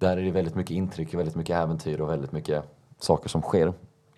där 0.00 0.16
är 0.16 0.22
det 0.22 0.30
väldigt 0.30 0.54
mycket 0.54 0.74
intryck, 0.74 1.14
väldigt 1.14 1.34
mycket 1.34 1.56
äventyr 1.56 2.00
och 2.00 2.10
väldigt 2.10 2.32
mycket 2.32 2.64
saker 2.98 3.28
som 3.28 3.42
sker. 3.42 3.72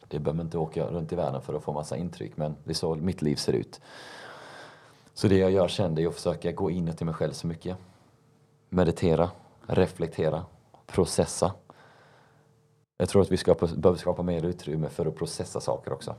Det 0.09 0.19
behöver 0.19 0.43
inte 0.43 0.59
åka 0.59 0.87
runt 0.87 1.13
i 1.13 1.17
världen 1.17 1.43
för 1.43 1.55
att 1.55 1.63
få 1.63 1.73
massa 1.73 1.97
intryck 1.97 2.37
men 2.37 2.57
det 2.65 2.71
är 2.71 2.75
så 2.75 2.95
mitt 2.95 3.23
liv 3.23 3.37
ser 3.37 3.53
ut. 3.53 3.81
Så 5.15 5.29
det 5.29 5.39
jag 5.39 5.51
gör 5.51 5.69
sen 5.69 5.99
är 5.99 6.07
att 6.07 6.15
försöka 6.15 6.53
gå 6.53 6.71
in 6.71 6.95
i 7.01 7.05
mig 7.05 7.15
själv 7.15 7.33
så 7.33 7.47
mycket. 7.47 7.77
Meditera, 8.69 9.31
reflektera, 9.67 10.45
processa. 10.87 11.53
Jag 12.97 13.09
tror 13.09 13.23
att 13.23 13.33
vi 13.33 13.37
ska, 13.37 13.55
behöver 13.55 13.99
skapa 13.99 14.23
mer 14.23 14.45
utrymme 14.45 14.89
för 14.89 15.07
att 15.07 15.17
processa 15.17 15.61
saker 15.61 15.93
också. 15.93 16.15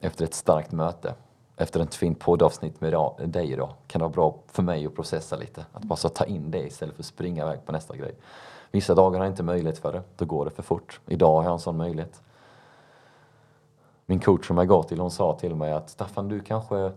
Efter 0.00 0.24
ett 0.24 0.34
starkt 0.34 0.72
möte, 0.72 1.14
efter 1.56 1.80
ett 1.80 1.94
fint 1.94 2.18
poddavsnitt 2.18 2.80
med 2.80 2.92
dig 3.24 3.52
idag, 3.52 3.74
kan 3.86 3.98
det 3.98 4.02
vara 4.02 4.12
bra 4.12 4.34
för 4.46 4.62
mig 4.62 4.86
att 4.86 4.94
processa 4.94 5.36
lite. 5.36 5.66
Att 5.72 5.82
bara 5.82 5.96
så 5.96 6.08
ta 6.08 6.24
in 6.24 6.50
det 6.50 6.66
istället 6.66 6.94
för 6.94 7.02
att 7.02 7.06
springa 7.06 7.42
iväg 7.42 7.66
på 7.66 7.72
nästa 7.72 7.96
grej. 7.96 8.14
Vissa 8.70 8.94
dagar 8.94 9.18
har 9.18 9.26
jag 9.26 9.32
inte 9.32 9.42
möjlighet 9.42 9.78
för 9.78 9.92
det, 9.92 10.02
då 10.16 10.24
går 10.24 10.44
det 10.44 10.50
för 10.50 10.62
fort. 10.62 11.00
Idag 11.06 11.36
har 11.36 11.42
jag 11.42 11.52
en 11.52 11.58
sån 11.58 11.76
möjlighet. 11.76 12.22
Min 14.06 14.20
coach 14.20 14.46
som 14.46 14.58
jag 14.58 14.68
går 14.68 14.82
till, 14.82 15.00
hon 15.00 15.10
sa 15.10 15.38
till 15.38 15.54
mig 15.54 15.72
att 15.72 15.90
Staffan, 15.90 16.28
du 16.28 16.40
kanske 16.40 16.92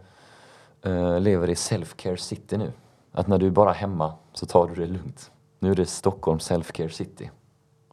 uh, 0.85 1.19
lever 1.19 1.49
i 1.49 1.53
self-care 1.53 2.15
city 2.15 2.57
nu. 2.57 2.71
Att 3.11 3.27
när 3.27 3.37
du 3.37 3.47
är 3.47 3.51
bara 3.51 3.71
hemma 3.71 4.13
så 4.33 4.45
tar 4.45 4.67
du 4.67 4.75
det 4.75 4.87
lugnt. 4.87 5.31
Nu 5.59 5.71
är 5.71 5.75
det 5.75 5.85
Stockholm 5.85 6.39
self-care 6.39 6.89
city, 6.89 7.31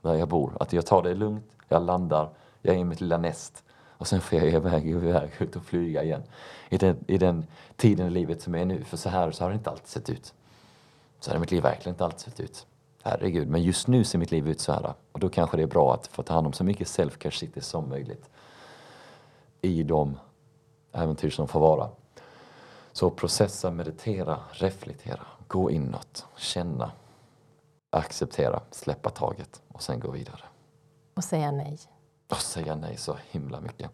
där 0.03 0.15
jag 0.15 0.29
bor. 0.29 0.53
Att 0.61 0.73
jag 0.73 0.87
tar 0.87 1.03
det 1.03 1.15
lugnt, 1.15 1.51
jag 1.69 1.83
landar, 1.83 2.29
jag 2.63 2.75
är 2.75 2.79
i 2.79 2.85
mitt 2.85 3.01
lilla 3.01 3.19
näst 3.19 3.65
och 4.03 4.09
sen 4.09 4.21
får 4.21 4.39
jag 4.39 4.49
iväg, 4.55 4.89
iväg 4.89 5.31
ut 5.39 5.57
och 5.57 5.65
flyga 5.65 6.03
igen. 6.03 6.23
I 6.69 6.79
den, 6.79 7.05
I 7.07 7.19
den 7.19 7.47
tiden 7.77 8.07
i 8.07 8.11
livet 8.11 8.43
som 8.43 8.55
är 8.55 8.65
nu, 8.65 8.85
för 8.85 8.97
så 8.97 9.09
här 9.09 9.31
så 9.31 9.45
har 9.45 9.51
det 9.51 9.55
inte 9.55 9.71
alltid 9.71 9.87
sett 9.87 10.11
ut. 10.11 10.35
Så 11.21 11.31
har 11.31 11.39
mitt 11.39 11.51
liv 11.51 11.63
verkligen 11.63 11.95
inte 11.95 12.05
alltid 12.05 12.21
sett 12.21 12.41
ut. 12.41 12.67
Herregud, 13.03 13.49
men 13.49 13.63
just 13.63 13.89
nu 13.89 14.05
ser 14.05 14.19
mitt 14.19 14.31
liv 14.31 14.49
ut 14.49 14.61
så 14.61 14.73
här. 14.73 14.95
Och 15.13 15.21
då 15.21 15.29
kanske 15.29 15.57
det 15.57 15.63
är 15.63 15.67
bra 15.67 15.95
att 15.95 16.07
få 16.07 16.23
ta 16.23 16.35
hand 16.35 16.47
om 16.47 16.53
så 16.53 16.65
mycket 16.65 16.89
self-care 16.89 17.31
city 17.31 17.61
som 17.61 17.89
möjligt. 17.89 18.31
I 19.61 19.83
de 19.83 20.19
äventyr 20.93 21.31
som 21.31 21.49
får 21.49 21.61
vara. 21.61 21.89
Så 22.93 23.11
processa, 23.11 23.71
meditera, 23.71 24.39
reflektera, 24.53 25.27
gå 25.49 25.71
inåt, 25.71 26.27
känna, 26.37 26.93
acceptera, 27.91 28.61
släppa 28.71 29.11
taget 29.11 29.63
och 29.69 29.83
sen 29.83 30.01
gå 30.01 30.11
vidare. 30.11 30.43
Och 31.15 31.25
säga 31.25 31.51
nej. 31.51 31.79
Och 32.33 32.41
säga 32.41 32.77
nej 32.77 32.97
så 32.97 33.17
himla 33.31 33.61
mycket. 33.61 33.91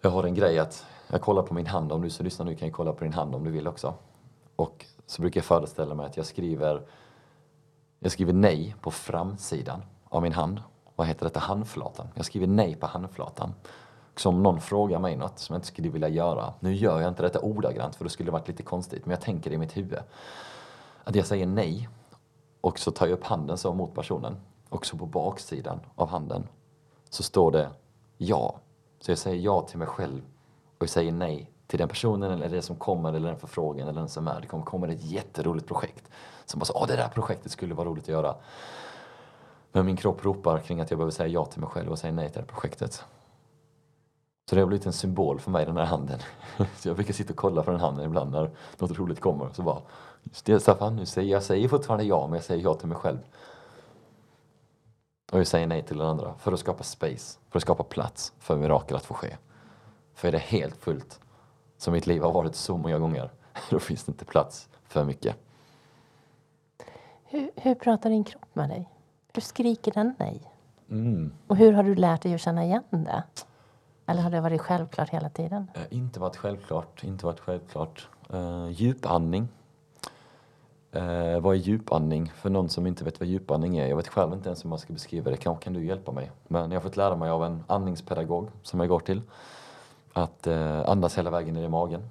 Jag 0.00 0.10
har 0.10 0.24
en 0.24 0.34
grej 0.34 0.58
att 0.58 0.86
jag 1.08 1.20
kollar 1.20 1.42
på 1.42 1.54
min 1.54 1.66
hand, 1.66 1.92
om 1.92 2.02
du 2.02 2.10
som 2.10 2.24
lyssnar 2.24 2.46
nu 2.46 2.54
kan 2.54 2.68
ju 2.68 2.74
kolla 2.74 2.92
på 2.92 3.04
din 3.04 3.12
hand 3.12 3.34
om 3.34 3.44
du 3.44 3.50
vill 3.50 3.68
också. 3.68 3.94
Och 4.56 4.86
så 5.06 5.22
brukar 5.22 5.38
jag 5.38 5.44
föreställa 5.44 5.94
mig 5.94 6.06
att 6.06 6.16
jag 6.16 6.26
skriver, 6.26 6.82
jag 7.98 8.12
skriver 8.12 8.32
nej 8.32 8.76
på 8.80 8.90
framsidan 8.90 9.82
av 10.08 10.22
min 10.22 10.32
hand. 10.32 10.62
Vad 10.96 11.06
heter 11.06 11.24
detta? 11.24 11.40
Handflatan. 11.40 12.08
Jag 12.14 12.24
skriver 12.24 12.46
nej 12.46 12.74
på 12.74 12.86
handflatan. 12.86 13.54
Så 14.16 14.28
om 14.28 14.42
någon 14.42 14.60
frågar 14.60 14.98
mig 14.98 15.16
något 15.16 15.38
som 15.38 15.54
jag 15.54 15.58
inte 15.58 15.68
skulle 15.68 15.88
vilja 15.88 16.08
göra. 16.08 16.54
Nu 16.60 16.74
gör 16.74 17.00
jag 17.00 17.08
inte 17.08 17.22
detta 17.22 17.40
ordagrant 17.40 17.96
för 17.96 18.04
då 18.04 18.10
skulle 18.10 18.26
det 18.26 18.32
varit 18.32 18.48
lite 18.48 18.62
konstigt. 18.62 19.06
Men 19.06 19.10
jag 19.10 19.20
tänker 19.20 19.50
det 19.50 19.54
i 19.54 19.58
mitt 19.58 19.76
huvud. 19.76 19.98
Att 21.04 21.14
jag 21.14 21.26
säger 21.26 21.46
nej. 21.46 21.88
Och 22.60 22.78
så 22.78 22.90
tar 22.90 23.06
jag 23.06 23.12
upp 23.12 23.24
handen 23.24 23.58
så 23.58 23.74
mot 23.74 23.94
personen. 23.94 24.36
Också 24.74 24.96
på 24.96 25.06
baksidan 25.06 25.80
av 25.94 26.08
handen 26.08 26.48
så 27.10 27.22
står 27.22 27.50
det 27.50 27.70
ja. 28.18 28.54
Så 29.00 29.10
jag 29.10 29.18
säger 29.18 29.42
ja 29.42 29.62
till 29.62 29.78
mig 29.78 29.88
själv 29.88 30.22
och 30.78 30.82
jag 30.82 30.88
säger 30.88 31.12
nej 31.12 31.50
till 31.66 31.78
den 31.78 31.88
personen 31.88 32.30
eller 32.30 32.48
det 32.48 32.62
som 32.62 32.76
kommer 32.76 33.12
eller 33.12 33.28
den 33.28 33.38
förfrågan 33.38 33.88
eller 33.88 34.00
den 34.00 34.08
som 34.08 34.28
är. 34.28 34.40
Det 34.40 34.46
kommer 34.46 34.64
komma 34.64 34.88
ett 34.88 35.04
jätteroligt 35.04 35.66
projekt. 35.66 36.10
Som 36.44 36.58
bara 36.58 36.64
så, 36.64 36.72
åh 36.74 36.86
det 36.86 36.96
där 36.96 37.08
projektet 37.08 37.52
skulle 37.52 37.74
vara 37.74 37.88
roligt 37.88 38.04
att 38.04 38.08
göra. 38.08 38.34
Men 39.72 39.86
min 39.86 39.96
kropp 39.96 40.24
ropar 40.24 40.58
kring 40.58 40.80
att 40.80 40.90
jag 40.90 40.98
behöver 40.98 41.12
säga 41.12 41.28
ja 41.28 41.44
till 41.44 41.60
mig 41.60 41.70
själv 41.70 41.90
och 41.90 41.98
säga 41.98 42.12
nej 42.12 42.28
till 42.28 42.34
det 42.34 42.40
här 42.40 42.46
projektet. 42.46 43.04
Så 44.50 44.54
det 44.54 44.60
har 44.60 44.66
blivit 44.66 44.86
en 44.86 44.92
symbol 44.92 45.40
för 45.40 45.50
mig 45.50 45.66
den 45.66 45.76
här 45.76 45.84
handen. 45.84 46.18
Så 46.76 46.88
jag 46.88 46.96
brukar 46.96 47.12
sitta 47.12 47.32
och 47.32 47.36
kolla 47.36 47.62
på 47.62 47.70
den 47.70 47.80
handen 47.80 48.06
ibland 48.06 48.32
när 48.32 48.50
något 48.78 48.98
roligt 48.98 49.20
kommer. 49.20 49.50
Så 49.52 49.62
bara, 49.62 49.80
just 50.22 50.46
det 50.46 50.60
Staffan, 50.60 50.96
nu 50.96 51.06
säger 51.06 51.32
jag 51.32 51.42
säger 51.42 51.68
fortfarande 51.68 52.04
ja 52.04 52.26
men 52.26 52.34
jag 52.34 52.44
säger 52.44 52.64
ja 52.64 52.74
till 52.74 52.88
mig 52.88 52.98
själv. 52.98 53.18
Och 55.34 55.40
jag 55.40 55.46
säger 55.46 55.66
nej 55.66 55.82
till 55.82 55.98
den 55.98 56.06
andra 56.06 56.34
för 56.38 56.52
att 56.52 56.60
skapa 56.60 56.82
space, 56.82 57.38
för 57.50 57.58
att 57.58 57.62
skapa 57.62 57.84
plats 57.84 58.32
för 58.38 58.56
mirakel 58.56 58.96
att 58.96 59.04
få 59.04 59.14
ske. 59.14 59.36
För 60.14 60.28
är 60.28 60.32
det 60.32 60.38
helt 60.38 60.76
fullt 60.76 61.20
som 61.76 61.92
mitt 61.92 62.06
liv 62.06 62.22
har 62.22 62.32
varit 62.32 62.54
så 62.54 62.76
många 62.76 62.98
gånger, 62.98 63.30
då 63.70 63.78
finns 63.78 64.04
det 64.04 64.10
inte 64.10 64.24
plats 64.24 64.68
för 64.84 65.04
mycket. 65.04 65.36
Hur, 67.24 67.50
hur 67.56 67.74
pratar 67.74 68.10
din 68.10 68.24
kropp 68.24 68.48
med 68.52 68.68
dig? 68.68 68.90
Hur 69.32 69.42
skriker 69.42 69.92
den 69.92 70.14
nej? 70.18 70.52
Mm. 70.90 71.32
Och 71.46 71.56
hur 71.56 71.72
har 71.72 71.82
du 71.82 71.94
lärt 71.94 72.22
dig 72.22 72.34
att 72.34 72.40
känna 72.40 72.64
igen 72.64 72.84
det? 72.90 73.22
Eller 74.06 74.22
har 74.22 74.30
det 74.30 74.40
varit 74.40 74.60
självklart 74.60 75.10
hela 75.10 75.28
tiden? 75.28 75.70
Eh, 75.74 75.82
inte 75.90 76.20
varit 76.20 76.36
självklart, 76.36 77.04
inte 77.04 77.26
varit 77.26 77.40
självklart. 77.40 78.08
Uh, 78.34 78.70
djupandning. 78.70 79.48
Eh, 80.94 81.40
vad 81.40 81.54
är 81.54 81.58
djupandning? 81.58 82.32
För 82.34 82.50
någon 82.50 82.68
som 82.68 82.86
inte 82.86 83.04
vet 83.04 83.20
vad 83.20 83.28
djupandning 83.28 83.76
är, 83.76 83.86
jag 83.86 83.96
vet 83.96 84.08
själv 84.08 84.32
inte 84.32 84.48
ens 84.48 84.64
hur 84.64 84.70
man 84.70 84.78
ska 84.78 84.92
beskriva 84.92 85.30
det, 85.30 85.36
kanske 85.36 85.64
kan 85.64 85.72
du 85.72 85.84
hjälpa 85.84 86.12
mig? 86.12 86.30
Men 86.48 86.70
jag 86.70 86.80
har 86.80 86.82
fått 86.82 86.96
lära 86.96 87.16
mig 87.16 87.30
av 87.30 87.44
en 87.44 87.64
andningspedagog 87.66 88.48
som 88.62 88.80
jag 88.80 88.88
går 88.88 89.00
till 89.00 89.22
att 90.12 90.46
eh, 90.46 90.88
andas 90.88 91.18
hela 91.18 91.30
vägen 91.30 91.54
ner 91.54 91.62
i 91.62 91.68
magen. 91.68 92.08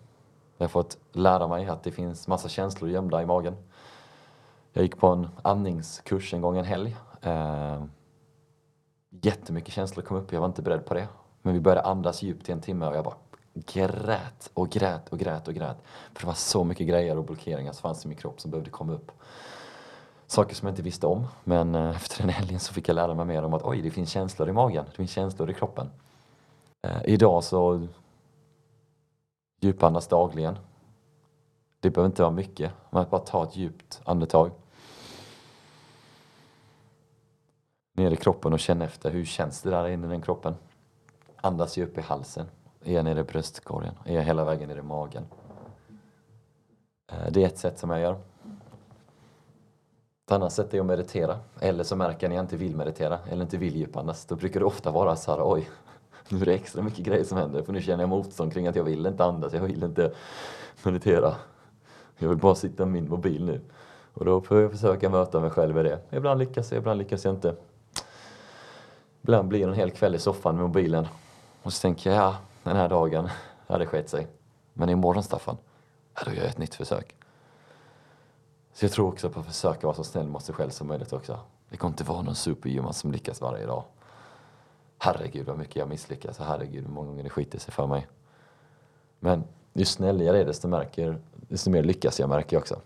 Jag 0.57 0.63
har 0.63 0.69
fått 0.69 0.97
lära 1.11 1.47
mig 1.47 1.67
att 1.67 1.83
det 1.83 1.91
finns 1.91 2.27
massa 2.27 2.49
känslor 2.49 2.89
gömda 2.89 3.21
i 3.21 3.25
magen. 3.25 3.55
Jag 4.73 4.83
gick 4.83 4.97
på 4.97 5.07
en 5.07 5.29
andningskurs 5.41 6.33
en 6.33 6.41
gång 6.41 6.57
en 6.57 6.65
helg. 6.65 6.95
Eh, 7.21 7.83
jättemycket 9.09 9.73
känslor 9.73 10.03
kom 10.03 10.17
upp, 10.17 10.33
jag 10.33 10.39
var 10.39 10.47
inte 10.47 10.61
beredd 10.61 10.85
på 10.85 10.93
det. 10.93 11.07
Men 11.41 11.53
vi 11.53 11.59
började 11.59 11.81
andas 11.81 12.21
djupt 12.21 12.49
i 12.49 12.51
en 12.51 12.61
timme 12.61 12.87
och 12.87 12.95
jag 12.95 13.03
bara 13.03 13.15
grät 13.53 14.51
och 14.53 14.69
grät 14.69 15.09
och 15.09 15.19
grät 15.19 15.47
och 15.47 15.53
grät. 15.53 15.77
För 16.13 16.21
det 16.21 16.27
var 16.27 16.33
så 16.33 16.63
mycket 16.63 16.87
grejer 16.87 17.17
och 17.17 17.23
blockeringar 17.23 17.71
som 17.71 17.81
fanns 17.81 18.05
i 18.05 18.07
min 18.07 18.17
kropp 18.17 18.41
som 18.41 18.51
behövde 18.51 18.69
komma 18.69 18.93
upp. 18.93 19.11
Saker 20.27 20.55
som 20.55 20.67
jag 20.67 20.71
inte 20.71 20.81
visste 20.81 21.07
om. 21.07 21.27
Men 21.43 21.75
eh, 21.75 21.95
efter 21.95 22.21
den 22.21 22.29
helgen 22.29 22.59
så 22.59 22.73
fick 22.73 22.89
jag 22.89 22.95
lära 22.95 23.13
mig 23.13 23.25
mer 23.25 23.43
om 23.43 23.53
att 23.53 23.63
oj, 23.63 23.81
det 23.81 23.91
finns 23.91 24.09
känslor 24.09 24.49
i 24.49 24.51
magen. 24.51 24.85
Det 24.85 24.95
finns 24.95 25.11
känslor 25.11 25.49
i 25.49 25.53
kroppen. 25.53 25.89
Eh, 26.87 27.01
idag 27.05 27.43
så 27.43 27.87
djupandas 29.61 30.07
dagligen. 30.07 30.57
Det 31.79 31.89
behöver 31.89 32.09
inte 32.09 32.21
vara 32.21 32.31
mycket, 32.31 32.71
men 32.89 33.01
att 33.01 33.09
bara 33.09 33.21
ta 33.21 33.43
ett 33.43 33.55
djupt 33.55 34.01
andetag. 34.03 34.51
Ner 37.97 38.11
i 38.11 38.15
kroppen 38.15 38.53
och 38.53 38.59
känna 38.59 38.85
efter, 38.85 39.11
hur 39.11 39.25
känns 39.25 39.61
det 39.61 39.69
där 39.69 39.87
inne 39.87 40.07
i 40.07 40.09
den 40.09 40.21
kroppen? 40.21 40.55
Andas 41.35 41.77
djupt 41.77 41.97
i 41.97 42.01
halsen. 42.01 42.45
Är 42.85 42.93
jag 42.93 43.05
nere 43.05 43.19
i 43.19 43.23
bröstkorgen? 43.23 43.93
Är 44.05 44.15
jag 44.15 44.23
hela 44.23 44.45
vägen 44.45 44.69
ner 44.69 44.77
i 44.77 44.81
magen? 44.81 45.23
Eh, 47.11 47.31
det 47.31 47.43
är 47.43 47.47
ett 47.47 47.57
sätt 47.57 47.79
som 47.79 47.89
jag 47.89 47.99
gör. 47.99 48.15
Ett 50.25 50.31
annat 50.31 50.53
sätt 50.53 50.73
är 50.73 50.79
att 50.79 50.85
meditera. 50.85 51.39
Eller 51.59 51.83
så 51.83 51.95
märker 51.95 52.29
ni 52.29 52.35
att 52.35 52.37
jag 52.37 52.43
inte 52.43 52.57
vill 52.57 52.75
meditera 52.75 53.19
eller 53.29 53.41
inte 53.41 53.57
vill 53.57 53.75
djupandas. 53.75 54.25
Då 54.25 54.35
brukar 54.35 54.59
det 54.59 54.65
ofta 54.65 54.91
vara 54.91 55.15
så 55.15 55.31
här, 55.31 55.39
oj, 55.43 55.69
nu 56.29 56.41
är 56.41 56.45
det 56.45 56.53
extra 56.53 56.81
mycket 56.81 57.05
grejer 57.05 57.23
som 57.23 57.37
händer 57.37 57.63
för 57.63 57.73
nu 57.73 57.81
känner 57.81 58.03
jag 58.03 58.09
motstånd 58.09 58.53
kring 58.53 58.67
att 58.67 58.75
jag 58.75 58.83
vill 58.83 59.05
inte 59.05 59.23
andas, 59.23 59.53
jag 59.53 59.61
vill 59.61 59.83
inte 59.83 60.11
meditera. 60.83 61.35
Jag 62.17 62.29
vill 62.29 62.37
bara 62.37 62.55
sitta 62.55 62.85
med 62.85 62.93
min 62.93 63.09
mobil 63.09 63.45
nu. 63.45 63.61
Och 64.13 64.25
då 64.25 64.41
får 64.41 64.61
jag 64.61 64.71
försöka 64.71 65.09
möta 65.09 65.39
mig 65.39 65.49
själv 65.49 65.77
i 65.77 65.83
det. 65.83 65.99
Ibland 66.11 66.39
lyckas 66.39 66.71
jag, 66.71 66.77
ibland 66.77 66.97
lyckas 66.97 67.25
jag 67.25 67.33
inte. 67.33 67.55
Ibland 69.21 69.47
blir 69.47 69.59
det 69.59 69.65
en 69.65 69.73
hel 69.73 69.91
kväll 69.91 70.15
i 70.15 70.19
soffan 70.19 70.55
med 70.55 70.63
mobilen. 70.63 71.07
Och 71.63 71.73
så 71.73 71.81
tänker 71.81 72.09
jag, 72.09 72.19
ja, 72.19 72.35
den 72.63 72.75
här 72.75 72.89
dagen, 72.89 73.29
hade 73.67 73.85
skett 73.85 74.09
sig. 74.09 74.27
Men 74.73 74.89
imorgon 74.89 75.23
Staffan, 75.23 75.57
ja 76.15 76.21
då 76.25 76.31
gör 76.31 76.41
jag 76.41 76.49
ett 76.49 76.57
nytt 76.57 76.75
försök. 76.75 77.15
Så 78.73 78.85
jag 78.85 78.91
tror 78.91 79.07
också 79.07 79.29
på 79.29 79.39
att 79.39 79.45
försöka 79.45 79.87
vara 79.87 79.95
så 79.95 80.03
snäll 80.03 80.27
mot 80.27 80.43
sig 80.43 80.55
själv 80.55 80.69
som 80.69 80.87
möjligt 80.87 81.13
också. 81.13 81.39
Det 81.69 81.77
kommer 81.77 81.91
inte 81.91 82.03
vara 82.03 82.21
någon 82.21 82.35
superhuman 82.35 82.93
som 82.93 83.11
lyckas 83.11 83.41
varje 83.41 83.65
dag 83.65 83.83
herregud 85.03 85.45
vad 85.45 85.57
mycket 85.57 85.75
jag 85.75 85.89
misslyckas 85.89 86.39
och 86.39 86.45
herregud 86.45 86.83
hur 86.83 86.93
många 86.93 87.07
gånger 87.07 87.23
det 87.23 87.29
skiter 87.29 87.59
sig 87.59 87.73
för 87.73 87.87
mig. 87.87 88.07
Men 89.19 89.43
ju 89.73 89.85
snällare 89.85 90.25
jag 90.25 90.39
är 90.39 90.45
desto, 90.45 90.67
märker, 90.67 91.17
desto 91.35 91.69
mer 91.69 91.83
lyckas 91.83 92.19
jag 92.19 92.29
märker 92.29 92.55
jag 92.55 92.61
också. 92.61 92.81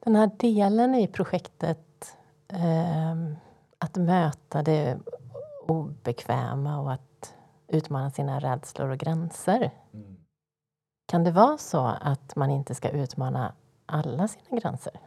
Den 0.00 0.16
här 0.16 0.30
delen 0.38 0.94
i 0.94 1.06
projektet 1.06 2.16
eh, 2.48 3.32
att 3.78 3.96
möta 3.96 4.62
det 4.62 4.98
obekväma 5.66 6.80
och 6.80 6.92
att 6.92 7.07
utmana 7.68 8.10
sina 8.10 8.40
rädslor 8.40 8.88
och 8.88 8.98
gränser. 8.98 9.70
Mm. 9.92 10.16
Kan 11.06 11.24
det 11.24 11.30
vara 11.30 11.58
så 11.58 11.86
att 12.00 12.36
man 12.36 12.50
inte 12.50 12.74
ska 12.74 12.88
utmana 12.88 13.54
alla 13.86 14.28
sina 14.28 14.60
gränser? 14.60 15.00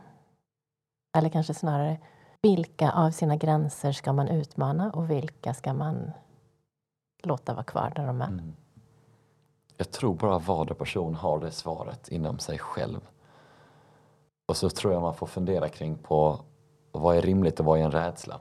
Eller 1.18 1.30
kanske 1.30 1.54
snarare, 1.54 1.98
vilka 2.42 2.92
av 2.92 3.12
sina 3.12 3.36
gränser 3.36 3.92
ska 3.92 4.14
man 4.14 4.28
utmana 4.28 4.92
och 4.92 5.10
vilka 5.10 5.54
ska 5.54 5.74
man 5.74 6.12
låta 7.24 7.54
vara 7.54 7.64
kvar 7.64 7.94
där 7.96 8.08
de 8.08 8.22
är? 8.22 8.28
Mm. 8.28 8.54
Jag 9.78 9.92
tror 9.92 10.16
bara 10.16 10.40
varje 10.40 10.74
person 10.74 11.16
har 11.16 11.40
det 11.40 11.52
svaret 11.52 12.08
inom 12.08 12.40
sig 12.40 12.60
själv. 12.60 13.00
Och 14.48 14.58
så 14.58 14.70
tror 14.70 14.94
jag 14.94 15.02
man 15.02 15.14
får 15.14 15.28
fundera 15.28 15.70
kring 15.70 15.98
på 15.98 16.40
vad 16.92 17.18
är 17.18 17.22
rimligt 17.22 17.60
och 17.60 17.66
vad 17.66 17.80
är 17.80 17.84
en 17.84 17.92
rädsla? 17.92 18.40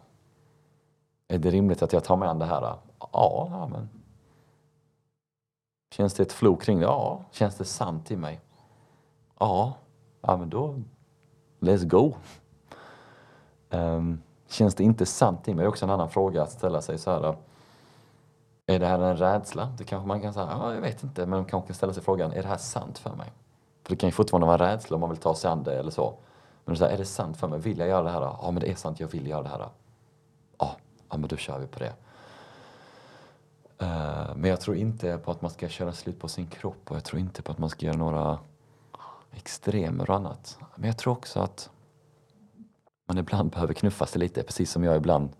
Är 1.29 1.39
det 1.39 1.51
rimligt 1.51 1.83
att 1.83 1.93
jag 1.93 2.05
tar 2.05 2.17
mig 2.17 2.29
an 2.29 2.39
det 2.39 2.45
här? 2.45 2.61
Ja, 2.61 2.79
ja 3.51 3.69
men. 3.73 3.89
Känns 5.91 6.15
det 6.15 6.23
ett 6.23 6.33
flow 6.33 6.57
kring 6.57 6.79
det? 6.79 6.85
Ja. 6.85 7.25
Känns 7.31 7.57
det 7.57 7.65
sant 7.65 8.11
i 8.11 8.17
mig? 8.17 8.41
Ja, 9.39 9.75
ja 10.21 10.37
men 10.37 10.51
då 10.51 10.75
let's 11.61 11.85
go. 11.85 12.15
Um, 13.71 14.23
känns 14.49 14.75
det 14.75 14.85
inte 14.85 15.07
sant 15.07 15.49
i 15.49 15.55
mig? 15.55 15.63
Det 15.63 15.67
är 15.67 15.69
också 15.69 15.85
en 15.85 15.91
annan 15.91 16.11
fråga 16.11 16.43
att 16.43 16.51
ställa 16.51 16.83
sig 16.83 16.99
så 16.99 17.11
här. 17.11 17.37
Är 18.67 18.79
det 18.79 18.87
här 18.87 18.99
en 18.99 19.17
rädsla? 19.17 19.73
Det 19.79 19.85
kanske 19.85 20.09
man 20.09 20.21
kan 20.21 20.35
säga, 20.35 20.49
ja, 20.51 20.75
jag 20.75 20.81
vet 20.81 21.03
inte, 21.03 21.21
men 21.21 21.31
man 21.31 21.45
kanske 21.45 21.67
kan 21.67 21.75
ställa 21.75 21.93
sig 21.93 22.03
frågan, 22.03 22.33
är 22.33 22.43
det 22.43 22.49
här 22.49 22.57
sant 22.57 22.99
för 22.99 23.15
mig? 23.15 23.33
För 23.83 23.91
det 23.91 23.97
kan 23.97 24.09
ju 24.09 24.13
fortfarande 24.13 24.47
vara 24.47 24.69
en 24.69 24.73
rädsla 24.73 24.95
om 24.95 25.01
man 25.01 25.11
vill 25.11 25.19
ta 25.19 25.35
sig 25.35 25.51
an 25.51 25.63
det 25.63 25.79
eller 25.79 25.91
så. 25.91 26.15
Men 26.65 26.77
så 26.77 26.85
här, 26.85 26.93
är 26.93 26.99
det 26.99 27.05
sant 27.05 27.37
för 27.37 27.49
mig? 27.49 27.59
Vill 27.61 27.79
jag 27.79 27.89
göra 27.89 28.03
det 28.03 28.11
här? 28.11 28.21
Ja, 28.21 28.51
men 28.51 28.61
det 28.61 28.71
är 28.71 28.75
sant, 28.75 29.01
jag 29.01 29.09
vill 29.09 29.27
göra 29.27 29.43
det 29.43 29.49
här. 29.49 29.69
Ja, 30.59 30.77
ja 31.11 31.17
men 31.17 31.29
då 31.29 31.37
kör 31.37 31.59
vi 31.59 31.67
på 31.67 31.79
det. 31.79 31.93
Uh, 33.83 34.37
men 34.37 34.51
jag 34.51 34.61
tror 34.61 34.77
inte 34.77 35.19
på 35.19 35.31
att 35.31 35.43
man 35.43 35.51
ska 35.51 35.69
köra 35.69 35.93
slut 35.93 36.19
på 36.19 36.29
sin 36.29 36.47
kropp 36.47 36.91
och 36.91 36.97
jag 36.97 37.05
tror 37.05 37.21
inte 37.21 37.43
på 37.43 37.53
att 37.53 37.59
man 37.59 37.71
ska 37.71 37.87
göra 37.87 37.97
några 37.97 38.39
extremer 39.33 40.11
och 40.11 40.17
annat. 40.17 40.59
Men 40.77 40.87
jag 40.87 40.99
tror 40.99 41.13
också 41.13 41.41
att 41.41 41.71
man 43.07 43.19
ibland 43.19 43.51
behöver 43.53 43.75
knuffa 43.75 44.07
sig 44.07 44.19
lite, 44.19 44.43
precis 44.43 44.71
som 44.71 44.85
jag 44.85 44.97
ibland 44.97 45.31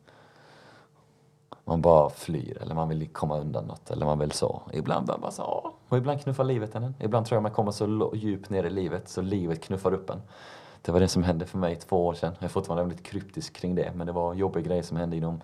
man 1.65 1.83
bara 1.83 2.11
flyr 2.11 2.59
eller 2.63 2.75
man 2.75 2.89
vill 2.89 3.09
komma 3.09 3.39
undan 3.39 3.65
något 3.65 3.91
eller 3.91 4.07
man 4.07 4.19
vill 4.19 4.33
så. 4.33 4.63
Ibland 4.73 5.07
behöver 5.07 5.23
man 5.23 5.33
så. 5.33 5.73
Och 5.89 5.99
ibland 5.99 6.21
knuffar 6.21 6.45
livet 6.45 6.75
en. 6.75 6.95
Ibland 7.01 7.27
tror 7.27 7.37
jag 7.37 7.43
man 7.43 7.53
kommer 7.53 7.71
så 7.71 8.13
djupt 8.15 8.51
ner 8.51 8.65
i 8.65 8.71
livet 8.71 9.09
så 9.09 9.23
livet 9.23 9.61
knuffar 9.61 9.95
upp 9.95 10.11
en. 10.11 10.23
Det 10.83 10.93
var 10.93 11.01
det 11.01 11.09
som 11.09 11.23
hände 11.23 11.47
för 11.47 11.59
mig 11.59 11.77
två 11.77 12.07
år 12.07 12.15
sedan. 12.15 12.35
Jag 12.39 12.45
är 12.45 12.49
fortfarande 12.49 12.83
väldigt 12.83 13.07
kryptisk 13.07 13.53
kring 13.57 13.75
det 13.75 13.93
men 13.95 14.07
det 14.07 14.13
var 14.13 14.35
jobbiga 14.35 14.63
grejer 14.63 14.83
som 14.83 14.97
hände 14.97 15.17
inom 15.17 15.41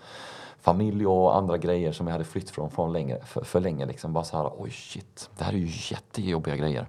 familj 0.60 1.06
och 1.06 1.36
andra 1.36 1.58
grejer 1.58 1.92
som 1.92 2.06
jag 2.06 2.12
hade 2.12 2.24
flytt 2.24 2.50
från, 2.50 2.70
från 2.70 2.92
länge, 2.92 3.20
för, 3.24 3.44
för 3.44 3.60
länge. 3.60 3.86
Liksom. 3.86 4.12
Bara 4.12 4.24
så 4.24 4.36
här, 4.36 4.52
oj 4.58 4.70
shit, 4.70 5.30
det 5.38 5.44
här 5.44 5.52
är 5.52 5.56
ju 5.56 5.94
jättejobbiga 5.94 6.56
grejer. 6.56 6.86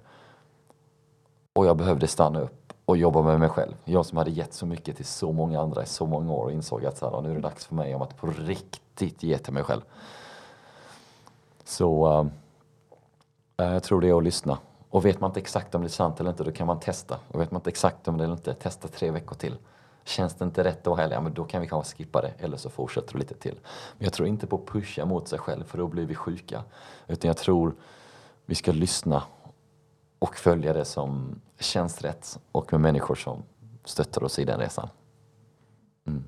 Och 1.52 1.66
jag 1.66 1.76
behövde 1.76 2.06
stanna 2.06 2.40
upp 2.40 2.72
och 2.84 2.96
jobba 2.96 3.22
med 3.22 3.40
mig 3.40 3.48
själv. 3.48 3.74
Jag 3.84 4.06
som 4.06 4.18
hade 4.18 4.30
gett 4.30 4.54
så 4.54 4.66
mycket 4.66 4.96
till 4.96 5.04
så 5.04 5.32
många 5.32 5.60
andra 5.60 5.82
i 5.82 5.86
så 5.86 6.06
många 6.06 6.32
år 6.32 6.44
och 6.44 6.52
insåg 6.52 6.86
att 6.86 6.98
så 6.98 7.10
här, 7.10 7.22
nu 7.22 7.30
är 7.30 7.34
det 7.34 7.40
dags 7.40 7.66
för 7.66 7.74
mig 7.74 7.94
om 7.94 8.02
att 8.02 8.16
på 8.16 8.26
riktigt 8.26 9.22
ge 9.22 9.38
till 9.38 9.52
mig 9.52 9.64
själv. 9.64 9.82
Så 11.64 12.20
äh, 13.56 13.72
jag 13.72 13.82
tror 13.82 14.00
det 14.00 14.08
är 14.08 14.18
att 14.18 14.24
lyssna. 14.24 14.58
Och 14.90 15.04
vet 15.04 15.20
man 15.20 15.30
inte 15.30 15.40
exakt 15.40 15.74
om 15.74 15.82
det 15.82 15.86
är 15.86 15.90
sant 15.90 16.20
eller 16.20 16.30
inte, 16.30 16.44
då 16.44 16.52
kan 16.52 16.66
man 16.66 16.80
testa. 16.80 17.18
Och 17.28 17.40
vet 17.40 17.50
man 17.50 17.60
inte 17.60 17.70
exakt 17.70 18.08
om 18.08 18.18
det 18.18 18.22
är 18.22 18.24
eller 18.24 18.36
inte, 18.36 18.54
testa 18.54 18.88
tre 18.88 19.10
veckor 19.10 19.34
till. 19.34 19.56
Känns 20.04 20.34
det 20.34 20.44
inte 20.44 20.64
rätt 20.64 20.84
då 20.84 20.94
heller, 20.94 21.14
ja 21.14 21.20
men 21.20 21.34
då 21.34 21.44
kan 21.44 21.60
vi 21.60 21.68
kanske 21.68 21.96
skippa 21.96 22.20
det 22.20 22.32
eller 22.38 22.56
så 22.56 22.70
fortsätter 22.70 23.12
du 23.12 23.18
lite 23.18 23.34
till. 23.34 23.58
Men 23.98 24.04
jag 24.04 24.12
tror 24.12 24.28
inte 24.28 24.46
på 24.46 24.56
att 24.56 24.66
pusha 24.66 25.04
mot 25.04 25.28
sig 25.28 25.38
själv 25.38 25.64
för 25.64 25.78
då 25.78 25.86
blir 25.86 26.06
vi 26.06 26.14
sjuka. 26.14 26.64
Utan 27.06 27.28
jag 27.28 27.36
tror 27.36 27.74
vi 28.46 28.54
ska 28.54 28.72
lyssna 28.72 29.22
och 30.18 30.36
följa 30.36 30.72
det 30.72 30.84
som 30.84 31.40
känns 31.58 32.02
rätt 32.02 32.38
och 32.52 32.72
med 32.72 32.80
människor 32.80 33.14
som 33.14 33.42
stöttar 33.84 34.24
oss 34.24 34.38
i 34.38 34.44
den 34.44 34.60
resan. 34.60 34.88
Mm. 36.06 36.24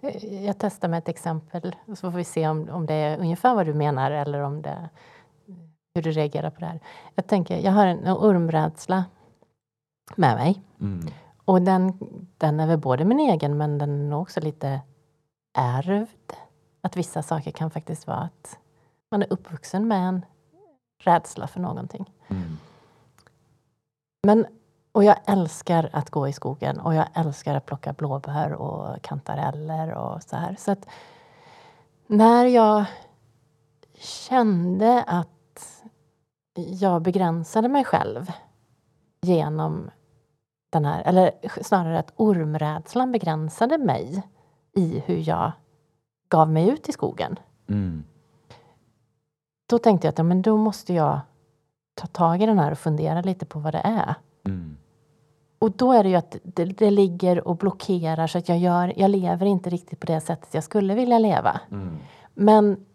Eh, 0.00 0.44
jag 0.44 0.58
testar 0.58 0.88
med 0.88 0.98
ett 0.98 1.08
exempel 1.08 1.76
så 1.86 2.10
får 2.10 2.18
vi 2.18 2.24
se 2.24 2.48
om, 2.48 2.68
om 2.68 2.86
det 2.86 2.94
är 2.94 3.18
ungefär 3.18 3.54
vad 3.54 3.66
du 3.66 3.74
menar 3.74 4.10
eller 4.10 4.40
om 4.40 4.62
det 4.62 4.88
hur 5.94 6.02
du 6.02 6.10
reagerar 6.10 6.50
på 6.50 6.60
det 6.60 6.66
här. 6.66 6.80
Jag 7.14 7.26
tänker, 7.26 7.58
jag 7.58 7.72
har 7.72 7.86
en 7.86 8.08
ormrädsla 8.08 9.04
med 10.16 10.36
mig. 10.36 10.62
Mm. 10.80 11.06
Och 11.44 11.62
den, 11.62 11.98
den 12.38 12.60
är 12.60 12.66
väl 12.66 12.78
både 12.78 13.04
min 13.04 13.20
egen 13.20 13.56
men 13.56 13.78
den 13.78 14.12
är 14.12 14.16
också 14.16 14.40
lite 14.40 14.80
ärvd. 15.58 16.32
Att 16.80 16.96
vissa 16.96 17.22
saker 17.22 17.50
kan 17.50 17.70
faktiskt 17.70 18.06
vara 18.06 18.18
att 18.18 18.58
man 19.10 19.22
är 19.22 19.32
uppvuxen 19.32 19.88
med 19.88 20.08
en 20.08 20.24
rädsla 20.98 21.46
för 21.46 21.60
någonting. 21.60 22.12
Mm. 22.28 22.58
Men, 24.26 24.46
och 24.92 25.04
jag 25.04 25.16
älskar 25.26 25.90
att 25.92 26.10
gå 26.10 26.28
i 26.28 26.32
skogen 26.32 26.80
och 26.80 26.94
jag 26.94 27.06
älskar 27.14 27.54
att 27.54 27.66
plocka 27.66 27.92
blåbär 27.92 28.52
och 28.52 29.02
kantareller 29.02 29.94
och 29.94 30.22
så 30.22 30.36
här. 30.36 30.56
Så 30.58 30.72
att 30.72 30.86
när 32.06 32.44
jag 32.44 32.84
kände 33.98 35.02
att 35.06 35.28
jag 36.54 37.02
begränsade 37.02 37.68
mig 37.68 37.84
själv 37.84 38.32
genom 39.22 39.90
den 40.70 40.84
här, 40.84 41.02
eller 41.02 41.32
snarare 41.62 41.98
att 41.98 42.12
ormrädslan 42.16 43.12
begränsade 43.12 43.78
mig 43.78 44.22
i 44.72 45.02
hur 45.06 45.28
jag 45.28 45.52
gav 46.28 46.50
mig 46.50 46.68
ut 46.68 46.88
i 46.88 46.92
skogen. 46.92 47.38
Mm. 47.68 48.04
Då 49.66 49.78
tänkte 49.78 50.06
jag 50.06 50.12
att 50.12 50.18
ja, 50.18 50.24
men 50.24 50.42
då 50.42 50.56
måste 50.56 50.94
jag 50.94 51.20
ta 51.94 52.06
tag 52.06 52.42
i 52.42 52.46
den 52.46 52.58
här 52.58 52.72
och 52.72 52.78
fundera 52.78 53.20
lite 53.20 53.46
på 53.46 53.58
vad 53.58 53.74
det 53.74 53.82
är. 53.84 54.14
Mm. 54.44 54.76
Och 55.58 55.70
då 55.70 55.92
är 55.92 56.02
det 56.02 56.08
ju 56.08 56.16
att 56.16 56.36
det, 56.42 56.64
det, 56.64 56.90
ligger 56.90 57.48
och 57.48 57.56
blockerar 57.56 58.26
så 58.26 58.38
att 58.38 58.48
jag, 58.48 58.58
gör, 58.58 58.92
jag 58.96 59.10
lever 59.10 59.46
inte 59.46 59.70
riktigt 59.70 60.00
på 60.00 60.06
det 60.06 60.20
sättet 60.20 60.54
jag 60.54 60.64
skulle 60.64 60.94
vilja 60.94 61.18
leva. 61.18 61.60
Mm. 61.70 61.96
Men 62.34 62.86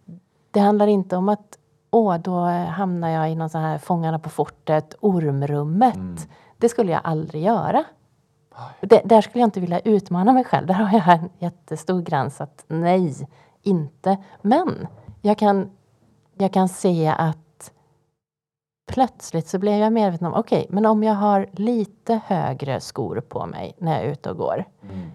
det 0.51 0.60
handlar 0.60 0.88
inte 0.88 1.18
om 1.18 1.30
att 1.30 1.58
åh, 1.92 2.18
då 2.18 2.40
hamnar 2.50 3.10
jag 3.10 3.32
i 3.32 3.36
någon 3.36 3.50
sån 3.50 3.62
här 3.62 3.78
Fångarna 3.78 4.20
på 4.20 4.30
fortet, 4.30 4.96
ormrummet. 5.00 5.96
Mm. 5.96 6.18
Det 6.58 6.70
skulle 6.70 6.92
jag 6.92 7.02
aldrig 7.04 7.44
göra. 7.44 7.84
Det, 8.82 9.02
där 9.06 9.22
skulle 9.22 9.42
jag 9.42 9.48
inte 9.48 9.60
vilja 9.60 9.80
utmana 9.80 10.34
mig 10.34 10.44
själv. 10.44 10.68
Där 10.68 10.74
har 10.74 10.98
jag 10.98 11.08
en 11.08 11.30
jättestor 11.40 12.02
gräns 12.02 12.42
att 12.42 12.66
nej, 12.68 13.28
inte. 13.62 14.18
Men 14.42 14.88
jag 15.22 15.38
kan, 15.38 15.70
jag 16.34 16.54
kan 16.54 16.70
se 16.70 17.08
att 17.08 17.72
plötsligt 18.88 19.48
så 19.48 19.60
blev 19.60 19.80
jag 19.80 19.94
medveten 19.94 20.28
om, 20.28 20.34
okej, 20.34 20.60
okay, 20.60 20.76
men 20.76 20.86
om 20.86 21.04
jag 21.04 21.14
har 21.14 21.50
lite 21.52 22.22
högre 22.26 22.80
skor 22.80 23.24
på 23.30 23.46
mig 23.46 23.76
när 23.78 23.96
jag 23.96 24.06
är 24.06 24.12
ute 24.12 24.30
och 24.30 24.38
går. 24.38 24.66
Mm. 24.82 25.12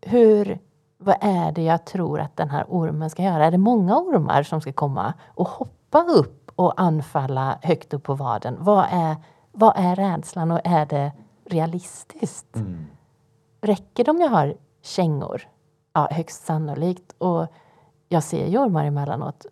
Hur, 0.00 0.58
vad 1.04 1.16
är 1.20 1.52
det 1.52 1.62
jag 1.62 1.84
tror 1.84 2.20
att 2.20 2.36
den 2.36 2.50
här 2.50 2.64
ormen 2.68 3.10
ska 3.10 3.22
göra? 3.22 3.46
Är 3.46 3.50
det 3.50 3.58
många 3.58 3.96
ormar 3.96 4.42
som 4.42 4.60
ska 4.60 4.72
komma 4.72 5.14
och 5.26 5.48
hoppa 5.48 6.04
upp 6.04 6.50
och 6.56 6.80
anfalla 6.80 7.58
högt 7.62 7.94
upp 7.94 8.02
på 8.02 8.14
vaden? 8.14 8.56
Vad 8.60 8.86
är, 8.90 9.16
vad 9.52 9.72
är 9.76 9.96
rädslan 9.96 10.50
och 10.50 10.60
är 10.64 10.86
det 10.86 11.12
realistiskt? 11.44 12.56
Mm. 12.56 12.86
Räcker 13.60 14.04
det 14.04 14.10
om 14.10 14.20
jag 14.20 14.28
har 14.28 14.54
kängor? 14.82 15.48
Ja, 15.92 16.08
högst 16.10 16.44
sannolikt. 16.44 17.14
Och 17.18 17.46
jag 18.08 18.22
ser 18.22 18.46
ju 18.46 18.58
ormar 18.58 18.84
emellanåt. 18.84 19.46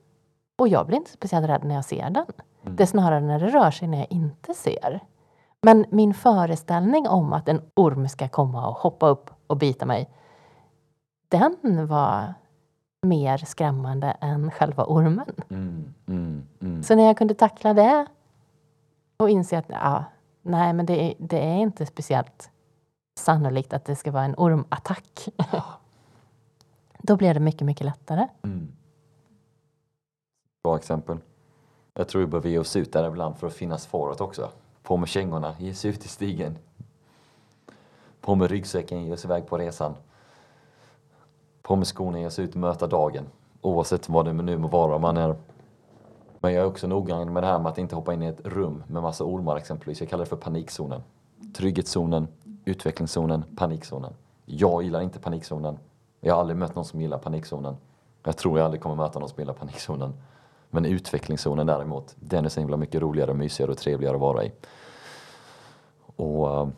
Och 0.58 0.68
jag 0.68 0.86
blir 0.86 0.96
inte 0.96 1.10
speciellt 1.10 1.48
rädd 1.48 1.64
när 1.64 1.74
jag 1.74 1.84
ser 1.84 2.10
den. 2.10 2.26
Mm. 2.62 2.76
Det 2.76 2.82
är 2.82 2.86
snarare 2.86 3.20
när 3.20 3.40
det 3.40 3.48
rör 3.48 3.70
sig 3.70 3.88
när 3.88 3.98
jag 3.98 4.06
inte 4.10 4.54
ser. 4.54 5.00
Men 5.62 5.84
min 5.90 6.14
föreställning 6.14 7.08
om 7.08 7.32
att 7.32 7.48
en 7.48 7.62
orm 7.74 8.08
ska 8.08 8.28
komma 8.28 8.68
och 8.68 8.74
hoppa 8.74 9.08
upp 9.08 9.30
och 9.46 9.56
bita 9.56 9.86
mig. 9.86 10.10
Den 11.30 11.86
var 11.86 12.34
mer 13.02 13.38
skrämmande 13.38 14.10
än 14.20 14.50
själva 14.50 14.84
ormen. 14.84 15.34
Mm, 15.50 15.94
mm, 16.06 16.46
mm. 16.60 16.82
Så 16.82 16.94
när 16.94 17.02
jag 17.02 17.18
kunde 17.18 17.34
tackla 17.34 17.74
det 17.74 18.06
och 19.16 19.30
inse 19.30 19.58
att 19.58 19.68
ja, 19.68 20.04
nej, 20.42 20.72
men 20.72 20.86
det 20.86 21.02
är, 21.02 21.14
det 21.18 21.38
är 21.38 21.56
inte 21.56 21.86
speciellt 21.86 22.50
sannolikt 23.18 23.72
att 23.72 23.84
det 23.84 23.96
ska 23.96 24.10
vara 24.10 24.24
en 24.24 24.34
ormattack. 24.36 25.28
Då 26.98 27.16
blev 27.16 27.34
det 27.34 27.40
mycket, 27.40 27.66
mycket 27.66 27.84
lättare. 27.84 28.28
Mm. 28.42 28.72
Bra 30.62 30.76
exempel. 30.76 31.18
Jag 31.94 32.08
tror 32.08 32.20
vi 32.20 32.26
behöver 32.26 32.48
ge 32.48 32.58
oss 32.58 32.76
ut 32.76 32.92
där 32.92 33.08
ibland 33.08 33.38
för 33.38 33.46
att 33.46 33.54
finnas 33.54 33.86
föråt 33.86 34.20
också. 34.20 34.50
På 34.82 34.96
med 34.96 35.08
kängorna, 35.08 35.54
ge 35.58 35.70
oss 35.70 35.84
ut 35.84 36.04
i 36.04 36.08
stigen. 36.08 36.58
På 38.20 38.34
med 38.34 38.50
ryggsäcken, 38.50 39.04
ge 39.04 39.12
oss 39.12 39.24
iväg 39.24 39.46
på 39.46 39.58
resan. 39.58 39.94
På 41.62 41.76
med 41.76 41.86
skorna, 41.86 42.20
ge 42.20 42.30
sig 42.30 42.44
ut 42.44 42.50
och 42.50 42.60
möta 42.60 42.86
dagen. 42.86 43.24
Oavsett 43.60 44.08
vad 44.08 44.24
det 44.24 44.32
nu 44.32 44.58
må 44.58 44.68
vara 44.68 44.98
man 44.98 45.16
är. 45.16 45.36
Men 46.40 46.52
jag 46.52 46.62
är 46.62 46.66
också 46.66 46.86
noggrann 46.86 47.32
med 47.32 47.42
det 47.42 47.46
här 47.46 47.58
med 47.58 47.72
att 47.72 47.78
inte 47.78 47.94
hoppa 47.94 48.14
in 48.14 48.22
i 48.22 48.26
ett 48.26 48.40
rum 48.46 48.82
med 48.86 49.02
massa 49.02 49.24
ormar 49.24 49.56
exempelvis. 49.56 50.00
Jag 50.00 50.10
kallar 50.10 50.24
det 50.24 50.28
för 50.28 50.36
panikzonen. 50.36 51.02
Trygghetszonen, 51.54 52.28
utvecklingszonen, 52.64 53.44
panikzonen. 53.56 54.12
Jag 54.44 54.82
gillar 54.82 55.00
inte 55.00 55.18
panikzonen. 55.18 55.78
Jag 56.20 56.34
har 56.34 56.40
aldrig 56.40 56.56
mött 56.56 56.74
någon 56.74 56.84
som 56.84 57.00
gillar 57.00 57.18
panikzonen. 57.18 57.76
Jag 58.22 58.36
tror 58.36 58.58
jag 58.58 58.64
aldrig 58.64 58.82
kommer 58.82 58.96
möta 58.96 59.18
någon 59.18 59.28
som 59.28 59.38
gillar 59.38 59.54
panikzonen. 59.54 60.14
Men 60.70 60.84
utvecklingszonen 60.84 61.66
däremot, 61.66 62.16
den 62.20 62.44
är 62.44 62.48
så 62.48 62.60
himla 62.60 62.76
mycket 62.76 63.00
roligare, 63.02 63.34
mysigare 63.34 63.70
och 63.70 63.78
trevligare 63.78 64.14
att 64.14 64.20
vara 64.20 64.44
i. 64.44 64.52
Och 66.16 66.62
uh, 66.62 66.68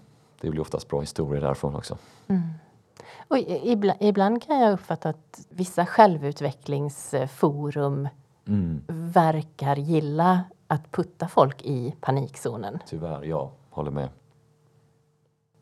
det 0.41 0.51
blir 0.51 0.61
oftast 0.61 0.89
bra 0.89 1.01
historier 1.01 1.41
därifrån 1.41 1.75
också. 1.75 1.99
Mm. 2.27 2.43
Och 3.33 3.39
ibland, 3.39 4.03
ibland, 4.03 4.43
kan 4.43 4.61
jag 4.61 4.73
uppfatta 4.73 5.09
att 5.09 5.47
vissa 5.49 5.87
självutvecklingsforum 5.87 8.09
mm. 8.47 8.83
verkar 8.89 9.77
gilla 9.77 10.45
att 10.67 10.93
putta 10.93 11.29
folk 11.29 11.63
i 11.63 11.95
panikzonen. 12.01 12.79
Tyvärr, 12.87 13.23
jag 13.23 13.51
håller 13.71 13.91
med. 13.91 14.09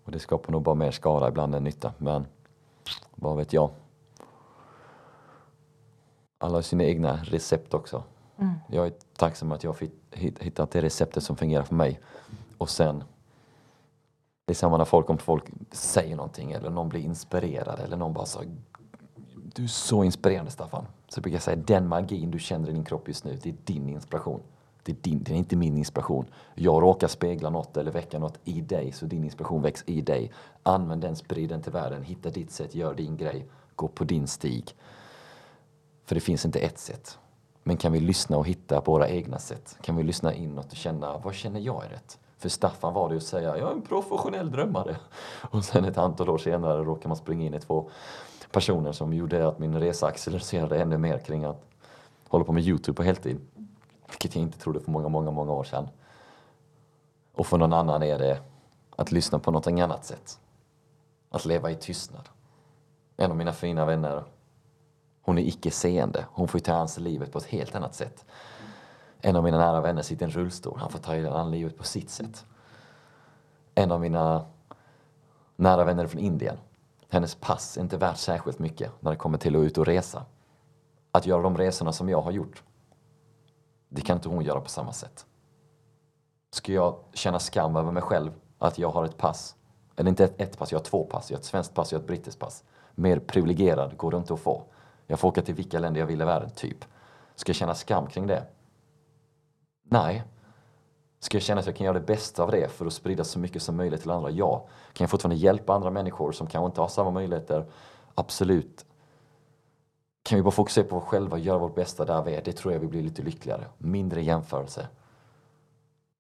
Och 0.05 0.13
det 0.13 0.19
skapar 0.19 0.53
nog 0.53 0.63
bara 0.63 0.75
mer 0.75 0.91
skada 0.91 1.29
ibland 1.29 1.55
än 1.55 1.65
nytta. 1.65 1.93
Men 1.99 2.27
vad 3.15 3.37
vet 3.37 3.53
jag. 3.53 3.71
Alla 6.39 6.55
har 6.55 6.63
sina 6.63 6.85
egna 6.85 7.17
recept 7.17 7.75
också. 7.75 8.03
Mm. 8.37 8.55
Jag 8.69 8.87
är 8.87 8.93
tacksam 9.17 9.53
att 9.53 9.65
jag 9.65 9.73
har 9.73 9.89
hittat 10.45 10.71
det 10.71 10.83
receptet 10.83 11.23
som 11.23 11.37
fungerar 11.37 11.63
för 11.63 11.75
mig. 11.75 12.01
Och 12.59 12.71
sen 12.71 13.05
det 14.51 14.53
är 14.53 14.57
samma 14.57 14.77
när 14.77 14.85
folk, 14.85 15.11
om 15.11 15.19
folk 15.19 15.45
säger 15.71 16.17
någonting 16.17 16.53
eller 16.53 16.71
någon 16.71 16.89
blir 16.89 17.01
inspirerad 17.01 17.81
eller 17.81 17.97
någon 17.97 18.13
bara 18.13 18.27
sa 18.27 18.43
Du 19.55 19.65
är 19.65 19.69
så 19.69 20.05
inspirerande 20.05 20.51
Staffan. 20.51 20.87
Så 21.09 21.21
brukar 21.21 21.35
jag 21.35 21.43
säga 21.43 21.57
den 21.57 21.89
magin 21.89 22.31
du 22.31 22.39
känner 22.39 22.69
i 22.69 22.73
din 22.73 22.85
kropp 22.85 23.09
just 23.09 23.25
nu, 23.25 23.39
det 23.43 23.49
är 23.49 23.55
din 23.65 23.89
inspiration. 23.89 24.41
Det 24.83 24.93
är, 24.93 24.97
din, 25.01 25.23
det 25.23 25.33
är 25.33 25.37
inte 25.37 25.57
min 25.57 25.79
inspiration. 25.79 26.27
Jag 26.55 26.83
råkar 26.83 27.09
spegla 27.09 27.51
något 27.51 27.77
eller 27.77 27.91
väcka 27.91 28.19
något 28.19 28.39
i 28.45 28.61
dig 28.61 28.93
så 28.93 29.07
din 29.07 29.25
inspiration 29.25 29.63
väcks 29.63 29.85
i 29.87 30.01
dig. 30.01 30.33
Använd 30.63 31.03
den, 31.03 31.17
sprid 31.17 31.49
den 31.49 31.63
till 31.63 31.73
världen, 31.73 32.03
hitta 32.03 32.31
ditt 32.31 32.51
sätt, 32.51 32.75
gör 32.75 32.95
din 32.95 33.17
grej. 33.17 33.47
Gå 33.75 33.89
på 33.89 34.05
din 34.05 34.27
stig. 34.27 34.77
För 36.05 36.15
det 36.15 36.21
finns 36.21 36.45
inte 36.45 36.59
ett 36.59 36.79
sätt. 36.79 37.19
Men 37.63 37.77
kan 37.77 37.93
vi 37.93 38.01
lyssna 38.01 38.37
och 38.37 38.47
hitta 38.47 38.81
på 38.81 38.93
våra 38.93 39.09
egna 39.09 39.39
sätt? 39.39 39.77
Kan 39.83 39.97
vi 39.97 40.03
lyssna 40.03 40.35
inåt 40.35 40.71
och 40.71 40.77
känna, 40.77 41.19
vad 41.19 41.35
känner 41.35 41.61
jag 41.61 41.85
är 41.85 41.89
rätt? 41.89 42.19
För 42.41 42.49
Staffan 42.49 42.95
var 42.95 43.09
det 43.09 43.17
att 43.17 43.23
säga, 43.23 43.59
jag 43.59 43.69
är 43.69 43.73
en 43.73 43.83
professionell 43.83 44.51
drömmare. 44.51 44.97
Och 45.51 45.65
sen 45.65 45.85
ett 45.85 45.99
antal 45.99 46.29
år 46.29 46.39
senare 46.39 46.85
råkar 46.85 47.09
man 47.09 47.17
springa 47.17 47.47
in 47.47 47.55
i 47.55 47.61
två 47.61 47.91
personer 48.51 48.93
som 48.93 49.13
gjorde 49.13 49.49
att 49.49 49.59
min 49.59 49.81
resa 49.81 50.07
accelererade 50.07 50.83
ännu 50.83 50.99
mer 50.99 51.19
kring 51.19 51.45
att 51.45 51.65
hålla 52.29 52.45
på 52.45 52.53
med 52.53 52.63
Youtube 52.63 52.97
på 52.97 53.03
heltid. 53.03 53.41
Vilket 54.09 54.35
jag 54.35 54.43
inte 54.43 54.59
trodde 54.59 54.81
för 54.81 54.91
många, 54.91 55.09
många, 55.09 55.31
många 55.31 55.53
år 55.53 55.65
sedan. 55.65 55.89
Och 57.35 57.47
för 57.47 57.59
någon 57.59 57.73
annan 57.73 58.03
är 58.03 58.19
det 58.19 58.41
att 58.97 59.13
lyssna 59.13 59.39
på 59.39 59.51
något 59.51 59.67
annat 59.67 60.05
sätt. 60.05 60.39
Att 61.31 61.45
leva 61.45 61.71
i 61.71 61.75
tystnad. 61.75 62.29
En 63.17 63.31
av 63.31 63.37
mina 63.37 63.53
fina 63.53 63.85
vänner, 63.85 64.25
hon 65.23 65.39
är 65.39 65.43
icke-seende. 65.43 66.25
Hon 66.33 66.49
får 66.49 66.59
ju 66.61 66.65
ta 66.65 66.89
sig 66.89 67.03
livet 67.03 67.33
på 67.33 67.39
ett 67.39 67.47
helt 67.47 67.75
annat 67.75 67.95
sätt. 67.95 68.25
En 69.21 69.37
av 69.37 69.45
mina 69.45 69.59
nära 69.59 69.81
vänner 69.81 70.03
sitter 70.03 70.27
i 70.27 70.29
en 70.29 70.31
rullstol. 70.31 70.79
Han 70.79 70.91
får 70.91 70.99
ta 70.99 71.31
an 71.31 71.51
livet 71.51 71.79
på 71.79 71.85
sitt 71.85 72.11
sätt. 72.11 72.47
En 73.75 73.93
av 73.93 74.01
mina 74.01 74.47
nära 75.57 75.85
vänner 75.85 76.07
från 76.07 76.21
Indien. 76.21 76.57
Hennes 77.09 77.35
pass 77.35 77.77
är 77.77 77.81
inte 77.81 77.97
värt 77.97 78.17
särskilt 78.17 78.59
mycket 78.59 78.93
när 79.01 79.11
det 79.11 79.17
kommer 79.17 79.39
till 79.39 79.57
att 79.57 79.63
ut 79.63 79.79
och 79.79 79.87
resa. 79.87 80.25
Att 81.13 81.27
göra 81.27 81.43
de 81.43 81.59
resorna 81.59 81.93
som 81.93 82.09
jag 82.09 82.21
har 82.21 82.31
gjort, 82.31 82.63
det 83.89 84.03
kan 84.03 84.17
inte 84.17 84.29
hon 84.29 84.45
göra 84.45 84.61
på 84.61 84.69
samma 84.69 84.93
sätt. 84.93 85.27
Ska 86.53 86.73
jag 86.73 86.97
känna 87.13 87.39
skam 87.39 87.77
över 87.77 87.93
mig 87.93 88.03
själv 88.03 88.33
att 88.59 88.79
jag 88.79 88.91
har 88.91 89.05
ett 89.05 89.17
pass, 89.17 89.57
eller 89.97 90.11
inte 90.11 90.25
ett, 90.25 90.41
ett 90.41 90.59
pass, 90.59 90.73
jag 90.73 90.79
har 90.79 90.85
två 90.85 91.05
pass. 91.05 91.31
Jag 91.31 91.37
har 91.37 91.41
ett 91.41 91.47
svenskt 91.47 91.75
pass 91.75 91.89
och 91.89 91.93
jag 91.93 91.99
har 91.99 92.03
ett 92.03 92.09
brittiskt 92.09 92.41
pass. 92.41 92.65
Mer 92.95 93.19
privilegierad 93.19 93.97
går 93.97 94.11
det 94.11 94.17
inte 94.17 94.35
att 94.35 94.41
få. 94.41 94.63
Jag 95.07 95.19
får 95.19 95.29
åka 95.29 95.43
till 95.43 95.55
vilka 95.55 95.79
länder 95.79 96.01
jag 96.01 96.07
vill 96.07 96.21
i 96.21 96.25
världen, 96.25 96.51
typ. 96.51 96.85
Ska 97.35 97.51
jag 97.51 97.57
känna 97.57 97.75
skam 97.75 98.07
kring 98.07 98.27
det? 98.27 98.45
Nej. 99.91 100.25
Ska 101.21 101.37
jag 101.37 101.43
känna 101.43 101.61
att 101.61 101.67
jag 101.67 101.77
kan 101.77 101.85
göra 101.85 101.99
det 101.99 102.07
bästa 102.07 102.43
av 102.43 102.51
det 102.51 102.71
för 102.71 102.87
att 102.87 102.93
sprida 102.93 103.25
så 103.25 103.39
mycket 103.39 103.63
som 103.63 103.77
möjligt 103.77 104.01
till 104.01 104.11
andra? 104.11 104.31
Ja. 104.31 104.67
Kan 104.93 105.05
jag 105.05 105.11
fortfarande 105.11 105.37
hjälpa 105.37 105.75
andra 105.75 105.91
människor 105.91 106.33
som 106.33 106.47
kanske 106.47 106.67
inte 106.67 106.81
har 106.81 106.89
samma 106.89 107.11
möjligheter? 107.11 107.67
Absolut. 108.15 108.85
Kan 110.23 110.37
vi 110.37 110.43
bara 110.43 110.51
fokusera 110.51 110.85
på 110.85 110.97
oss 110.97 111.05
själva 111.05 111.33
och 111.33 111.39
göra 111.39 111.59
vårt 111.59 111.75
bästa 111.75 112.05
där 112.05 112.23
vi 112.23 112.35
är? 112.35 112.43
Det 112.45 112.53
tror 112.53 112.73
jag 112.73 112.81
vi 112.81 112.87
blir 112.87 113.03
lite 113.03 113.23
lyckligare. 113.23 113.65
Mindre 113.79 114.23
jämförelse. 114.23 114.89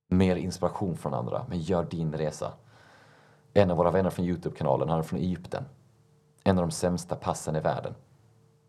Mer 0.08 0.36
inspiration 0.36 0.96
från 0.96 1.14
andra. 1.14 1.46
Men 1.48 1.60
gör 1.60 1.84
din 1.84 2.12
resa. 2.14 2.52
En 3.54 3.70
av 3.70 3.76
våra 3.76 3.90
vänner 3.90 4.10
från 4.10 4.24
Youtube-kanalen, 4.24 4.88
han 4.88 4.98
är 4.98 5.02
från 5.02 5.20
Egypten. 5.20 5.64
En 6.44 6.58
av 6.58 6.64
de 6.64 6.70
sämsta 6.70 7.16
passen 7.16 7.56
i 7.56 7.60
världen. 7.60 7.94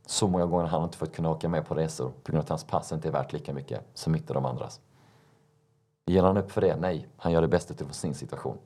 Så 0.06 0.28
många 0.28 0.46
gånger 0.46 0.66
har 0.66 0.80
han 0.80 0.84
inte 0.84 0.98
fått 0.98 1.16
kunna 1.16 1.30
åka 1.30 1.50
med 1.50 1.68
på 1.68 1.76
resor 1.76 2.12
på 2.24 2.32
grund 2.32 2.38
av 2.38 2.44
att 2.44 2.50
hans 2.50 2.64
pass 2.64 2.92
inte 2.92 3.08
är 3.08 3.12
värt 3.12 3.34
lika 3.34 3.54
mycket 3.54 3.82
som 3.94 4.14
mitt 4.14 4.30
och 4.30 4.34
de 4.34 4.46
andras. 4.46 4.82
Ger 6.12 6.24
han 6.24 6.38
upp 6.38 6.52
för 6.52 6.62
det? 6.62 6.76
Nej, 6.76 7.08
han 7.18 7.32
gör 7.32 7.42
det 7.42 7.48
bästa 7.48 7.74
utifrån 7.74 7.94
sin 7.94 8.16
situation. 8.16 8.58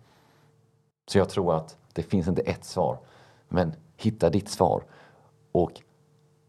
Så 1.07 1.17
jag 1.17 1.29
tror 1.29 1.55
att 1.55 1.77
det 1.93 2.03
finns 2.03 2.27
inte 2.27 2.41
ett 2.41 2.65
svar, 2.65 2.97
men 3.47 3.75
hitta 3.95 4.29
ditt 4.29 4.49
svar 4.49 4.83
och 5.51 5.81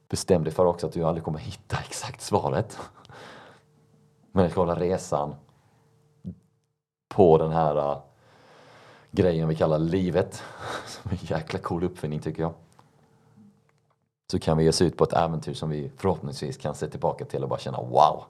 bestäm 0.09 0.45
dig 0.45 0.53
för 0.53 0.67
också 0.67 0.87
att 0.87 0.93
du 0.93 1.05
aldrig 1.05 1.25
kommer 1.25 1.39
hitta 1.39 1.77
exakt 1.87 2.21
svaret. 2.21 2.79
Men 4.33 4.47
att 4.47 4.53
hålla 4.53 4.75
resan 4.75 5.35
på 7.09 7.39
den 7.39 7.53
här 7.53 7.91
uh, 7.91 7.99
grejen 9.11 9.49
vi 9.49 9.55
kallar 9.55 9.79
livet, 9.79 10.43
som 10.87 11.11
är 11.11 11.15
en 11.15 11.39
jäkla 11.39 11.59
cool 11.59 11.85
uppfinning 11.85 12.21
tycker 12.21 12.43
jag. 12.43 12.53
Så 14.31 14.39
kan 14.39 14.57
vi 14.57 14.63
ge 14.63 14.71
oss 14.71 14.83
ut 14.83 14.97
på 14.97 15.05
ett 15.05 15.13
äventyr 15.13 15.55
som 15.55 15.71
vi 15.71 15.91
förhoppningsvis 15.97 16.57
kan 16.57 16.75
se 16.75 16.89
tillbaka 16.89 17.25
till 17.25 17.43
och 17.43 17.49
bara 17.49 17.59
känna 17.59 17.81
wow! 17.81 18.25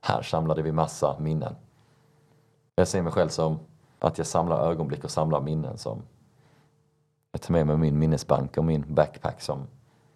Här 0.00 0.22
samlade 0.22 0.62
vi 0.62 0.72
massa 0.72 1.18
minnen. 1.18 1.54
Jag 2.74 2.88
ser 2.88 3.02
mig 3.02 3.12
själv 3.12 3.28
som 3.28 3.58
att 3.98 4.18
jag 4.18 4.26
samlar 4.26 4.70
ögonblick 4.70 5.04
och 5.04 5.10
samlar 5.10 5.40
minnen 5.40 5.78
som 5.78 6.02
jag 7.32 7.42
tar 7.42 7.52
med 7.52 7.66
mig 7.66 7.76
min 7.76 7.98
minnesbank 7.98 8.56
och 8.58 8.64
min 8.64 8.94
backpack 8.94 9.40
som 9.40 9.66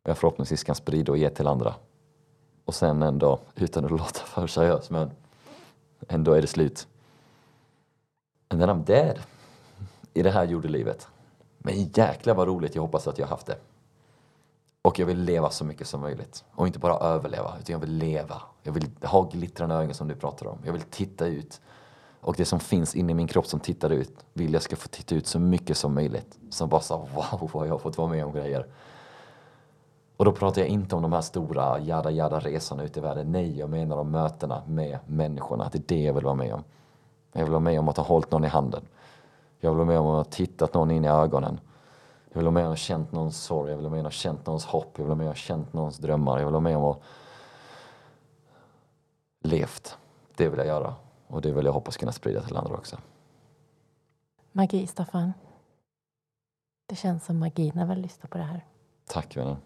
jag 0.03 0.19
förhoppningsvis 0.19 0.65
kan 0.65 0.75
sprida 0.75 1.13
och 1.13 1.19
ge 1.19 1.31
till 1.31 1.47
andra. 1.47 1.75
Och 2.65 2.75
sen 2.75 3.03
ändå, 3.03 3.39
utan 3.55 3.85
att 3.85 3.91
låta 4.01 4.21
för 4.21 4.47
seriös, 4.47 4.91
men 4.91 5.11
ändå 6.09 6.33
är 6.33 6.41
det 6.41 6.47
slut. 6.47 6.89
And 8.49 8.61
then 8.61 8.71
I'm 8.71 8.85
dead. 8.85 9.19
I 10.15 10.23
det 10.23 10.31
här 10.31 10.45
jordelivet. 10.45 11.09
Men 11.59 11.75
jäklar 11.83 12.35
vad 12.35 12.49
roligt 12.49 12.75
jag 12.75 12.83
hoppas 12.83 13.09
att 13.09 13.19
jag 13.19 13.27
haft 13.27 13.47
det. 13.47 13.57
Och 14.83 14.99
jag 14.99 15.07
vill 15.07 15.19
leva 15.19 15.51
så 15.51 15.65
mycket 15.65 15.87
som 15.87 16.01
möjligt. 16.01 16.45
Och 16.55 16.67
inte 16.67 16.79
bara 16.79 16.99
överleva, 16.99 17.57
utan 17.61 17.73
jag 17.73 17.79
vill 17.79 17.93
leva. 17.93 18.43
Jag 18.63 18.73
vill 18.73 18.91
ha 19.03 19.23
glittrande 19.23 19.75
ögon 19.75 19.95
som 19.95 20.09
du 20.09 20.15
pratar 20.15 20.47
om. 20.47 20.59
Jag 20.65 20.73
vill 20.73 20.83
titta 20.83 21.27
ut. 21.27 21.61
Och 22.21 22.35
det 22.37 22.45
som 22.45 22.61
finns 22.61 22.95
inne 22.95 23.13
i 23.13 23.15
min 23.15 23.29
kropp 23.29 23.47
som 23.47 23.61
tittar 23.61 23.91
ut, 23.91 24.25
vill 24.33 24.53
jag 24.53 24.63
ska 24.63 24.77
få 24.77 24.89
titta 24.89 25.15
ut 25.15 25.27
så 25.27 25.39
mycket 25.39 25.77
som 25.77 25.95
möjligt. 25.95 26.39
Som 26.51 26.69
bara 26.69 26.81
sa 26.81 26.97
wow 26.97 27.51
vad 27.53 27.67
jag 27.67 27.73
har 27.73 27.79
fått 27.79 27.99
vara 27.99 28.09
med 28.09 28.25
om 28.25 28.33
grejer. 28.33 28.67
Och 30.17 30.25
då 30.25 30.33
pratar 30.33 30.61
jag 30.61 30.69
inte 30.69 30.97
om 30.97 31.03
de 31.03 31.13
här 31.13 31.21
stora 31.21 31.79
jada 31.79 32.11
jada 32.11 32.39
resorna 32.39 32.83
ut 32.83 32.97
i 32.97 33.01
världen. 33.01 33.33
Nej, 33.33 33.59
jag 33.59 33.71
menar 33.71 33.97
om 33.97 34.11
mötena 34.11 34.63
med 34.67 34.99
människorna. 35.07 35.69
Det 35.73 35.79
är 35.79 35.83
det 35.87 36.03
jag 36.03 36.15
vill 36.15 36.25
vara 36.25 36.35
med 36.35 36.55
om. 36.55 36.65
Jag 37.33 37.43
vill 37.43 37.51
vara 37.51 37.61
med 37.61 37.79
om 37.79 37.89
att 37.89 37.97
ha 37.97 38.05
hållit 38.05 38.31
någon 38.31 38.45
i 38.45 38.49
handen. 38.49 38.83
Jag 39.61 39.71
vill 39.71 39.77
vara 39.77 39.87
med 39.87 39.99
om 39.99 40.07
att 40.07 40.27
ha 40.27 40.33
tittat 40.33 40.75
någon 40.75 40.91
in 40.91 41.05
i 41.05 41.09
ögonen. 41.09 41.61
Jag 42.33 42.39
vill 42.39 42.45
vara 42.45 42.55
med 42.55 42.67
ha 42.67 42.77
känt 42.77 43.13
någons 43.13 43.45
sorg, 43.45 43.71
jag 43.71 43.77
vill 43.77 43.87
vara 43.87 43.95
med 43.95 44.05
ha 44.05 44.11
känt 44.11 44.47
någons 44.47 44.65
hopp, 44.65 44.89
jag 44.93 45.05
vill 45.05 45.09
vara 45.09 45.19
med 45.19 45.27
ha 45.27 45.35
känt 45.35 45.73
någons 45.73 45.99
drömmar. 45.99 46.39
Jag 46.39 46.45
vill 46.45 46.53
vara 46.53 46.61
med 46.61 46.77
om 46.77 46.85
att 46.85 47.03
levt. 49.43 49.99
Det 50.37 50.49
vill 50.49 50.59
jag 50.59 50.67
göra. 50.67 50.95
Och 51.27 51.43
det 51.43 51.53
vill 51.53 51.65
jag 51.65 51.73
hoppas 51.73 51.97
kunna 51.97 52.13
sprida 52.13 52.43
till 52.43 52.57
andra 52.57 52.75
också. 52.75 52.99
Magi, 54.53 54.87
Staffan. 54.87 55.33
Det 56.87 56.97
känns 56.97 57.25
som 57.25 57.39
magi 57.39 57.73
när 57.75 57.87
vi 57.87 57.95
lyssnar 57.95 58.29
på 58.29 58.39
det 58.39 58.45
här. 58.45 58.67
Tack 59.07 59.37
vännen. 59.37 59.57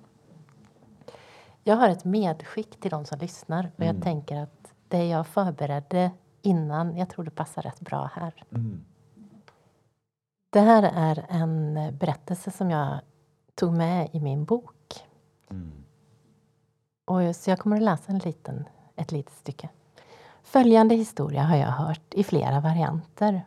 Jag 1.62 1.76
har 1.76 1.88
ett 1.88 2.04
medskick 2.04 2.80
till 2.80 2.90
de 2.90 3.04
som 3.04 3.18
lyssnar 3.18 3.70
och 3.76 3.82
mm. 3.82 3.96
jag 3.96 4.04
tänker 4.04 4.36
att 4.36 4.72
det 4.88 5.06
jag 5.06 5.26
förberedde 5.26 6.10
innan, 6.42 6.96
jag 6.96 7.10
tror 7.10 7.24
det 7.24 7.30
passar 7.30 7.62
rätt 7.62 7.80
bra 7.80 8.10
här. 8.14 8.44
Mm. 8.50 8.84
Det 10.50 10.60
här 10.60 10.82
är 10.82 11.26
en 11.28 11.74
berättelse 11.98 12.50
som 12.50 12.70
jag 12.70 13.00
tog 13.54 13.72
med 13.72 14.08
i 14.12 14.20
min 14.20 14.44
bok. 14.44 15.04
Mm. 15.50 15.84
Och 17.04 17.36
så 17.36 17.50
jag 17.50 17.58
kommer 17.58 17.76
att 17.76 17.82
läsa 17.82 18.12
en 18.12 18.18
liten, 18.18 18.68
ett 18.96 19.12
litet 19.12 19.34
stycke. 19.34 19.68
Följande 20.42 20.94
historia 20.94 21.42
har 21.42 21.56
jag 21.56 21.70
hört 21.70 22.14
i 22.14 22.24
flera 22.24 22.60
varianter. 22.60 23.42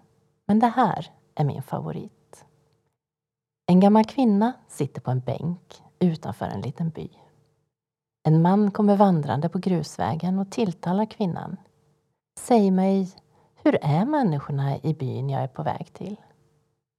Men 0.46 0.60
det 0.60 0.68
här 0.68 1.12
är 1.36 1.44
min 1.44 1.64
favorit. 1.64 2.46
En 3.66 3.80
gammal 3.80 4.06
kvinna 4.06 4.54
sitter 4.68 5.02
på 5.02 5.12
en 5.12 5.20
bänk 5.20 5.84
utanför 6.00 6.46
en 6.46 6.62
liten 6.62 6.90
by. 6.90 7.10
En 8.24 8.42
man 8.42 8.72
kommer 8.72 8.96
vandrande 8.96 9.50
på 9.50 9.60
grusvägen 9.60 10.40
och 10.40 10.52
tilltalar 10.52 11.06
kvinnan. 11.06 11.58
Säg 12.40 12.72
mig, 12.72 13.12
hur 13.64 13.78
är 13.82 14.06
människorna 14.06 14.78
i 14.78 14.94
byn 14.94 15.30
jag 15.30 15.44
är 15.44 15.48
på 15.48 15.64
väg 15.64 15.94
till? 15.94 16.18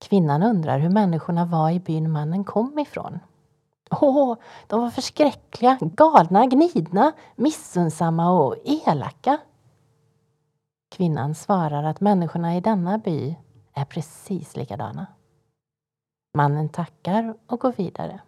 Kvinnan 0.00 0.42
undrar 0.42 0.78
hur 0.78 0.90
människorna 0.90 1.44
var 1.44 1.70
i 1.70 1.80
byn 1.80 2.12
mannen 2.12 2.44
kom 2.44 2.78
ifrån. 2.78 3.18
Åh, 3.90 4.36
de 4.66 4.80
var 4.80 4.90
förskräckliga, 4.90 5.78
galna, 5.80 6.46
gnidna, 6.46 7.12
missunnsamma 7.36 8.30
och 8.30 8.56
elaka. 8.64 9.38
Kvinnan 10.90 11.34
svarar 11.34 11.84
att 11.84 12.00
människorna 12.00 12.56
i 12.56 12.60
denna 12.60 12.98
by 12.98 13.36
är 13.74 13.84
precis 13.84 14.56
likadana. 14.56 15.06
Mannen 16.36 16.68
tackar 16.68 17.34
och 17.46 17.60
går 17.60 17.72
vidare. 17.72 18.20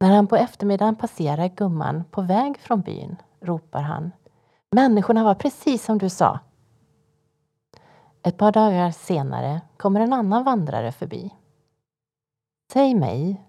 När 0.00 0.14
han 0.16 0.26
på 0.26 0.36
eftermiddagen 0.36 0.96
passerar 0.96 1.48
gumman 1.48 2.04
på 2.10 2.22
väg 2.22 2.58
från 2.58 2.80
byn 2.80 3.16
ropar 3.40 3.82
han 3.82 4.12
Människorna 4.74 5.24
var 5.24 5.34
precis 5.34 5.84
som 5.84 5.98
du 5.98 6.10
sa. 6.10 6.40
Ett 8.26 8.36
par 8.36 8.52
dagar 8.52 8.90
senare 8.90 9.60
kommer 9.76 10.00
en 10.00 10.12
annan 10.12 10.44
vandrare 10.44 10.92
förbi. 10.92 11.34
Säg 12.72 12.94
mig, 12.94 13.44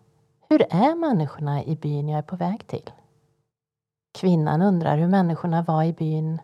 hur 0.49 0.61
är 0.69 0.95
människorna 0.95 1.63
i 1.63 1.75
byn 1.75 2.09
jag 2.09 2.17
är 2.17 2.23
på 2.23 2.35
väg 2.35 2.67
till? 2.67 2.91
Kvinnan 4.19 4.61
undrar 4.61 4.97
hur 4.97 5.07
människorna 5.07 5.61
var 5.61 5.83
i 5.83 5.93
byn 5.93 6.41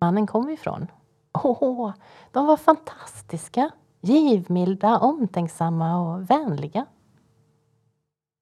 mannen 0.00 0.26
kom 0.26 0.50
ifrån. 0.50 0.86
Åh, 1.32 1.92
de 2.32 2.46
var 2.46 2.56
fantastiska, 2.56 3.70
givmilda, 4.00 4.98
omtänksamma 4.98 6.00
och 6.00 6.30
vänliga. 6.30 6.86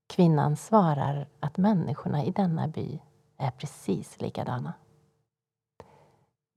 Kvinnan 0.09 0.57
svarar 0.57 1.28
att 1.41 1.57
människorna 1.57 2.24
i 2.24 2.30
denna 2.30 2.68
by 2.68 3.03
är 3.37 3.51
precis 3.51 4.20
likadana. 4.20 4.72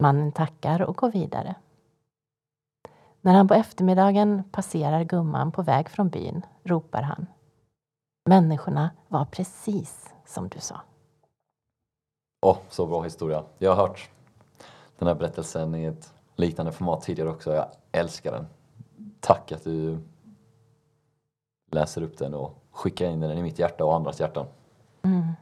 Mannen 0.03 0.31
tackar 0.31 0.81
och 0.81 0.97
går 0.97 1.11
vidare. 1.11 1.55
När 3.29 3.35
han 3.35 3.47
på 3.47 3.53
eftermiddagen 3.53 4.43
passerar 4.51 5.03
gumman 5.03 5.51
på 5.51 5.61
väg 5.61 5.89
från 5.89 6.09
byn 6.09 6.45
ropar 6.63 7.01
han. 7.01 7.25
Människorna 8.29 8.89
var 9.07 9.25
precis 9.25 10.13
som 10.25 10.49
du 10.49 10.59
sa. 10.59 10.81
Åh, 12.41 12.51
oh, 12.51 12.57
så 12.69 12.85
bra 12.85 13.01
historia. 13.03 13.43
Jag 13.57 13.75
har 13.75 13.87
hört 13.87 14.09
den 14.97 15.07
här 15.07 15.15
berättelsen 15.15 15.75
i 15.75 15.85
ett 15.85 16.13
liknande 16.35 16.71
format 16.71 17.01
tidigare 17.01 17.29
också. 17.29 17.53
Jag 17.53 17.67
älskar 17.91 18.31
den. 18.31 18.47
Tack 19.19 19.51
att 19.51 19.63
du 19.63 19.97
läser 21.71 22.01
upp 22.01 22.17
den 22.17 22.33
och 22.33 22.63
skickar 22.71 23.05
in 23.05 23.19
den 23.19 23.37
i 23.37 23.43
mitt 23.43 23.59
hjärta 23.59 23.85
och 23.85 23.95
andras 23.95 24.19
hjärtan. 24.19 24.45
Mm. 25.03 25.33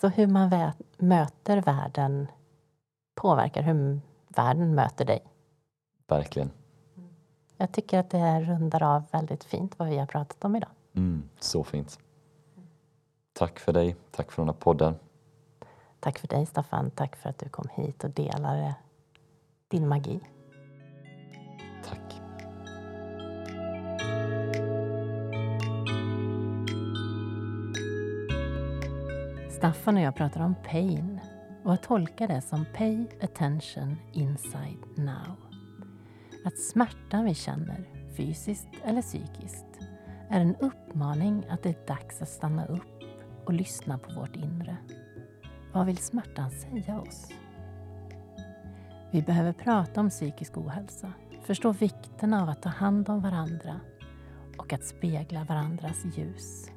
Så 0.00 0.08
hur 0.08 0.26
man 0.26 0.72
möter 0.98 1.60
världen 1.60 2.26
påverkar 3.14 3.62
hur 3.62 4.00
världen 4.28 4.74
möter 4.74 5.04
dig? 5.04 5.33
Verkligen. 6.06 6.50
Jag 7.56 7.72
tycker 7.72 7.98
att 7.98 8.10
det 8.10 8.18
här 8.18 8.42
rundar 8.42 8.82
av 8.82 9.02
väldigt 9.12 9.44
fint 9.44 9.78
vad 9.78 9.88
vi 9.88 9.98
har 9.98 10.06
pratat 10.06 10.44
om 10.44 10.56
idag. 10.56 10.70
Mm, 10.94 11.28
så 11.40 11.64
fint. 11.64 11.98
Tack 13.32 13.58
för 13.58 13.72
dig. 13.72 13.96
Tack 14.10 14.32
för 14.32 14.42
den 14.42 14.48
här 14.48 14.56
podden. 14.56 14.94
Tack 16.00 16.18
för 16.18 16.28
dig 16.28 16.46
Staffan. 16.46 16.90
Tack 16.90 17.16
för 17.16 17.30
att 17.30 17.38
du 17.38 17.48
kom 17.48 17.68
hit 17.74 18.04
och 18.04 18.10
delade 18.10 18.74
din 19.68 19.88
magi. 19.88 20.20
Tack. 21.84 22.20
Staffan 29.50 29.96
och 29.96 30.02
jag 30.02 30.16
pratar 30.16 30.40
om 30.40 30.54
pain 30.64 31.20
och 31.64 31.72
jag 31.72 31.82
tolkar 31.82 32.28
det 32.28 32.40
som 32.40 32.66
pay 32.74 33.06
attention 33.22 33.96
inside 34.12 34.78
now. 34.96 35.43
Att 36.44 36.58
smärtan 36.58 37.24
vi 37.24 37.34
känner, 37.34 37.90
fysiskt 38.16 38.68
eller 38.84 39.02
psykiskt, 39.02 39.66
är 40.28 40.40
en 40.40 40.56
uppmaning 40.56 41.46
att 41.48 41.62
det 41.62 41.68
är 41.68 41.86
dags 41.86 42.22
att 42.22 42.28
stanna 42.28 42.66
upp 42.66 43.02
och 43.44 43.52
lyssna 43.52 43.98
på 43.98 44.20
vårt 44.20 44.36
inre. 44.36 44.76
Vad 45.72 45.86
vill 45.86 45.96
smärtan 45.96 46.50
säga 46.50 47.00
oss? 47.00 47.28
Vi 49.10 49.22
behöver 49.22 49.52
prata 49.52 50.00
om 50.00 50.10
psykisk 50.10 50.56
ohälsa, 50.58 51.12
förstå 51.42 51.72
vikten 51.72 52.34
av 52.34 52.48
att 52.48 52.62
ta 52.62 52.68
hand 52.68 53.08
om 53.08 53.20
varandra 53.20 53.80
och 54.58 54.72
att 54.72 54.84
spegla 54.84 55.44
varandras 55.44 56.04
ljus. 56.16 56.70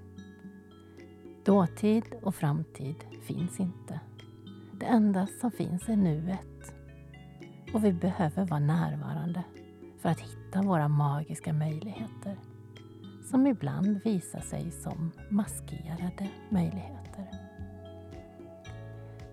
Dåtid 1.45 2.03
och 2.21 2.35
framtid 2.35 2.95
finns 3.27 3.59
inte. 3.59 3.99
Det 4.73 4.85
enda 4.85 5.27
som 5.41 5.51
finns 5.51 5.89
är 5.89 5.95
nuet. 5.95 6.56
Och 7.73 7.83
vi 7.83 7.93
behöver 7.93 8.45
vara 8.45 8.59
närvarande 8.59 9.43
för 9.97 10.09
att 10.09 10.19
hitta 10.19 10.61
våra 10.61 10.87
magiska 10.87 11.53
möjligheter 11.53 12.37
som 13.29 13.47
ibland 13.47 14.03
visar 14.03 14.39
sig 14.39 14.71
som 14.71 15.11
maskerade 15.29 16.29
möjligheter. 16.49 16.97